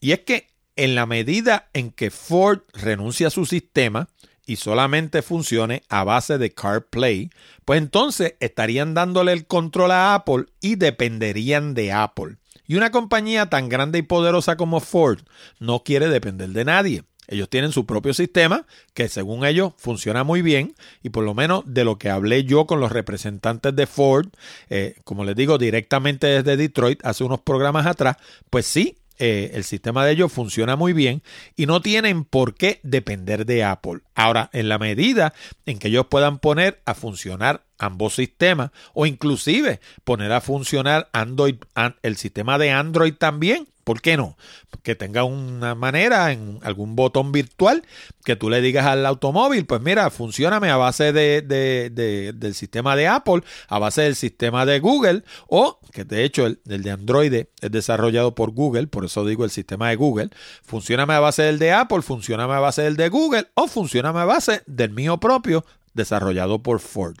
Y 0.00 0.12
es 0.12 0.20
que 0.20 0.48
en 0.76 0.94
la 0.94 1.06
medida 1.06 1.68
en 1.72 1.90
que 1.90 2.10
Ford 2.10 2.60
renuncia 2.72 3.28
a 3.28 3.30
su 3.30 3.46
sistema 3.46 4.08
y 4.46 4.56
solamente 4.56 5.22
funcione 5.22 5.82
a 5.88 6.04
base 6.04 6.38
de 6.38 6.52
CarPlay, 6.52 7.30
pues 7.64 7.78
entonces 7.78 8.34
estarían 8.40 8.94
dándole 8.94 9.32
el 9.32 9.46
control 9.46 9.92
a 9.92 10.14
Apple 10.14 10.46
y 10.60 10.76
dependerían 10.76 11.74
de 11.74 11.92
Apple. 11.92 12.36
Y 12.66 12.76
una 12.76 12.90
compañía 12.90 13.50
tan 13.50 13.68
grande 13.68 13.98
y 13.98 14.02
poderosa 14.02 14.56
como 14.56 14.80
Ford 14.80 15.20
no 15.58 15.84
quiere 15.84 16.08
depender 16.08 16.50
de 16.50 16.64
nadie. 16.64 17.04
Ellos 17.32 17.48
tienen 17.48 17.72
su 17.72 17.86
propio 17.86 18.12
sistema 18.12 18.66
que 18.94 19.08
según 19.08 19.44
ellos 19.44 19.72
funciona 19.78 20.22
muy 20.22 20.42
bien 20.42 20.74
y 21.02 21.10
por 21.10 21.24
lo 21.24 21.34
menos 21.34 21.64
de 21.66 21.84
lo 21.84 21.98
que 21.98 22.10
hablé 22.10 22.44
yo 22.44 22.66
con 22.66 22.78
los 22.78 22.92
representantes 22.92 23.74
de 23.74 23.86
Ford, 23.86 24.28
eh, 24.68 24.96
como 25.04 25.24
les 25.24 25.34
digo, 25.34 25.56
directamente 25.56 26.26
desde 26.26 26.56
Detroit 26.56 27.04
hace 27.04 27.24
unos 27.24 27.40
programas 27.40 27.86
atrás, 27.86 28.16
pues 28.50 28.66
sí, 28.66 28.98
eh, 29.18 29.52
el 29.54 29.64
sistema 29.64 30.04
de 30.04 30.12
ellos 30.12 30.32
funciona 30.32 30.74
muy 30.74 30.92
bien 30.92 31.22
y 31.54 31.66
no 31.66 31.80
tienen 31.80 32.24
por 32.24 32.54
qué 32.54 32.80
depender 32.82 33.46
de 33.46 33.62
Apple. 33.62 34.00
Ahora, 34.14 34.50
en 34.52 34.68
la 34.68 34.78
medida 34.78 35.32
en 35.64 35.78
que 35.78 35.88
ellos 35.88 36.06
puedan 36.10 36.38
poner 36.38 36.82
a 36.86 36.94
funcionar 36.94 37.64
ambos 37.78 38.14
sistemas 38.14 38.72
o 38.94 39.06
inclusive 39.06 39.80
poner 40.04 40.32
a 40.32 40.40
funcionar 40.40 41.08
Android, 41.12 41.56
el 42.02 42.16
sistema 42.16 42.58
de 42.58 42.72
Android 42.72 43.14
también, 43.14 43.68
¿Por 43.84 44.00
qué 44.00 44.16
no? 44.16 44.36
Que 44.82 44.94
tenga 44.94 45.24
una 45.24 45.74
manera 45.74 46.30
en 46.30 46.60
algún 46.62 46.94
botón 46.94 47.32
virtual 47.32 47.82
que 48.24 48.36
tú 48.36 48.48
le 48.48 48.60
digas 48.60 48.86
al 48.86 49.04
automóvil, 49.04 49.66
pues 49.66 49.80
mira, 49.80 50.08
funcioname 50.10 50.70
a 50.70 50.76
base 50.76 51.12
de, 51.12 51.42
del 51.42 52.54
sistema 52.54 52.94
de 52.94 53.08
Apple, 53.08 53.42
a 53.68 53.78
base 53.78 54.02
del 54.02 54.14
sistema 54.14 54.64
de 54.64 54.78
Google, 54.78 55.24
o 55.48 55.80
que 55.92 56.04
de 56.04 56.24
hecho 56.24 56.46
el, 56.46 56.60
de 56.64 56.90
Android 56.90 57.34
es 57.34 57.70
desarrollado 57.72 58.34
por 58.34 58.52
Google, 58.52 58.86
por 58.86 59.04
eso 59.04 59.24
digo 59.24 59.44
el 59.44 59.50
sistema 59.50 59.88
de 59.88 59.96
Google, 59.96 60.30
funcioname 60.62 61.14
a 61.14 61.20
base 61.20 61.42
del 61.42 61.58
de 61.58 61.72
Apple, 61.72 62.02
funcioname 62.02 62.54
a 62.54 62.60
base 62.60 62.82
del 62.82 62.96
de 62.96 63.08
Google, 63.08 63.48
o 63.54 63.66
funcioname 63.66 64.20
a 64.20 64.24
base 64.24 64.62
del 64.66 64.90
mío 64.90 65.18
propio, 65.18 65.64
desarrollado 65.94 66.62
por 66.62 66.78
Ford. 66.80 67.16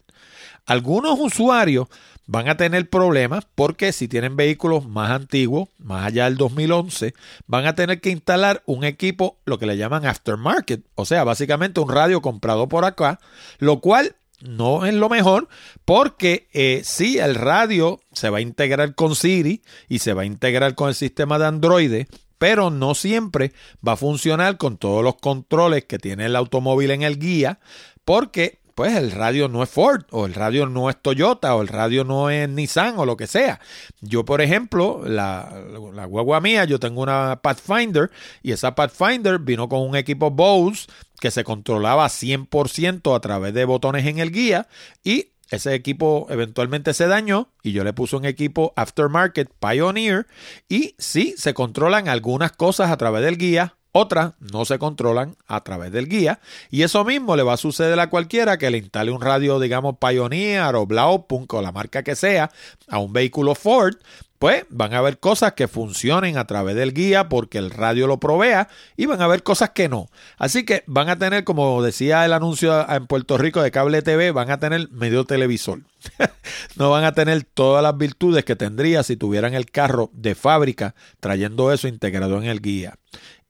Algunos 0.66 1.18
usuarios 1.18 1.88
van 2.26 2.48
a 2.48 2.56
tener 2.56 2.88
problemas 2.88 3.46
porque 3.54 3.92
si 3.92 4.08
tienen 4.08 4.36
vehículos 4.36 4.86
más 4.86 5.10
antiguos, 5.10 5.68
más 5.78 6.06
allá 6.06 6.24
del 6.24 6.36
2011, 6.36 7.14
van 7.46 7.66
a 7.66 7.74
tener 7.74 8.00
que 8.00 8.10
instalar 8.10 8.62
un 8.66 8.84
equipo, 8.84 9.38
lo 9.44 9.58
que 9.58 9.66
le 9.66 9.76
llaman 9.76 10.06
aftermarket, 10.06 10.84
o 10.94 11.04
sea, 11.04 11.24
básicamente 11.24 11.80
un 11.80 11.88
radio 11.88 12.22
comprado 12.22 12.68
por 12.68 12.84
acá, 12.84 13.18
lo 13.58 13.80
cual 13.80 14.16
no 14.40 14.86
es 14.86 14.94
lo 14.94 15.08
mejor 15.08 15.48
porque 15.84 16.48
eh, 16.52 16.82
sí, 16.84 17.18
el 17.18 17.34
radio 17.34 18.00
se 18.12 18.30
va 18.30 18.38
a 18.38 18.42
integrar 18.42 18.94
con 18.94 19.14
Siri 19.14 19.62
y 19.88 20.00
se 20.00 20.14
va 20.14 20.22
a 20.22 20.26
integrar 20.26 20.74
con 20.74 20.88
el 20.88 20.94
sistema 20.94 21.38
de 21.38 21.46
Android, 21.46 22.06
pero 22.38 22.70
no 22.70 22.94
siempre 22.94 23.52
va 23.86 23.92
a 23.92 23.96
funcionar 23.96 24.56
con 24.56 24.76
todos 24.76 25.04
los 25.04 25.16
controles 25.16 25.84
que 25.84 25.98
tiene 25.98 26.26
el 26.26 26.36
automóvil 26.36 26.90
en 26.90 27.02
el 27.02 27.18
guía 27.18 27.60
porque 28.04 28.61
pues 28.74 28.94
el 28.94 29.10
radio 29.10 29.48
no 29.48 29.62
es 29.62 29.68
Ford 29.70 30.04
o 30.10 30.26
el 30.26 30.34
radio 30.34 30.66
no 30.66 30.90
es 30.90 30.96
Toyota 31.00 31.54
o 31.54 31.62
el 31.62 31.68
radio 31.68 32.04
no 32.04 32.30
es 32.30 32.48
Nissan 32.48 32.98
o 32.98 33.06
lo 33.06 33.16
que 33.16 33.26
sea. 33.26 33.60
Yo, 34.00 34.24
por 34.24 34.40
ejemplo, 34.40 35.02
la, 35.04 35.62
la 35.92 36.04
guagua 36.06 36.40
mía, 36.40 36.64
yo 36.64 36.80
tengo 36.80 37.02
una 37.02 37.40
Pathfinder 37.42 38.10
y 38.42 38.52
esa 38.52 38.74
Pathfinder 38.74 39.38
vino 39.38 39.68
con 39.68 39.80
un 39.80 39.96
equipo 39.96 40.30
Bose 40.30 40.86
que 41.20 41.30
se 41.30 41.44
controlaba 41.44 42.06
100% 42.06 43.14
a 43.14 43.20
través 43.20 43.54
de 43.54 43.64
botones 43.64 44.06
en 44.06 44.18
el 44.18 44.32
guía 44.32 44.66
y 45.04 45.28
ese 45.52 45.74
equipo 45.74 46.26
eventualmente 46.30 46.94
se 46.94 47.06
dañó 47.06 47.52
y 47.62 47.72
yo 47.72 47.84
le 47.84 47.92
puse 47.92 48.16
un 48.16 48.24
equipo 48.24 48.72
aftermarket 48.74 49.50
Pioneer 49.60 50.26
y 50.68 50.94
sí 50.98 51.34
se 51.36 51.52
controlan 51.52 52.08
algunas 52.08 52.52
cosas 52.52 52.90
a 52.90 52.96
través 52.96 53.22
del 53.22 53.36
guía, 53.36 53.76
otras 53.92 54.32
no 54.40 54.64
se 54.64 54.78
controlan 54.78 55.36
a 55.46 55.62
través 55.62 55.92
del 55.92 56.08
guía 56.08 56.40
y 56.70 56.82
eso 56.82 57.04
mismo 57.04 57.36
le 57.36 57.42
va 57.42 57.54
a 57.54 57.58
suceder 57.58 58.00
a 58.00 58.10
cualquiera 58.10 58.58
que 58.58 58.70
le 58.70 58.78
instale 58.78 59.10
un 59.10 59.20
radio, 59.20 59.60
digamos, 59.60 59.96
Pioneer 59.98 60.74
o 60.74 60.86
Blaupunk 60.86 61.52
o 61.54 61.62
la 61.62 61.72
marca 61.72 62.02
que 62.02 62.16
sea 62.16 62.50
a 62.88 62.98
un 62.98 63.12
vehículo 63.12 63.54
Ford, 63.54 63.96
pues 64.42 64.64
van 64.70 64.92
a 64.92 64.98
haber 64.98 65.20
cosas 65.20 65.52
que 65.52 65.68
funcionen 65.68 66.36
a 66.36 66.48
través 66.48 66.74
del 66.74 66.92
guía 66.92 67.28
porque 67.28 67.58
el 67.58 67.70
radio 67.70 68.08
lo 68.08 68.18
provea 68.18 68.68
y 68.96 69.06
van 69.06 69.20
a 69.20 69.26
haber 69.26 69.44
cosas 69.44 69.70
que 69.70 69.88
no. 69.88 70.08
Así 70.36 70.64
que 70.64 70.82
van 70.88 71.08
a 71.08 71.16
tener, 71.16 71.44
como 71.44 71.80
decía 71.80 72.24
el 72.24 72.32
anuncio 72.32 72.90
en 72.90 73.06
Puerto 73.06 73.38
Rico 73.38 73.62
de 73.62 73.70
cable 73.70 74.02
TV, 74.02 74.32
van 74.32 74.50
a 74.50 74.58
tener 74.58 74.90
medio 74.90 75.26
televisor. 75.26 75.82
no 76.76 76.90
van 76.90 77.04
a 77.04 77.12
tener 77.12 77.44
todas 77.44 77.84
las 77.84 77.96
virtudes 77.96 78.44
que 78.44 78.56
tendría 78.56 79.04
si 79.04 79.16
tuvieran 79.16 79.54
el 79.54 79.70
carro 79.70 80.10
de 80.12 80.34
fábrica 80.34 80.96
trayendo 81.20 81.72
eso 81.72 81.86
integrado 81.86 82.36
en 82.38 82.46
el 82.46 82.60
guía. 82.60 82.96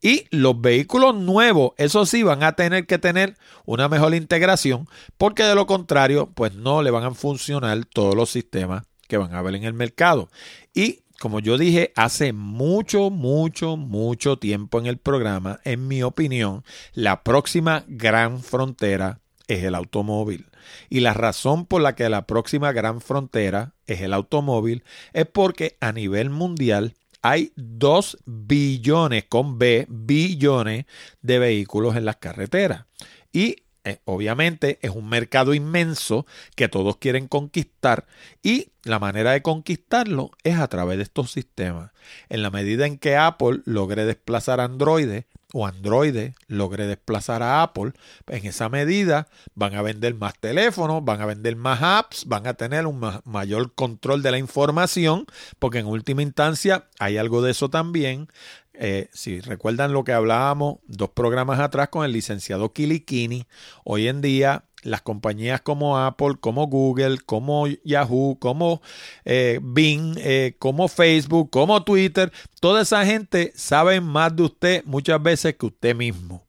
Y 0.03 0.26
los 0.30 0.61
vehículos 0.61 1.14
nuevos, 1.14 1.72
eso 1.76 2.05
sí, 2.05 2.24
van 2.24 2.42
a 2.42 2.53
tener 2.53 2.86
que 2.86 2.98
tener 2.98 3.36
una 3.64 3.88
mejor 3.88 4.14
integración, 4.14 4.88
porque 5.16 5.44
de 5.44 5.55
lo 5.55 5.66
contrario, 5.66 6.30
pues 6.34 6.55
no 6.55 6.82
le 6.82 6.90
van 6.90 7.05
a 7.05 7.14
funcionar 7.14 7.84
todos 7.84 8.16
los 8.16 8.28
sistemas 8.28 8.82
que 9.07 9.16
van 9.16 9.32
a 9.32 9.38
haber 9.38 9.55
en 9.55 9.64
el 9.64 9.74
mercado. 9.74 10.28
Y 10.74 11.03
como 11.20 11.38
yo 11.38 11.57
dije 11.57 11.92
hace 11.94 12.32
mucho, 12.32 13.11
mucho, 13.11 13.76
mucho 13.76 14.38
tiempo 14.38 14.80
en 14.80 14.86
el 14.86 14.98
programa, 14.98 15.61
en 15.62 15.86
mi 15.86 16.03
opinión, 16.03 16.64
la 16.94 17.22
próxima 17.22 17.84
gran 17.86 18.42
frontera 18.42 19.20
es 19.46 19.62
el 19.62 19.76
automóvil. 19.76 20.46
Y 20.88 20.98
la 20.98 21.14
razón 21.14 21.66
por 21.66 21.80
la 21.80 21.94
que 21.94 22.09
la 22.09 22.26
próxima 22.26 22.72
gran 22.72 23.00
frontera 23.00 23.74
es 23.86 24.00
el 24.00 24.12
automóvil 24.12 24.82
es 25.12 25.26
porque 25.26 25.76
a 25.80 25.92
nivel 25.92 26.30
mundial 26.30 26.94
hay 27.22 27.52
2 27.56 28.18
billones, 28.26 29.24
con 29.28 29.58
B, 29.58 29.86
billones 29.88 30.86
de 31.22 31.38
vehículos 31.38 31.96
en 31.96 32.04
las 32.04 32.16
carreteras. 32.16 32.86
Y 33.32 33.62
eh, 33.84 33.98
obviamente 34.04 34.78
es 34.82 34.90
un 34.90 35.08
mercado 35.08 35.54
inmenso 35.54 36.24
que 36.54 36.68
todos 36.68 36.98
quieren 36.98 37.26
conquistar 37.26 38.06
y 38.40 38.68
la 38.84 39.00
manera 39.00 39.32
de 39.32 39.42
conquistarlo 39.42 40.30
es 40.44 40.58
a 40.58 40.68
través 40.68 40.98
de 40.98 41.02
estos 41.04 41.32
sistemas. 41.32 41.90
En 42.28 42.42
la 42.42 42.50
medida 42.50 42.86
en 42.86 42.98
que 42.98 43.16
Apple 43.16 43.60
logre 43.64 44.04
desplazar 44.04 44.60
Android, 44.60 45.22
o 45.53 45.66
Android 45.66 46.32
logre 46.46 46.86
desplazar 46.86 47.42
a 47.42 47.62
Apple, 47.62 47.92
en 48.26 48.46
esa 48.46 48.68
medida 48.68 49.28
van 49.55 49.74
a 49.74 49.82
vender 49.82 50.14
más 50.14 50.38
teléfonos, 50.38 51.05
van 51.05 51.20
a 51.20 51.26
vender 51.26 51.57
más 51.57 51.82
apps, 51.82 52.24
van 52.26 52.46
a 52.46 52.55
tener 52.55 52.86
un 52.86 53.00
mayor 53.24 53.74
control 53.74 54.22
de 54.22 54.30
la 54.30 54.38
información, 54.38 55.26
porque 55.59 55.78
en 55.78 55.86
última 55.86 56.22
instancia 56.22 56.88
hay 56.98 57.18
algo 57.18 57.42
de 57.42 57.50
eso 57.53 57.70
también. 57.70 58.28
Eh, 58.74 59.09
si 59.12 59.40
recuerdan 59.40 59.92
lo 59.92 60.03
que 60.03 60.12
hablábamos 60.12 60.78
dos 60.86 61.11
programas 61.11 61.61
atrás 61.61 61.88
con 61.90 62.05
el 62.05 62.12
licenciado 62.12 62.72
Kilikini, 62.72 63.46
hoy 63.84 64.09
en 64.09 64.22
día 64.22 64.64
las 64.83 65.03
compañías 65.03 65.61
como 65.61 65.99
Apple, 65.99 66.35
como 66.41 66.66
Google, 66.66 67.18
como 67.18 67.66
Yahoo, 67.85 68.39
como 68.39 68.83
eh, 69.24 69.61
Bing, 69.62 70.16
eh, 70.18 70.57
como 70.59 70.89
Facebook, 70.89 71.51
como 71.51 71.83
Twitter, 71.85 72.33
toda 72.61 72.83
esa 72.83 73.05
gente 73.05 73.53
sabe 73.55 74.01
más 74.01 74.35
de 74.37 74.43
usted 74.43 74.85
muchas 74.85 75.22
veces 75.22 75.57
que 75.57 75.66
usted 75.66 75.95
mismo. 75.95 76.45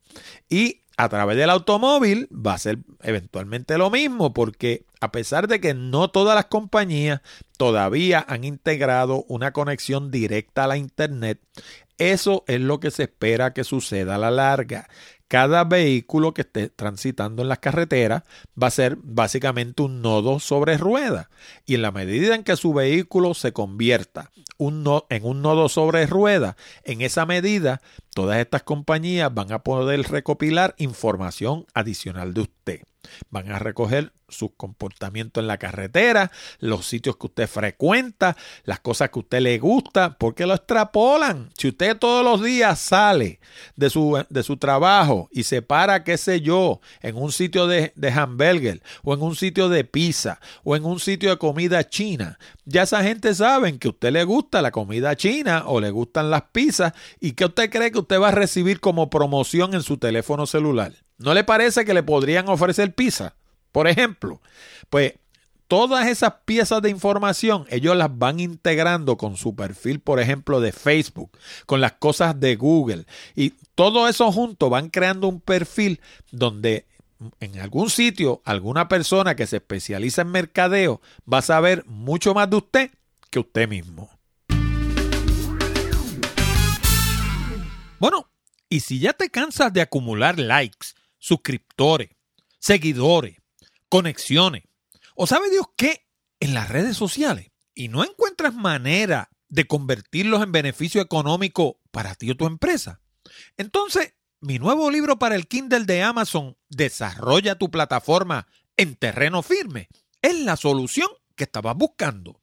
Y 0.50 0.82
a 0.98 1.10
través 1.10 1.38
del 1.38 1.50
automóvil 1.50 2.28
va 2.32 2.54
a 2.54 2.60
ser 2.60 2.80
eventualmente 3.02 3.78
lo 3.78 3.90
mismo, 3.90 4.34
porque 4.34 4.86
a 5.00 5.12
pesar 5.12 5.48
de 5.48 5.60
que 5.60 5.74
no 5.74 6.10
todas 6.10 6.36
las 6.36 6.46
compañías 6.46 7.22
todavía 7.58 8.24
han 8.28 8.44
integrado 8.44 9.26
una 9.28 9.52
conexión 9.52 10.12
directa 10.12 10.64
a 10.64 10.68
la 10.68 10.78
Internet, 10.78 11.40
eso 11.98 12.44
es 12.48 12.60
lo 12.60 12.80
que 12.80 12.92
se 12.92 13.04
espera 13.04 13.54
que 13.54 13.64
suceda 13.64 14.16
a 14.16 14.20
la 14.20 14.32
larga 14.32 14.88
cada 15.34 15.64
vehículo 15.64 16.36
que 16.36 16.42
esté 16.42 16.70
transitando 16.70 17.42
en 17.42 17.50
las 17.50 17.58
carreteras 17.58 18.22
va 18.62 18.68
a 18.68 18.70
ser 18.70 19.00
básicamente 19.02 19.82
un 19.82 20.04
nodo 20.04 20.40
sobre 20.40 20.78
rueda. 20.78 21.32
Y 21.66 21.74
en 21.74 21.82
la 21.82 21.92
medida 21.92 22.36
en 22.36 22.44
que 22.44 22.56
su 22.56 22.72
vehículo 22.72 23.34
se 23.34 23.52
convierta 23.52 24.30
en 24.60 25.26
un 25.26 25.42
nodo 25.42 25.70
sobre 25.70 26.06
rueda, 26.06 26.56
en 26.84 27.02
esa 27.02 27.26
medida 27.26 27.82
todas 28.14 28.38
estas 28.38 28.62
compañías 28.62 29.34
van 29.34 29.52
a 29.52 29.64
poder 29.64 30.04
recopilar 30.04 30.76
información 30.78 31.66
adicional 31.74 32.36
de 32.36 32.42
usted. 32.42 32.82
Van 33.32 33.52
a 33.52 33.58
recoger 33.58 34.14
su 34.34 34.56
comportamiento 34.56 35.40
en 35.40 35.48
la 35.48 35.58
carretera, 35.58 36.32
los 36.60 36.86
sitios 36.86 37.18
que 37.18 37.28
usted 37.28 37.48
frecuenta, 37.48 38.36
las 38.66 38.80
cosas 38.80 39.10
que 39.10 39.20
usted 39.20 39.40
le 39.42 39.58
gusta, 39.60 40.18
porque 40.18 40.46
lo 40.46 40.54
extrapolan. 40.54 41.50
Si 41.58 41.70
usted 41.70 41.98
todos 41.98 42.24
los 42.26 42.44
días 42.44 42.80
sale 42.80 43.40
de 43.76 43.90
su, 43.90 44.24
de 44.30 44.44
su 44.44 44.58
trabajo 44.58 45.30
y 45.32 45.44
se 45.44 45.62
para, 45.62 46.04
qué 46.04 46.18
sé 46.18 46.42
yo, 46.42 46.82
en 47.02 47.16
un 47.16 47.32
sitio 47.32 47.68
de, 47.68 47.94
de 47.96 48.12
hamburger 48.12 48.82
o 49.04 49.14
en 49.14 49.22
un 49.22 49.36
sitio 49.36 49.70
de 49.70 49.84
pizza 49.84 50.40
o 50.64 50.76
en 50.76 50.86
un 50.86 51.00
sitio 51.00 51.30
de 51.30 51.38
comida 51.38 51.88
china, 51.88 52.38
ya 52.66 52.84
esa 52.84 53.04
gente 53.04 53.34
sabe 53.34 53.78
que 53.78 53.88
a 53.88 53.92
usted 53.92 54.12
le 54.12 54.24
gusta 54.24 54.62
la 54.62 54.72
comida 54.72 55.16
china 55.16 55.64
o 55.68 55.80
le 55.80 55.92
gustan 55.92 56.30
las 56.30 56.44
pizzas 56.52 56.94
y 57.20 57.34
que 57.34 57.46
usted 57.46 57.70
cree 57.70 57.92
que 57.92 58.00
usted 58.00 58.20
va 58.20 58.30
a 58.30 58.32
recibir 58.32 58.80
como 58.80 59.10
promoción 59.10 59.74
en 59.74 59.84
su 59.84 59.98
teléfono 59.98 60.46
celular. 60.46 60.94
¿No 61.18 61.34
le 61.34 61.44
parece 61.44 61.86
que 61.86 61.94
le 61.94 62.04
podrían 62.04 62.50
ofrecer 62.50 62.94
pizza? 62.94 63.36
Por 63.74 63.88
ejemplo, 63.88 64.40
pues 64.90 65.16
todas 65.68 66.08
esas 66.08 66.36
piezas 66.46 66.82
de 66.84 66.92
información 66.92 67.66
ellos 67.70 67.98
las 67.98 68.16
van 68.16 68.40
integrando 68.40 69.18
con 69.18 69.36
su 69.36 69.56
perfil, 69.56 70.00
por 70.00 70.20
ejemplo, 70.20 70.62
de 70.62 70.72
Facebook, 70.72 71.38
con 71.66 71.82
las 71.82 71.94
cosas 71.94 72.40
de 72.40 72.56
Google. 72.56 73.06
Y 73.36 73.50
todo 73.74 74.08
eso 74.08 74.32
junto 74.32 74.70
van 74.70 74.90
creando 74.90 75.28
un 75.28 75.42
perfil 75.42 76.00
donde 76.32 76.86
en 77.40 77.60
algún 77.60 77.90
sitio 77.90 78.44
alguna 78.46 78.88
persona 78.88 79.36
que 79.36 79.48
se 79.48 79.58
especializa 79.58 80.22
en 80.22 80.32
mercadeo 80.32 81.02
va 81.32 81.40
a 81.40 81.42
saber 81.42 81.84
mucho 81.88 82.36
más 82.36 82.50
de 82.52 82.56
usted 82.58 82.92
que 83.32 83.40
usted 83.40 83.68
mismo. 83.68 84.12
Bueno, 87.98 88.30
y 88.70 88.82
si 88.82 89.00
ya 89.00 89.14
te 89.14 89.32
cansas 89.32 89.74
de 89.74 89.82
acumular 89.82 90.38
likes, 90.38 90.90
suscriptores, 91.18 92.10
seguidores, 92.60 93.38
conexiones. 93.94 94.64
¿O 95.14 95.28
sabe 95.28 95.52
Dios 95.52 95.68
qué? 95.78 96.08
En 96.40 96.56
las 96.56 96.68
redes 96.68 96.98
sociales. 96.98 97.52
Y 97.76 97.90
no 97.90 98.04
encuentras 98.04 98.56
manera 98.56 99.30
de 99.50 99.68
convertirlos 99.68 100.42
en 100.42 100.52
beneficio 100.52 101.00
económico 101.00 101.80
para 101.92 102.16
ti 102.16 102.32
o 102.32 102.36
tu 102.36 102.48
empresa. 102.48 103.02
Entonces, 103.56 104.16
mi 104.40 104.58
nuevo 104.58 104.90
libro 104.90 105.20
para 105.20 105.36
el 105.36 105.48
Kindle 105.48 105.86
de 105.86 106.02
Amazon, 106.02 106.58
Desarrolla 106.70 107.54
tu 107.60 107.70
plataforma 107.70 108.48
en 108.78 108.96
terreno 108.96 109.44
firme, 109.44 109.90
es 110.24 110.40
la 110.40 110.58
solución 110.58 111.10
que 111.36 111.44
estabas 111.44 111.76
buscando. 111.76 112.42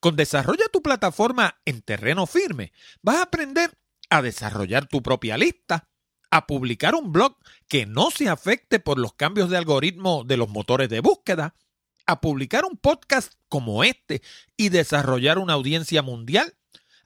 Con 0.00 0.16
Desarrolla 0.16 0.64
tu 0.72 0.80
plataforma 0.80 1.60
en 1.66 1.82
terreno 1.82 2.26
firme, 2.26 2.72
vas 3.02 3.16
a 3.16 3.22
aprender 3.24 3.78
a 4.08 4.22
desarrollar 4.22 4.86
tu 4.86 5.02
propia 5.02 5.36
lista, 5.36 5.89
a 6.30 6.46
publicar 6.46 6.94
un 6.94 7.12
blog 7.12 7.36
que 7.68 7.86
no 7.86 8.10
se 8.10 8.28
afecte 8.28 8.78
por 8.78 8.98
los 8.98 9.14
cambios 9.14 9.50
de 9.50 9.56
algoritmo 9.56 10.24
de 10.24 10.36
los 10.36 10.48
motores 10.48 10.88
de 10.88 11.00
búsqueda, 11.00 11.54
a 12.06 12.20
publicar 12.20 12.64
un 12.64 12.76
podcast 12.76 13.34
como 13.48 13.84
este 13.84 14.22
y 14.56 14.68
desarrollar 14.68 15.38
una 15.38 15.54
audiencia 15.54 16.02
mundial, 16.02 16.54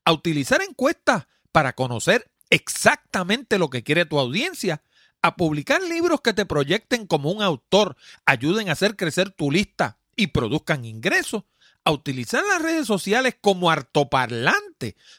a 0.05 0.12
utilizar 0.12 0.62
encuestas 0.62 1.27
para 1.53 1.75
conocer 1.75 2.31
exactamente 2.51 3.59
lo 3.59 3.70
que 3.70 3.83
quiere 3.83 4.05
tu 4.05 4.18
audiencia, 4.18 4.83
a 5.22 5.37
publicar 5.37 5.83
libros 5.83 6.20
que 6.20 6.35
te 6.35 6.47
proyecten 6.47 7.07
como 7.07 7.31
un 7.31 7.43
autor, 7.43 7.97
ayuden 8.27 8.68
a 8.68 8.72
hacer 8.72 8.97
crecer 8.97 9.31
tu 9.31 9.51
lista 9.51 9.99
y 10.16 10.29
produzcan 10.29 10.85
ingresos, 10.85 11.45
a 11.85 11.93
utilizar 11.93 12.45
las 12.45 12.62
redes 12.62 12.87
sociales 12.87 13.35
como 13.41 13.70
hartoparlante 13.70 14.74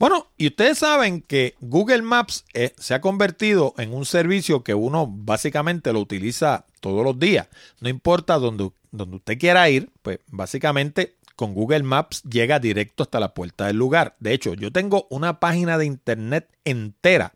Bueno, 0.00 0.32
y 0.38 0.46
ustedes 0.46 0.78
saben 0.78 1.20
que 1.20 1.56
Google 1.60 2.00
Maps 2.00 2.46
eh, 2.54 2.72
se 2.78 2.94
ha 2.94 3.02
convertido 3.02 3.74
en 3.76 3.92
un 3.92 4.06
servicio 4.06 4.64
que 4.64 4.72
uno 4.72 5.06
básicamente 5.06 5.92
lo 5.92 6.00
utiliza 6.00 6.64
todos 6.80 7.04
los 7.04 7.18
días. 7.18 7.48
No 7.80 7.90
importa 7.90 8.38
dónde, 8.38 8.70
donde 8.92 9.16
usted 9.16 9.38
quiera 9.38 9.68
ir, 9.68 9.90
pues 10.00 10.20
básicamente 10.28 11.16
con 11.40 11.54
Google 11.54 11.84
Maps 11.84 12.22
llega 12.24 12.58
directo 12.58 13.02
hasta 13.02 13.18
la 13.18 13.32
puerta 13.32 13.66
del 13.66 13.78
lugar. 13.78 14.14
De 14.20 14.34
hecho, 14.34 14.52
yo 14.52 14.70
tengo 14.72 15.06
una 15.08 15.40
página 15.40 15.78
de 15.78 15.86
internet 15.86 16.50
entera 16.66 17.32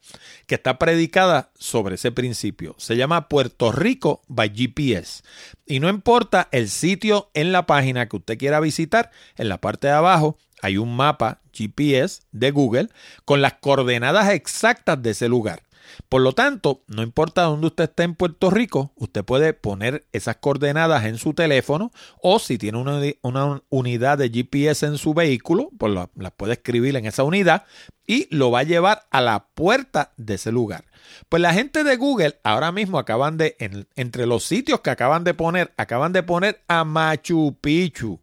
que 0.46 0.56
está 0.56 0.78
predicada 0.78 1.52
sobre 1.58 1.94
ese 1.94 2.12
principio. 2.12 2.74
Se 2.76 2.98
llama 2.98 3.30
Puerto 3.30 3.72
Rico 3.72 4.20
by 4.28 4.52
GPS. 4.54 5.22
Y 5.64 5.80
no 5.80 5.88
importa 5.88 6.48
el 6.52 6.68
sitio 6.68 7.30
en 7.32 7.50
la 7.50 7.64
página 7.64 8.06
que 8.06 8.16
usted 8.16 8.36
quiera 8.36 8.60
visitar, 8.60 9.10
en 9.38 9.48
la 9.48 9.62
parte 9.62 9.86
de 9.86 9.94
abajo 9.94 10.36
hay 10.60 10.76
un 10.76 10.94
mapa 10.94 11.40
GPS 11.54 12.24
de 12.30 12.50
Google 12.50 12.90
con 13.24 13.40
las 13.40 13.54
coordenadas 13.54 14.28
exactas 14.34 15.02
de 15.02 15.12
ese 15.12 15.28
lugar. 15.28 15.62
Por 16.08 16.22
lo 16.22 16.32
tanto, 16.32 16.82
no 16.86 17.02
importa 17.02 17.42
dónde 17.42 17.68
usted 17.68 17.84
esté 17.84 18.02
en 18.04 18.14
Puerto 18.14 18.50
Rico, 18.50 18.92
usted 18.96 19.24
puede 19.24 19.52
poner 19.52 20.06
esas 20.12 20.36
coordenadas 20.36 21.04
en 21.04 21.18
su 21.18 21.34
teléfono 21.34 21.92
o 22.20 22.38
si 22.38 22.58
tiene 22.58 22.78
una, 23.22 23.62
unidad 23.68 24.18
de 24.18 24.30
GPS 24.30 24.86
en 24.86 24.98
su 24.98 25.14
vehículo, 25.14 25.70
pues 25.78 25.92
las 25.92 26.32
puede 26.32 26.54
escribir 26.54 26.96
en 26.96 27.06
esa 27.06 27.24
unidad 27.24 27.64
y 28.06 28.28
lo 28.34 28.50
va 28.50 28.60
a 28.60 28.64
llevar 28.64 29.06
a 29.10 29.20
la 29.20 29.46
puerta 29.54 30.12
de 30.16 30.34
ese 30.34 30.52
lugar. 30.52 30.84
Pues 31.28 31.40
la 31.40 31.54
gente 31.54 31.84
de 31.84 31.96
Google 31.96 32.38
ahora 32.44 32.72
mismo 32.72 32.98
acaban 32.98 33.36
de, 33.36 33.56
entre 33.96 34.26
los 34.26 34.44
sitios 34.44 34.80
que 34.80 34.90
acaban 34.90 35.24
de 35.24 35.34
poner, 35.34 35.72
acaban 35.76 36.12
de 36.12 36.22
poner 36.22 36.62
a 36.68 36.84
Machu 36.84 37.56
Picchu. 37.60 38.20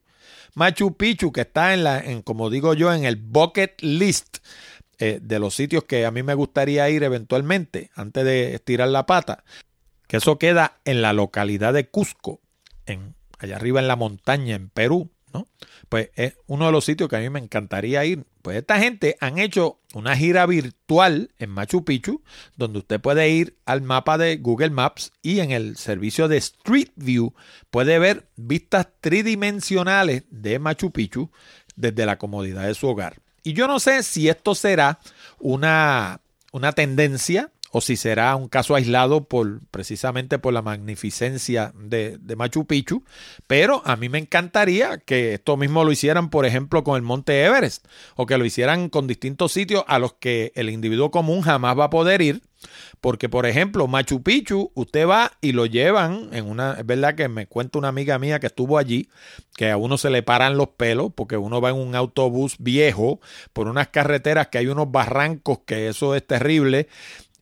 Machu 0.54 0.98
Picchu, 0.98 1.32
que 1.32 1.42
está 1.42 1.74
en 1.74 1.84
la, 1.84 2.00
en, 2.00 2.22
como 2.22 2.50
digo 2.50 2.74
yo, 2.74 2.94
en 2.94 3.06
el 3.06 3.16
bucket 3.16 3.82
list 3.82 4.40
eh, 5.02 5.20
de 5.20 5.40
los 5.40 5.56
sitios 5.56 5.86
que 5.86 6.06
a 6.06 6.12
mí 6.12 6.22
me 6.22 6.36
gustaría 6.36 6.88
ir 6.92 7.02
eventualmente, 7.02 7.90
antes 7.96 8.24
de 8.24 8.54
estirar 8.54 8.88
la 8.88 9.08
pata, 9.08 9.44
que 10.08 10.18
eso 10.18 10.38
queda 10.38 10.80
en 10.86 11.02
la 11.02 11.12
localidad 11.12 11.74
de 11.74 11.90
Cusco, 11.90 12.40
en, 12.86 13.16
allá 13.40 13.56
arriba 13.56 13.80
en 13.80 13.88
la 13.88 13.96
montaña, 13.96 14.56
en 14.56 14.70
Perú, 14.70 15.10
¿no? 15.34 15.48
Pues 15.90 16.12
es 16.14 16.36
uno 16.46 16.68
de 16.68 16.72
los 16.72 16.86
sitios 16.86 17.10
que 17.10 17.16
a 17.16 17.20
mí 17.20 17.32
me 17.32 17.40
encantaría 17.40 18.06
ir. 18.06 18.26
Pues 18.44 18.58
esta 18.58 18.78
gente 18.78 19.18
han 19.20 19.40
hecho 19.40 19.80
una 19.96 20.16
gira 20.16 20.46
virtual 20.46 21.32
en 21.40 21.50
Machu 21.50 21.84
Picchu, 21.84 22.22
donde 22.56 22.78
usted 22.78 23.02
puede 23.02 23.28
ir 23.30 23.58
al 23.66 23.82
mapa 23.82 24.20
de 24.20 24.38
Google 24.38 24.70
Maps 24.70 25.14
y 25.24 25.40
en 25.40 25.50
el 25.50 25.78
servicio 25.78 26.28
de 26.28 26.38
Street 26.38 26.90
View 26.96 27.34
puede 27.72 27.98
ver 27.98 28.28
vistas 28.36 28.88
tridimensionales 29.00 30.26
de 30.30 30.60
Machu 30.60 30.92
Picchu 30.92 31.32
desde 31.76 32.06
la 32.06 32.20
comodidad 32.20 32.68
de 32.68 32.76
su 32.76 32.88
hogar. 32.88 33.16
Y 33.44 33.54
yo 33.54 33.68
no 33.68 33.80
sé 33.80 34.04
si 34.04 34.30
esto 34.30 34.56
será 34.56 35.00
una, 35.40 36.22
una 36.52 36.72
tendencia 36.74 37.50
o 37.72 37.82
si 37.82 37.96
será 37.96 38.36
un 38.36 38.48
caso 38.48 38.76
aislado 38.76 39.24
por 39.24 39.62
precisamente 39.72 40.40
por 40.40 40.54
la 40.54 40.62
magnificencia 40.62 41.74
de, 41.76 42.20
Machu 42.36 42.66
Picchu, 42.66 43.04
pero 43.48 43.82
a 43.86 43.96
mí 43.96 44.10
me 44.10 44.18
encantaría 44.18 44.98
que 44.98 45.36
esto 45.36 45.58
mismo 45.58 45.84
lo 45.84 45.92
hicieran, 45.92 46.30
por 46.30 46.46
ejemplo, 46.46 46.84
con 46.84 46.96
el 46.96 47.02
Monte 47.02 47.44
Everest, 47.44 47.86
o 48.16 48.26
que 48.26 48.38
lo 48.38 48.46
hicieran 48.46 48.90
con 48.90 49.08
distintos 49.08 49.52
sitios 49.54 49.84
a 49.88 50.00
los 50.00 50.14
que 50.14 50.52
el 50.56 50.70
individuo 50.70 51.12
común 51.12 51.42
jamás 51.42 51.78
va 51.78 51.86
a 51.86 51.90
poder 51.90 52.22
ir, 52.22 52.42
porque, 53.00 53.30
por 53.30 53.46
ejemplo, 53.46 53.88
Machu 53.88 54.22
Picchu, 54.22 54.72
usted 54.76 55.08
va 55.08 55.32
y 55.42 55.54
lo 55.54 55.66
llevan 55.66 56.30
en 56.32 56.48
una. 56.48 56.74
Es 56.74 56.86
verdad 56.86 57.16
que 57.16 57.28
me 57.28 57.48
cuenta 57.48 57.80
una 57.80 57.88
amiga 57.88 58.20
mía 58.20 58.40
que 58.40 58.48
estuvo 58.48 58.78
allí, 58.78 59.10
que 59.56 59.72
a 59.72 59.78
uno 59.78 59.98
se 59.98 60.10
le 60.10 60.22
paran 60.22 60.58
los 60.58 60.70
pelos, 60.70 61.12
porque 61.16 61.38
uno 61.38 61.62
va 61.62 61.70
en 61.70 61.78
un 61.78 61.96
autobús 61.96 62.56
viejo 62.60 63.20
por 63.54 63.68
unas 63.68 63.88
carreteras 63.88 64.50
que 64.50 64.60
hay 64.60 64.68
unos 64.68 64.92
barrancos, 64.92 65.60
que 65.66 65.88
eso 65.88 66.14
es 66.16 66.26
terrible. 66.26 66.88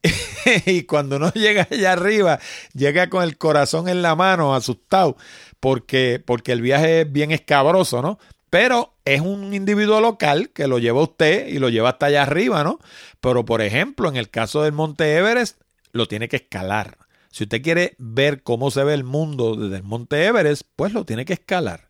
y 0.66 0.84
cuando 0.84 1.18
uno 1.18 1.32
llega 1.34 1.68
allá 1.70 1.94
arriba, 1.94 2.40
llega 2.74 3.10
con 3.10 3.24
el 3.24 3.38
corazón 3.38 3.90
en 3.90 4.02
la 4.02 4.16
mano, 4.16 4.56
asustado, 4.56 5.18
porque, 5.60 6.22
porque 6.26 6.52
el 6.52 6.62
viaje 6.62 7.02
es 7.02 7.12
bien 7.12 7.32
escabroso, 7.32 8.02
¿no? 8.02 8.20
Pero 8.50 8.96
es 9.06 9.22
un 9.22 9.54
individuo 9.54 10.02
local 10.02 10.50
que 10.50 10.68
lo 10.68 10.80
lleva 10.80 11.04
usted 11.04 11.48
y 11.48 11.60
lo 11.60 11.70
lleva 11.70 11.90
hasta 11.90 12.08
allá 12.08 12.24
arriba, 12.24 12.64
¿no? 12.64 12.80
Pero, 13.22 13.46
por 13.46 13.62
ejemplo, 13.62 14.10
en 14.10 14.16
el 14.16 14.30
caso 14.30 14.64
del 14.64 14.72
Monte 14.72 15.18
Everest, 15.18 15.62
lo 15.92 16.08
tiene 16.08 16.28
que 16.28 16.38
escalar. 16.38 16.98
Si 17.32 17.44
usted 17.44 17.62
quiere 17.62 17.96
ver 18.00 18.42
cómo 18.42 18.72
se 18.72 18.84
ve 18.84 18.96
el 18.96 19.04
mundo 19.04 19.56
desde 19.56 19.78
el 19.78 19.84
Monte 19.84 20.26
Everest, 20.26 20.64
pues 20.76 20.94
lo 20.94 21.06
tiene 21.06 21.26
que 21.26 21.34
escalar. 21.34 21.90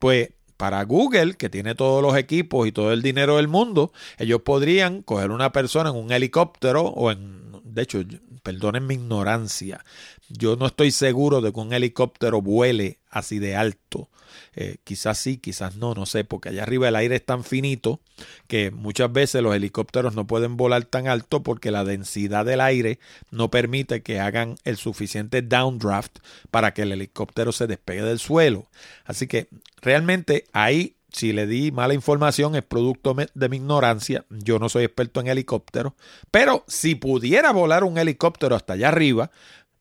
Pues 0.00 0.30
para 0.56 0.82
Google, 0.82 1.34
que 1.34 1.48
tiene 1.48 1.74
todos 1.74 2.02
los 2.02 2.16
equipos 2.16 2.66
y 2.66 2.72
todo 2.72 2.92
el 2.92 3.00
dinero 3.00 3.36
del 3.36 3.48
mundo, 3.48 3.92
ellos 4.18 4.42
podrían 4.42 5.02
coger 5.02 5.30
una 5.30 5.52
persona 5.52 5.90
en 5.90 5.96
un 5.96 6.12
helicóptero 6.12 6.82
o 6.82 7.10
en, 7.10 7.39
de 7.72 7.82
hecho, 7.82 8.02
perdonen 8.42 8.86
mi 8.86 8.94
ignorancia, 8.94 9.84
yo 10.28 10.56
no 10.56 10.66
estoy 10.66 10.90
seguro 10.90 11.40
de 11.40 11.52
que 11.52 11.60
un 11.60 11.72
helicóptero 11.72 12.40
vuele 12.42 12.98
así 13.10 13.38
de 13.38 13.56
alto. 13.56 14.08
Eh, 14.54 14.76
quizás 14.84 15.18
sí, 15.18 15.38
quizás 15.38 15.76
no, 15.76 15.94
no 15.94 16.06
sé, 16.06 16.24
porque 16.24 16.50
allá 16.50 16.62
arriba 16.62 16.88
el 16.88 16.96
aire 16.96 17.16
es 17.16 17.24
tan 17.24 17.44
finito 17.44 18.00
que 18.46 18.70
muchas 18.70 19.12
veces 19.12 19.42
los 19.42 19.54
helicópteros 19.54 20.14
no 20.14 20.26
pueden 20.26 20.56
volar 20.56 20.84
tan 20.84 21.08
alto 21.08 21.42
porque 21.42 21.70
la 21.70 21.84
densidad 21.84 22.44
del 22.44 22.60
aire 22.60 22.98
no 23.30 23.50
permite 23.50 24.02
que 24.02 24.20
hagan 24.20 24.56
el 24.64 24.76
suficiente 24.76 25.42
downdraft 25.42 26.18
para 26.50 26.74
que 26.74 26.82
el 26.82 26.92
helicóptero 26.92 27.52
se 27.52 27.66
despegue 27.66 28.02
del 28.02 28.18
suelo. 28.18 28.68
Así 29.04 29.26
que 29.26 29.48
realmente 29.82 30.44
ahí 30.52 30.96
si 31.12 31.32
le 31.32 31.46
di 31.46 31.72
mala 31.72 31.94
información 31.94 32.54
es 32.56 32.62
producto 32.62 33.14
de 33.34 33.48
mi 33.48 33.56
ignorancia. 33.56 34.24
Yo 34.30 34.58
no 34.58 34.68
soy 34.68 34.84
experto 34.84 35.20
en 35.20 35.28
helicópteros. 35.28 35.92
Pero 36.30 36.64
si 36.66 36.94
pudiera 36.94 37.52
volar 37.52 37.84
un 37.84 37.98
helicóptero 37.98 38.56
hasta 38.56 38.74
allá 38.74 38.88
arriba, 38.88 39.30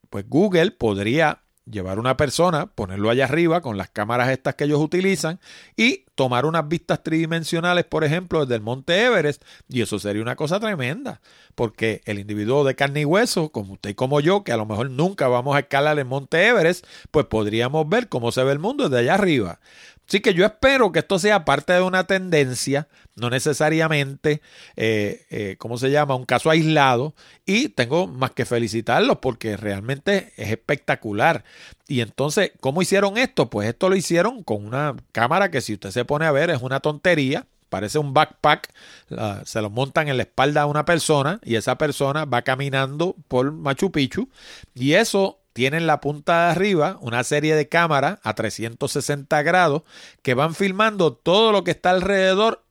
pues 0.09 0.27
Google 0.27 0.71
podría 0.71 1.41
llevar 1.69 1.99
una 1.99 2.17
persona, 2.17 2.67
ponerlo 2.67 3.09
allá 3.09 3.25
arriba 3.25 3.61
con 3.61 3.77
las 3.77 3.89
cámaras 3.89 4.29
estas 4.29 4.55
que 4.55 4.63
ellos 4.63 4.81
utilizan 4.81 5.39
y 5.75 6.05
tomar 6.15 6.45
unas 6.45 6.67
vistas 6.67 7.03
tridimensionales, 7.03 7.85
por 7.85 8.03
ejemplo, 8.03 8.41
desde 8.41 8.55
el 8.55 8.61
Monte 8.61 9.05
Everest, 9.05 9.43
y 9.67 9.81
eso 9.81 9.99
sería 9.99 10.21
una 10.21 10.35
cosa 10.35 10.59
tremenda, 10.59 11.21
porque 11.55 12.01
el 12.05 12.19
individuo 12.19 12.63
de 12.63 12.75
carne 12.75 13.01
y 13.01 13.05
hueso, 13.05 13.49
como 13.49 13.73
usted 13.73 13.91
y 13.91 13.95
como 13.95 14.19
yo, 14.19 14.43
que 14.43 14.51
a 14.51 14.57
lo 14.57 14.65
mejor 14.65 14.89
nunca 14.89 15.27
vamos 15.27 15.55
a 15.55 15.59
escalar 15.59 15.97
el 15.99 16.05
Monte 16.05 16.47
Everest, 16.47 16.85
pues 17.11 17.25
podríamos 17.27 17.87
ver 17.87 18.09
cómo 18.09 18.31
se 18.31 18.43
ve 18.43 18.51
el 18.51 18.59
mundo 18.59 18.89
desde 18.89 19.03
allá 19.03 19.13
arriba. 19.13 19.59
Así 20.09 20.21
que 20.21 20.33
yo 20.33 20.43
espero 20.43 20.91
que 20.91 20.99
esto 20.99 21.19
sea 21.19 21.45
parte 21.45 21.71
de 21.73 21.81
una 21.81 22.05
tendencia, 22.05 22.87
no 23.15 23.29
necesariamente, 23.29 24.41
eh, 24.75 25.27
eh, 25.29 25.55
¿cómo 25.59 25.77
se 25.77 25.91
llama? 25.91 26.15
Un 26.15 26.25
caso 26.25 26.49
aislado. 26.49 27.13
Y 27.45 27.69
tengo 27.69 28.07
más 28.07 28.31
que 28.31 28.45
felicitarlos 28.45 29.19
porque 29.19 29.55
realmente 29.55 30.33
es 30.35 30.49
espectacular. 30.49 31.43
Y 31.87 32.01
entonces, 32.01 32.53
¿cómo 32.59 32.81
hicieron 32.81 33.19
esto? 33.19 33.51
Pues 33.51 33.69
esto 33.69 33.87
lo 33.87 33.95
hicieron 33.95 34.41
con 34.41 34.65
una 34.65 34.95
cámara 35.11 35.51
que 35.51 35.61
si 35.61 35.75
usted 35.75 35.91
se 35.91 36.05
pone 36.05 36.25
a 36.25 36.31
ver 36.31 36.49
es 36.49 36.63
una 36.63 36.79
tontería. 36.79 37.45
Parece 37.69 37.99
un 37.99 38.15
backpack, 38.15 38.73
se 39.45 39.61
lo 39.61 39.69
montan 39.69 40.07
en 40.07 40.17
la 40.17 40.23
espalda 40.23 40.63
a 40.63 40.65
una 40.65 40.85
persona 40.85 41.39
y 41.43 41.53
esa 41.53 41.77
persona 41.77 42.25
va 42.25 42.41
caminando 42.41 43.15
por 43.27 43.51
Machu 43.51 43.91
Picchu 43.91 44.27
y 44.73 44.93
eso 44.93 45.37
tiene 45.59 45.75
en 45.75 45.87
la 45.87 45.99
punta 45.99 46.45
de 46.45 46.51
arriba 46.51 46.97
una 47.01 47.21
serie 47.25 47.53
de 47.53 47.67
cámaras 47.67 48.19
a 48.23 48.33
360 48.33 49.41
grados 49.41 49.81
que 50.21 50.33
van 50.33 50.55
filmando 50.55 51.11
todo 51.11 51.51
lo 51.51 51.65
que 51.65 51.71
está 51.71 51.89
alrededor 51.89 52.63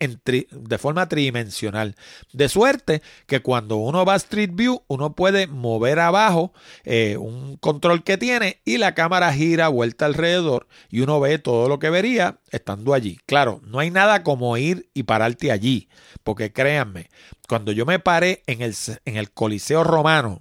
de 0.00 0.78
forma 0.78 1.08
tridimensional. 1.08 1.94
De 2.32 2.48
suerte 2.48 3.00
que 3.28 3.42
cuando 3.42 3.76
uno 3.76 4.04
va 4.04 4.14
a 4.14 4.16
Street 4.16 4.50
View, 4.54 4.82
uno 4.88 5.14
puede 5.14 5.46
mover 5.46 6.00
abajo 6.00 6.52
eh, 6.82 7.16
un 7.16 7.58
control 7.58 8.02
que 8.02 8.18
tiene 8.18 8.60
y 8.64 8.78
la 8.78 8.96
cámara 8.96 9.32
gira 9.32 9.68
vuelta 9.68 10.06
alrededor 10.06 10.66
y 10.90 11.02
uno 11.02 11.20
ve 11.20 11.38
todo 11.38 11.68
lo 11.68 11.78
que 11.78 11.90
vería 11.90 12.40
estando 12.50 12.92
allí. 12.92 13.20
Claro, 13.24 13.60
no 13.62 13.78
hay 13.78 13.92
nada 13.92 14.24
como 14.24 14.56
ir 14.56 14.90
y 14.94 15.04
pararte 15.04 15.52
allí, 15.52 15.88
porque 16.24 16.52
créanme, 16.52 17.08
cuando 17.48 17.70
yo 17.70 17.86
me 17.86 18.00
paré 18.00 18.42
en 18.48 18.62
el, 18.62 18.74
en 19.04 19.16
el 19.16 19.30
Coliseo 19.30 19.84
Romano, 19.84 20.40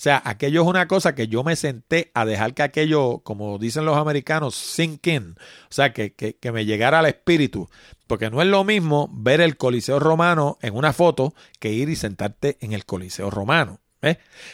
sea, 0.00 0.22
aquello 0.24 0.62
es 0.62 0.68
una 0.68 0.86
cosa 0.86 1.14
que 1.14 1.28
yo 1.28 1.42
me 1.42 1.56
senté 1.56 2.10
a 2.14 2.24
dejar 2.24 2.54
que 2.54 2.62
aquello, 2.62 3.18
como 3.24 3.58
dicen 3.58 3.84
los 3.84 3.96
americanos, 3.96 4.54
sink 4.54 5.06
in. 5.08 5.36
O 5.64 5.70
sea, 5.70 5.92
que, 5.92 6.14
que, 6.14 6.52
me 6.52 6.64
llegara 6.64 7.00
al 7.00 7.06
espíritu. 7.06 7.68
Porque 8.06 8.30
no 8.30 8.40
es 8.40 8.48
lo 8.48 8.64
mismo 8.64 9.10
ver 9.12 9.40
el 9.40 9.56
Coliseo 9.56 9.98
Romano 9.98 10.56
en 10.62 10.76
una 10.76 10.92
foto 10.92 11.34
que 11.58 11.72
ir 11.72 11.88
y 11.88 11.96
sentarte 11.96 12.56
en 12.60 12.72
el 12.72 12.86
Coliseo 12.86 13.28
Romano. 13.28 13.80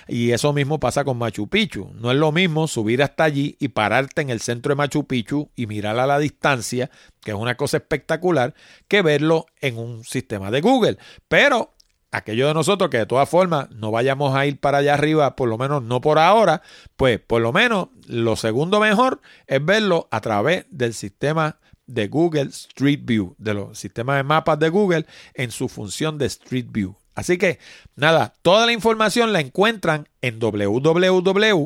Y 0.08 0.30
eso 0.32 0.52
mismo 0.52 0.80
pasa 0.80 1.04
con 1.04 1.18
Machu 1.18 1.48
Picchu. 1.48 1.90
No 1.94 2.10
es 2.10 2.16
lo 2.16 2.32
mismo 2.32 2.66
subir 2.66 3.02
hasta 3.02 3.24
allí 3.24 3.56
y 3.60 3.68
pararte 3.68 4.22
en 4.22 4.30
el 4.30 4.40
centro 4.40 4.70
de 4.70 4.76
Machu 4.76 5.06
Picchu 5.06 5.50
y 5.54 5.66
mirar 5.66 5.98
a 5.98 6.06
la 6.06 6.18
distancia, 6.18 6.90
que 7.20 7.32
es 7.32 7.36
una 7.36 7.56
cosa 7.56 7.76
espectacular, 7.76 8.54
que 8.88 9.02
verlo 9.02 9.46
en 9.60 9.76
un 9.76 10.04
sistema 10.04 10.50
de 10.50 10.62
Google. 10.62 10.98
Pero 11.28 11.73
aquellos 12.14 12.48
de 12.48 12.54
nosotros 12.54 12.90
que 12.90 12.98
de 12.98 13.06
todas 13.06 13.28
formas 13.28 13.68
no 13.70 13.90
vayamos 13.90 14.36
a 14.36 14.46
ir 14.46 14.60
para 14.60 14.78
allá 14.78 14.94
arriba, 14.94 15.34
por 15.34 15.48
lo 15.48 15.58
menos 15.58 15.82
no 15.82 16.00
por 16.00 16.20
ahora, 16.20 16.62
pues 16.96 17.18
por 17.18 17.42
lo 17.42 17.52
menos 17.52 17.88
lo 18.06 18.36
segundo 18.36 18.78
mejor 18.78 19.20
es 19.48 19.64
verlo 19.64 20.06
a 20.12 20.20
través 20.20 20.64
del 20.70 20.94
sistema 20.94 21.58
de 21.86 22.06
Google 22.06 22.50
Street 22.50 23.00
View, 23.02 23.34
de 23.38 23.54
los 23.54 23.76
sistemas 23.78 24.16
de 24.16 24.22
mapas 24.22 24.58
de 24.60 24.68
Google 24.68 25.06
en 25.34 25.50
su 25.50 25.68
función 25.68 26.16
de 26.16 26.26
Street 26.26 26.66
View. 26.70 26.96
Así 27.16 27.36
que 27.36 27.58
nada, 27.96 28.34
toda 28.42 28.64
la 28.66 28.72
información 28.72 29.32
la 29.32 29.40
encuentran 29.40 30.08
en 30.22 30.38
www.hablando 30.38 31.58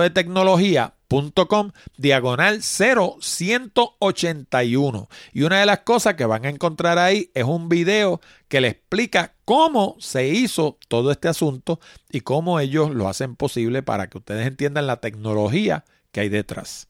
de 0.00 0.10
tecnología 0.10 0.95
Com, 1.08 1.70
diagonal 1.96 2.62
0181. 2.62 5.08
Y 5.32 5.42
una 5.42 5.60
de 5.60 5.66
las 5.66 5.78
cosas 5.80 6.14
que 6.14 6.24
van 6.24 6.44
a 6.44 6.48
encontrar 6.48 6.98
ahí 6.98 7.30
es 7.34 7.44
un 7.44 7.68
video 7.68 8.20
que 8.48 8.60
le 8.60 8.66
explica 8.68 9.34
cómo 9.44 9.96
se 10.00 10.26
hizo 10.28 10.78
todo 10.88 11.12
este 11.12 11.28
asunto 11.28 11.78
y 12.10 12.22
cómo 12.22 12.58
ellos 12.58 12.90
lo 12.90 13.06
hacen 13.08 13.36
posible 13.36 13.84
para 13.84 14.08
que 14.08 14.18
ustedes 14.18 14.44
entiendan 14.46 14.88
la 14.88 15.00
tecnología 15.00 15.84
que 16.10 16.20
hay 16.20 16.28
detrás. 16.28 16.88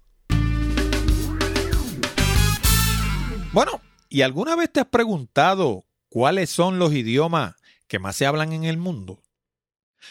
Bueno, 3.53 3.81
¿y 4.09 4.23
alguna 4.23 4.57
vez 4.57 4.73
te 4.73 4.81
has 4.81 4.87
preguntado 4.87 5.85
cuáles 6.09 6.51
son 6.51 6.79
los 6.79 6.93
idiomas 6.93 7.55
que 7.87 7.99
más 7.99 8.17
se 8.17 8.25
hablan 8.27 8.53
en 8.53 8.65
el 8.65 8.79
mundo? 8.79 9.23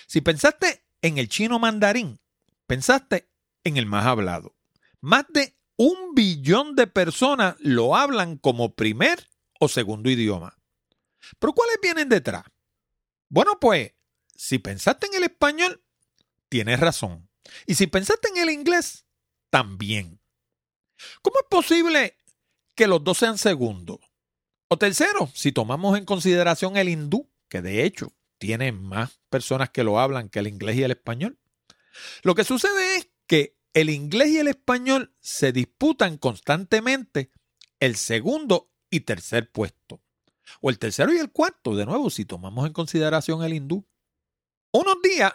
Si 0.08 0.22
pensaste 0.22 0.84
en 1.02 1.18
el 1.18 1.28
chino 1.30 1.58
mandarín, 1.60 2.20
pensaste 2.68 3.30
en 3.66 3.76
el 3.76 3.86
más 3.86 4.06
hablado. 4.06 4.56
Más 5.02 5.26
de 5.30 5.58
un 5.76 6.16
billón 6.16 6.76
de 6.76 6.88
personas 6.88 7.56
lo 7.60 7.98
hablan 7.98 8.38
como 8.38 8.76
primer 8.76 9.28
o 9.60 9.68
segundo 9.68 10.10
idioma. 10.10 10.58
Pero 11.40 11.54
¿cuáles 11.54 11.78
vienen 11.82 12.08
detrás? 12.08 12.46
Bueno, 13.28 13.60
pues, 13.60 13.92
si 14.36 14.60
pensaste 14.60 15.08
en 15.08 15.16
el 15.16 15.24
español, 15.24 15.84
tienes 16.48 16.80
razón. 16.80 17.30
Y 17.66 17.76
si 17.76 17.88
pensaste 17.88 18.30
en 18.30 18.38
el 18.38 18.50
inglés, 18.50 19.06
también. 19.50 20.22
¿Cómo 21.22 21.40
es 21.40 21.48
posible 21.50 22.18
que 22.76 22.88
los 22.88 23.04
dos 23.04 23.18
sean 23.18 23.38
segundos? 23.38 24.00
O 24.68 24.78
tercero, 24.78 25.30
si 25.34 25.52
tomamos 25.52 25.98
en 25.98 26.06
consideración 26.06 26.78
el 26.78 26.90
hindú, 26.90 27.30
que 27.50 27.62
de 27.62 27.84
hecho 27.84 28.14
tiene 28.38 28.72
más 28.72 29.20
personas 29.30 29.70
que 29.70 29.84
lo 29.84 30.00
hablan 30.00 30.30
que 30.30 30.40
el 30.40 30.48
inglés 30.48 30.78
y 30.78 30.84
el 30.84 30.92
español. 30.92 31.40
Lo 32.24 32.36
que 32.36 32.44
sucede 32.44 32.98
es 32.98 33.10
que 33.28 33.55
el 33.76 33.90
inglés 33.90 34.30
y 34.30 34.38
el 34.38 34.48
español 34.48 35.14
se 35.20 35.52
disputan 35.52 36.18
constantemente 36.18 37.30
el 37.82 37.98
segundo 37.98 38.72
y 38.90 39.02
tercer 39.02 39.52
puesto. 39.52 40.02
O 40.62 40.70
el 40.70 40.80
tercero 40.80 41.14
y 41.14 41.18
el 41.18 41.30
cuarto, 41.30 41.76
de 41.76 41.86
nuevo, 41.86 42.10
si 42.10 42.24
tomamos 42.24 42.66
en 42.66 42.72
consideración 42.72 43.44
el 43.44 43.54
hindú. 43.54 43.86
Unos 44.72 44.96
días 45.04 45.34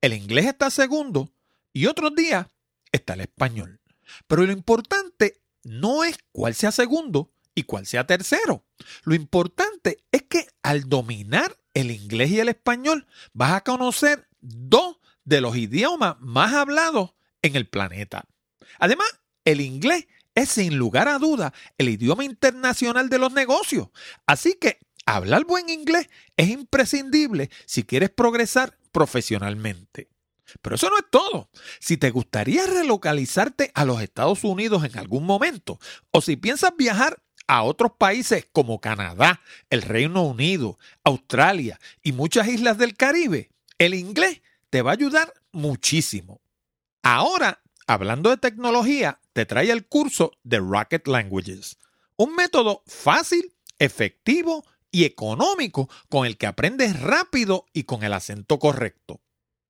el 0.00 0.14
inglés 0.14 0.46
está 0.46 0.70
segundo 0.70 1.34
y 1.74 1.84
otros 1.86 2.14
días 2.14 2.46
está 2.92 3.12
el 3.12 3.20
español. 3.20 3.82
Pero 4.26 4.46
lo 4.46 4.52
importante 4.52 5.42
no 5.62 6.02
es 6.02 6.16
cuál 6.32 6.54
sea 6.54 6.72
segundo 6.72 7.34
y 7.54 7.64
cuál 7.64 7.84
sea 7.84 8.06
tercero. 8.06 8.64
Lo 9.04 9.14
importante 9.14 10.02
es 10.12 10.22
que 10.22 10.46
al 10.62 10.88
dominar 10.88 11.54
el 11.74 11.90
inglés 11.90 12.30
y 12.30 12.40
el 12.40 12.48
español 12.48 13.06
vas 13.34 13.52
a 13.52 13.64
conocer 13.64 14.28
dos 14.40 14.96
de 15.24 15.42
los 15.42 15.56
idiomas 15.56 16.16
más 16.20 16.54
hablados 16.54 17.15
en 17.46 17.56
el 17.56 17.68
planeta. 17.68 18.24
Además, 18.78 19.08
el 19.44 19.60
inglés 19.60 20.06
es 20.34 20.50
sin 20.50 20.76
lugar 20.76 21.08
a 21.08 21.18
duda 21.18 21.52
el 21.78 21.88
idioma 21.88 22.24
internacional 22.24 23.08
de 23.08 23.18
los 23.18 23.32
negocios. 23.32 23.88
Así 24.26 24.54
que 24.54 24.78
hablar 25.06 25.44
buen 25.44 25.70
inglés 25.70 26.08
es 26.36 26.48
imprescindible 26.48 27.50
si 27.64 27.84
quieres 27.84 28.10
progresar 28.10 28.76
profesionalmente. 28.92 30.08
Pero 30.62 30.76
eso 30.76 30.90
no 30.90 30.98
es 30.98 31.04
todo. 31.10 31.50
Si 31.80 31.96
te 31.96 32.10
gustaría 32.10 32.66
relocalizarte 32.66 33.72
a 33.74 33.84
los 33.84 34.00
Estados 34.00 34.44
Unidos 34.44 34.84
en 34.84 34.96
algún 34.98 35.24
momento, 35.24 35.78
o 36.12 36.20
si 36.20 36.36
piensas 36.36 36.72
viajar 36.76 37.20
a 37.48 37.62
otros 37.62 37.92
países 37.98 38.46
como 38.52 38.80
Canadá, 38.80 39.40
el 39.70 39.82
Reino 39.82 40.22
Unido, 40.22 40.78
Australia 41.04 41.78
y 42.02 42.12
muchas 42.12 42.48
islas 42.48 42.78
del 42.78 42.96
Caribe, 42.96 43.50
el 43.78 43.94
inglés 43.94 44.42
te 44.70 44.82
va 44.82 44.90
a 44.90 44.94
ayudar 44.94 45.32
muchísimo. 45.52 46.40
Ahora, 47.08 47.62
hablando 47.86 48.30
de 48.30 48.36
tecnología, 48.36 49.20
te 49.32 49.46
trae 49.46 49.70
el 49.70 49.86
curso 49.86 50.32
de 50.42 50.58
Rocket 50.58 51.06
Languages, 51.06 51.78
un 52.16 52.34
método 52.34 52.82
fácil, 52.88 53.54
efectivo 53.78 54.64
y 54.90 55.04
económico 55.04 55.88
con 56.08 56.26
el 56.26 56.36
que 56.36 56.48
aprendes 56.48 57.00
rápido 57.00 57.66
y 57.72 57.84
con 57.84 58.02
el 58.02 58.12
acento 58.12 58.58
correcto. 58.58 59.20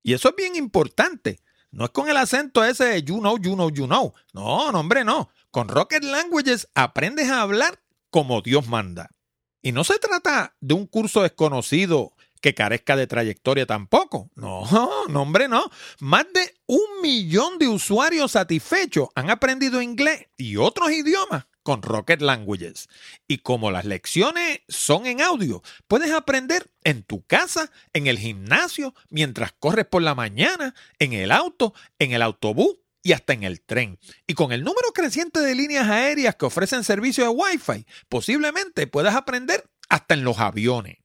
Y 0.02 0.14
eso 0.14 0.30
es 0.30 0.34
bien 0.34 0.56
importante. 0.56 1.42
No 1.70 1.84
es 1.84 1.90
con 1.90 2.08
el 2.08 2.16
acento 2.16 2.64
ese 2.64 2.84
de 2.84 3.02
you 3.02 3.18
know, 3.18 3.36
you 3.36 3.52
know, 3.52 3.68
you 3.68 3.84
know. 3.84 4.14
No, 4.32 4.72
no, 4.72 4.80
hombre, 4.80 5.04
no. 5.04 5.28
Con 5.50 5.68
Rocket 5.68 6.04
Languages 6.04 6.68
aprendes 6.74 7.28
a 7.28 7.42
hablar 7.42 7.82
como 8.08 8.40
Dios 8.40 8.66
manda. 8.66 9.10
Y 9.60 9.72
no 9.72 9.84
se 9.84 9.98
trata 9.98 10.56
de 10.62 10.72
un 10.72 10.86
curso 10.86 11.20
desconocido 11.20 12.15
que 12.46 12.54
carezca 12.54 12.94
de 12.94 13.08
trayectoria 13.08 13.66
tampoco. 13.66 14.30
No, 14.36 14.62
no, 15.08 15.22
hombre, 15.22 15.48
no. 15.48 15.68
Más 15.98 16.26
de 16.32 16.54
un 16.66 17.02
millón 17.02 17.58
de 17.58 17.66
usuarios 17.66 18.30
satisfechos 18.30 19.08
han 19.16 19.30
aprendido 19.30 19.82
inglés 19.82 20.28
y 20.36 20.56
otros 20.56 20.92
idiomas 20.92 21.46
con 21.64 21.82
Rocket 21.82 22.22
Languages. 22.22 22.88
Y 23.26 23.38
como 23.38 23.72
las 23.72 23.84
lecciones 23.84 24.60
son 24.68 25.06
en 25.06 25.22
audio, 25.22 25.60
puedes 25.88 26.12
aprender 26.12 26.70
en 26.84 27.02
tu 27.02 27.26
casa, 27.26 27.72
en 27.92 28.06
el 28.06 28.16
gimnasio, 28.16 28.94
mientras 29.10 29.50
corres 29.50 29.86
por 29.86 30.02
la 30.02 30.14
mañana, 30.14 30.72
en 31.00 31.14
el 31.14 31.32
auto, 31.32 31.74
en 31.98 32.12
el 32.12 32.22
autobús 32.22 32.76
y 33.02 33.12
hasta 33.12 33.32
en 33.32 33.42
el 33.42 33.60
tren. 33.60 33.98
Y 34.28 34.34
con 34.34 34.52
el 34.52 34.62
número 34.62 34.92
creciente 34.94 35.40
de 35.40 35.56
líneas 35.56 35.88
aéreas 35.88 36.36
que 36.36 36.46
ofrecen 36.46 36.84
servicio 36.84 37.24
de 37.24 37.30
Wi-Fi, 37.30 37.86
posiblemente 38.08 38.86
puedas 38.86 39.16
aprender 39.16 39.68
hasta 39.88 40.14
en 40.14 40.22
los 40.22 40.38
aviones. 40.38 40.98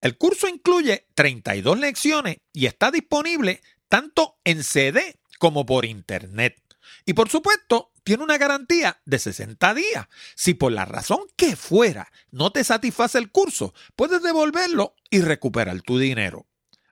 El 0.00 0.16
curso 0.16 0.48
incluye 0.48 1.06
32 1.14 1.78
lecciones 1.78 2.38
y 2.52 2.66
está 2.66 2.90
disponible 2.90 3.62
tanto 3.88 4.38
en 4.44 4.62
CD 4.62 5.18
como 5.38 5.66
por 5.66 5.84
Internet. 5.84 6.62
Y 7.04 7.14
por 7.14 7.28
supuesto, 7.28 7.92
tiene 8.04 8.24
una 8.24 8.38
garantía 8.38 9.00
de 9.04 9.18
60 9.18 9.74
días. 9.74 10.06
Si 10.34 10.54
por 10.54 10.72
la 10.72 10.84
razón 10.84 11.20
que 11.36 11.56
fuera 11.56 12.10
no 12.30 12.52
te 12.52 12.64
satisface 12.64 13.18
el 13.18 13.30
curso, 13.30 13.74
puedes 13.96 14.22
devolverlo 14.22 14.94
y 15.10 15.20
recuperar 15.20 15.82
tu 15.82 15.98
dinero. 15.98 16.46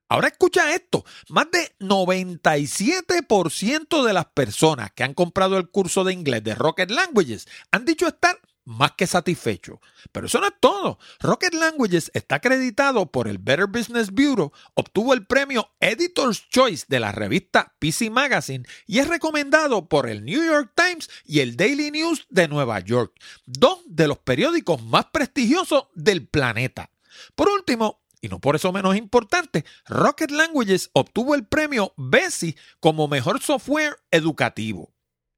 Ahora 0.08 0.28
escucha 0.28 0.72
esto, 0.74 1.04
más 1.28 1.50
de 1.50 1.74
97% 1.80 4.04
de 4.04 4.12
las 4.12 4.26
personas 4.26 4.92
que 4.92 5.02
han 5.02 5.14
comprado 5.14 5.58
el 5.58 5.68
curso 5.68 6.04
de 6.04 6.12
inglés 6.12 6.44
de 6.44 6.54
Rocket 6.54 6.90
Languages 6.90 7.48
han 7.72 7.84
dicho 7.84 8.06
estar 8.06 8.38
más 8.66 8.92
que 8.92 9.06
satisfechos. 9.06 9.78
Pero 10.12 10.26
eso 10.26 10.40
no 10.40 10.48
es 10.48 10.54
todo. 10.60 10.98
Rocket 11.20 11.54
Languages 11.54 12.10
está 12.12 12.36
acreditado 12.36 13.10
por 13.10 13.28
el 13.28 13.38
Better 13.38 13.66
Business 13.66 14.10
Bureau, 14.10 14.52
obtuvo 14.74 15.14
el 15.14 15.24
premio 15.24 15.70
Editor's 15.80 16.46
Choice 16.50 16.84
de 16.88 17.00
la 17.00 17.12
revista 17.12 17.74
PC 17.78 18.10
Magazine 18.10 18.66
y 18.86 18.98
es 18.98 19.08
recomendado 19.08 19.88
por 19.88 20.08
el 20.08 20.24
New 20.24 20.44
York 20.44 20.72
Times 20.74 21.08
y 21.24 21.40
el 21.40 21.56
Daily 21.56 21.90
News 21.90 22.26
de 22.28 22.48
Nueva 22.48 22.80
York, 22.80 23.14
dos 23.46 23.80
de 23.86 24.08
los 24.08 24.18
periódicos 24.18 24.82
más 24.82 25.06
prestigiosos 25.06 25.84
del 25.94 26.26
planeta. 26.26 26.90
Por 27.34 27.48
último, 27.48 28.02
y 28.20 28.28
no 28.28 28.40
por 28.40 28.56
eso 28.56 28.72
menos 28.72 28.96
importante, 28.96 29.64
Rocket 29.86 30.30
Languages 30.30 30.90
obtuvo 30.92 31.34
el 31.34 31.46
premio 31.46 31.94
BESI 31.96 32.56
como 32.80 33.08
mejor 33.08 33.40
software 33.40 33.96
educativo. 34.10 34.92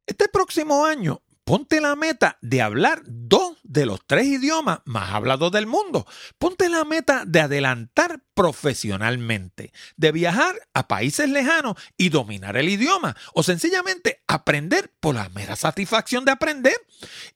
Este 0.07 0.27
próximo 0.29 0.87
año, 0.87 1.21
ponte 1.49 1.81
la 1.81 1.97
meta 1.97 2.39
de 2.43 2.61
hablar 2.61 3.01
dos 3.07 3.57
de 3.63 3.87
los 3.87 4.01
tres 4.07 4.27
idiomas 4.27 4.81
más 4.85 5.15
hablados 5.15 5.51
del 5.51 5.67
mundo. 5.67 6.07
Ponte 6.37 6.69
la 6.69 6.85
meta 6.85 7.25
de 7.27 7.41
adelantar 7.41 8.23
profesionalmente, 8.35 9.73
de 9.97 10.13
viajar 10.13 10.57
a 10.75 10.89
países 10.89 11.31
lejanos 11.31 11.77
y 11.97 12.11
dominar 12.11 12.59
el 12.59 12.69
idioma, 12.69 13.17
o 13.33 13.43
sencillamente 13.43 14.23
aprender 14.27 14.93
por 15.01 15.15
la 15.15 15.31
mera 15.31 15.57
satisfacción 15.57 16.27
de 16.27 16.33
aprender. 16.33 16.77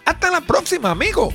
Hasta 0.05 0.31
la 0.31 0.43
próxima, 0.43 0.91
amigo. 0.91 1.33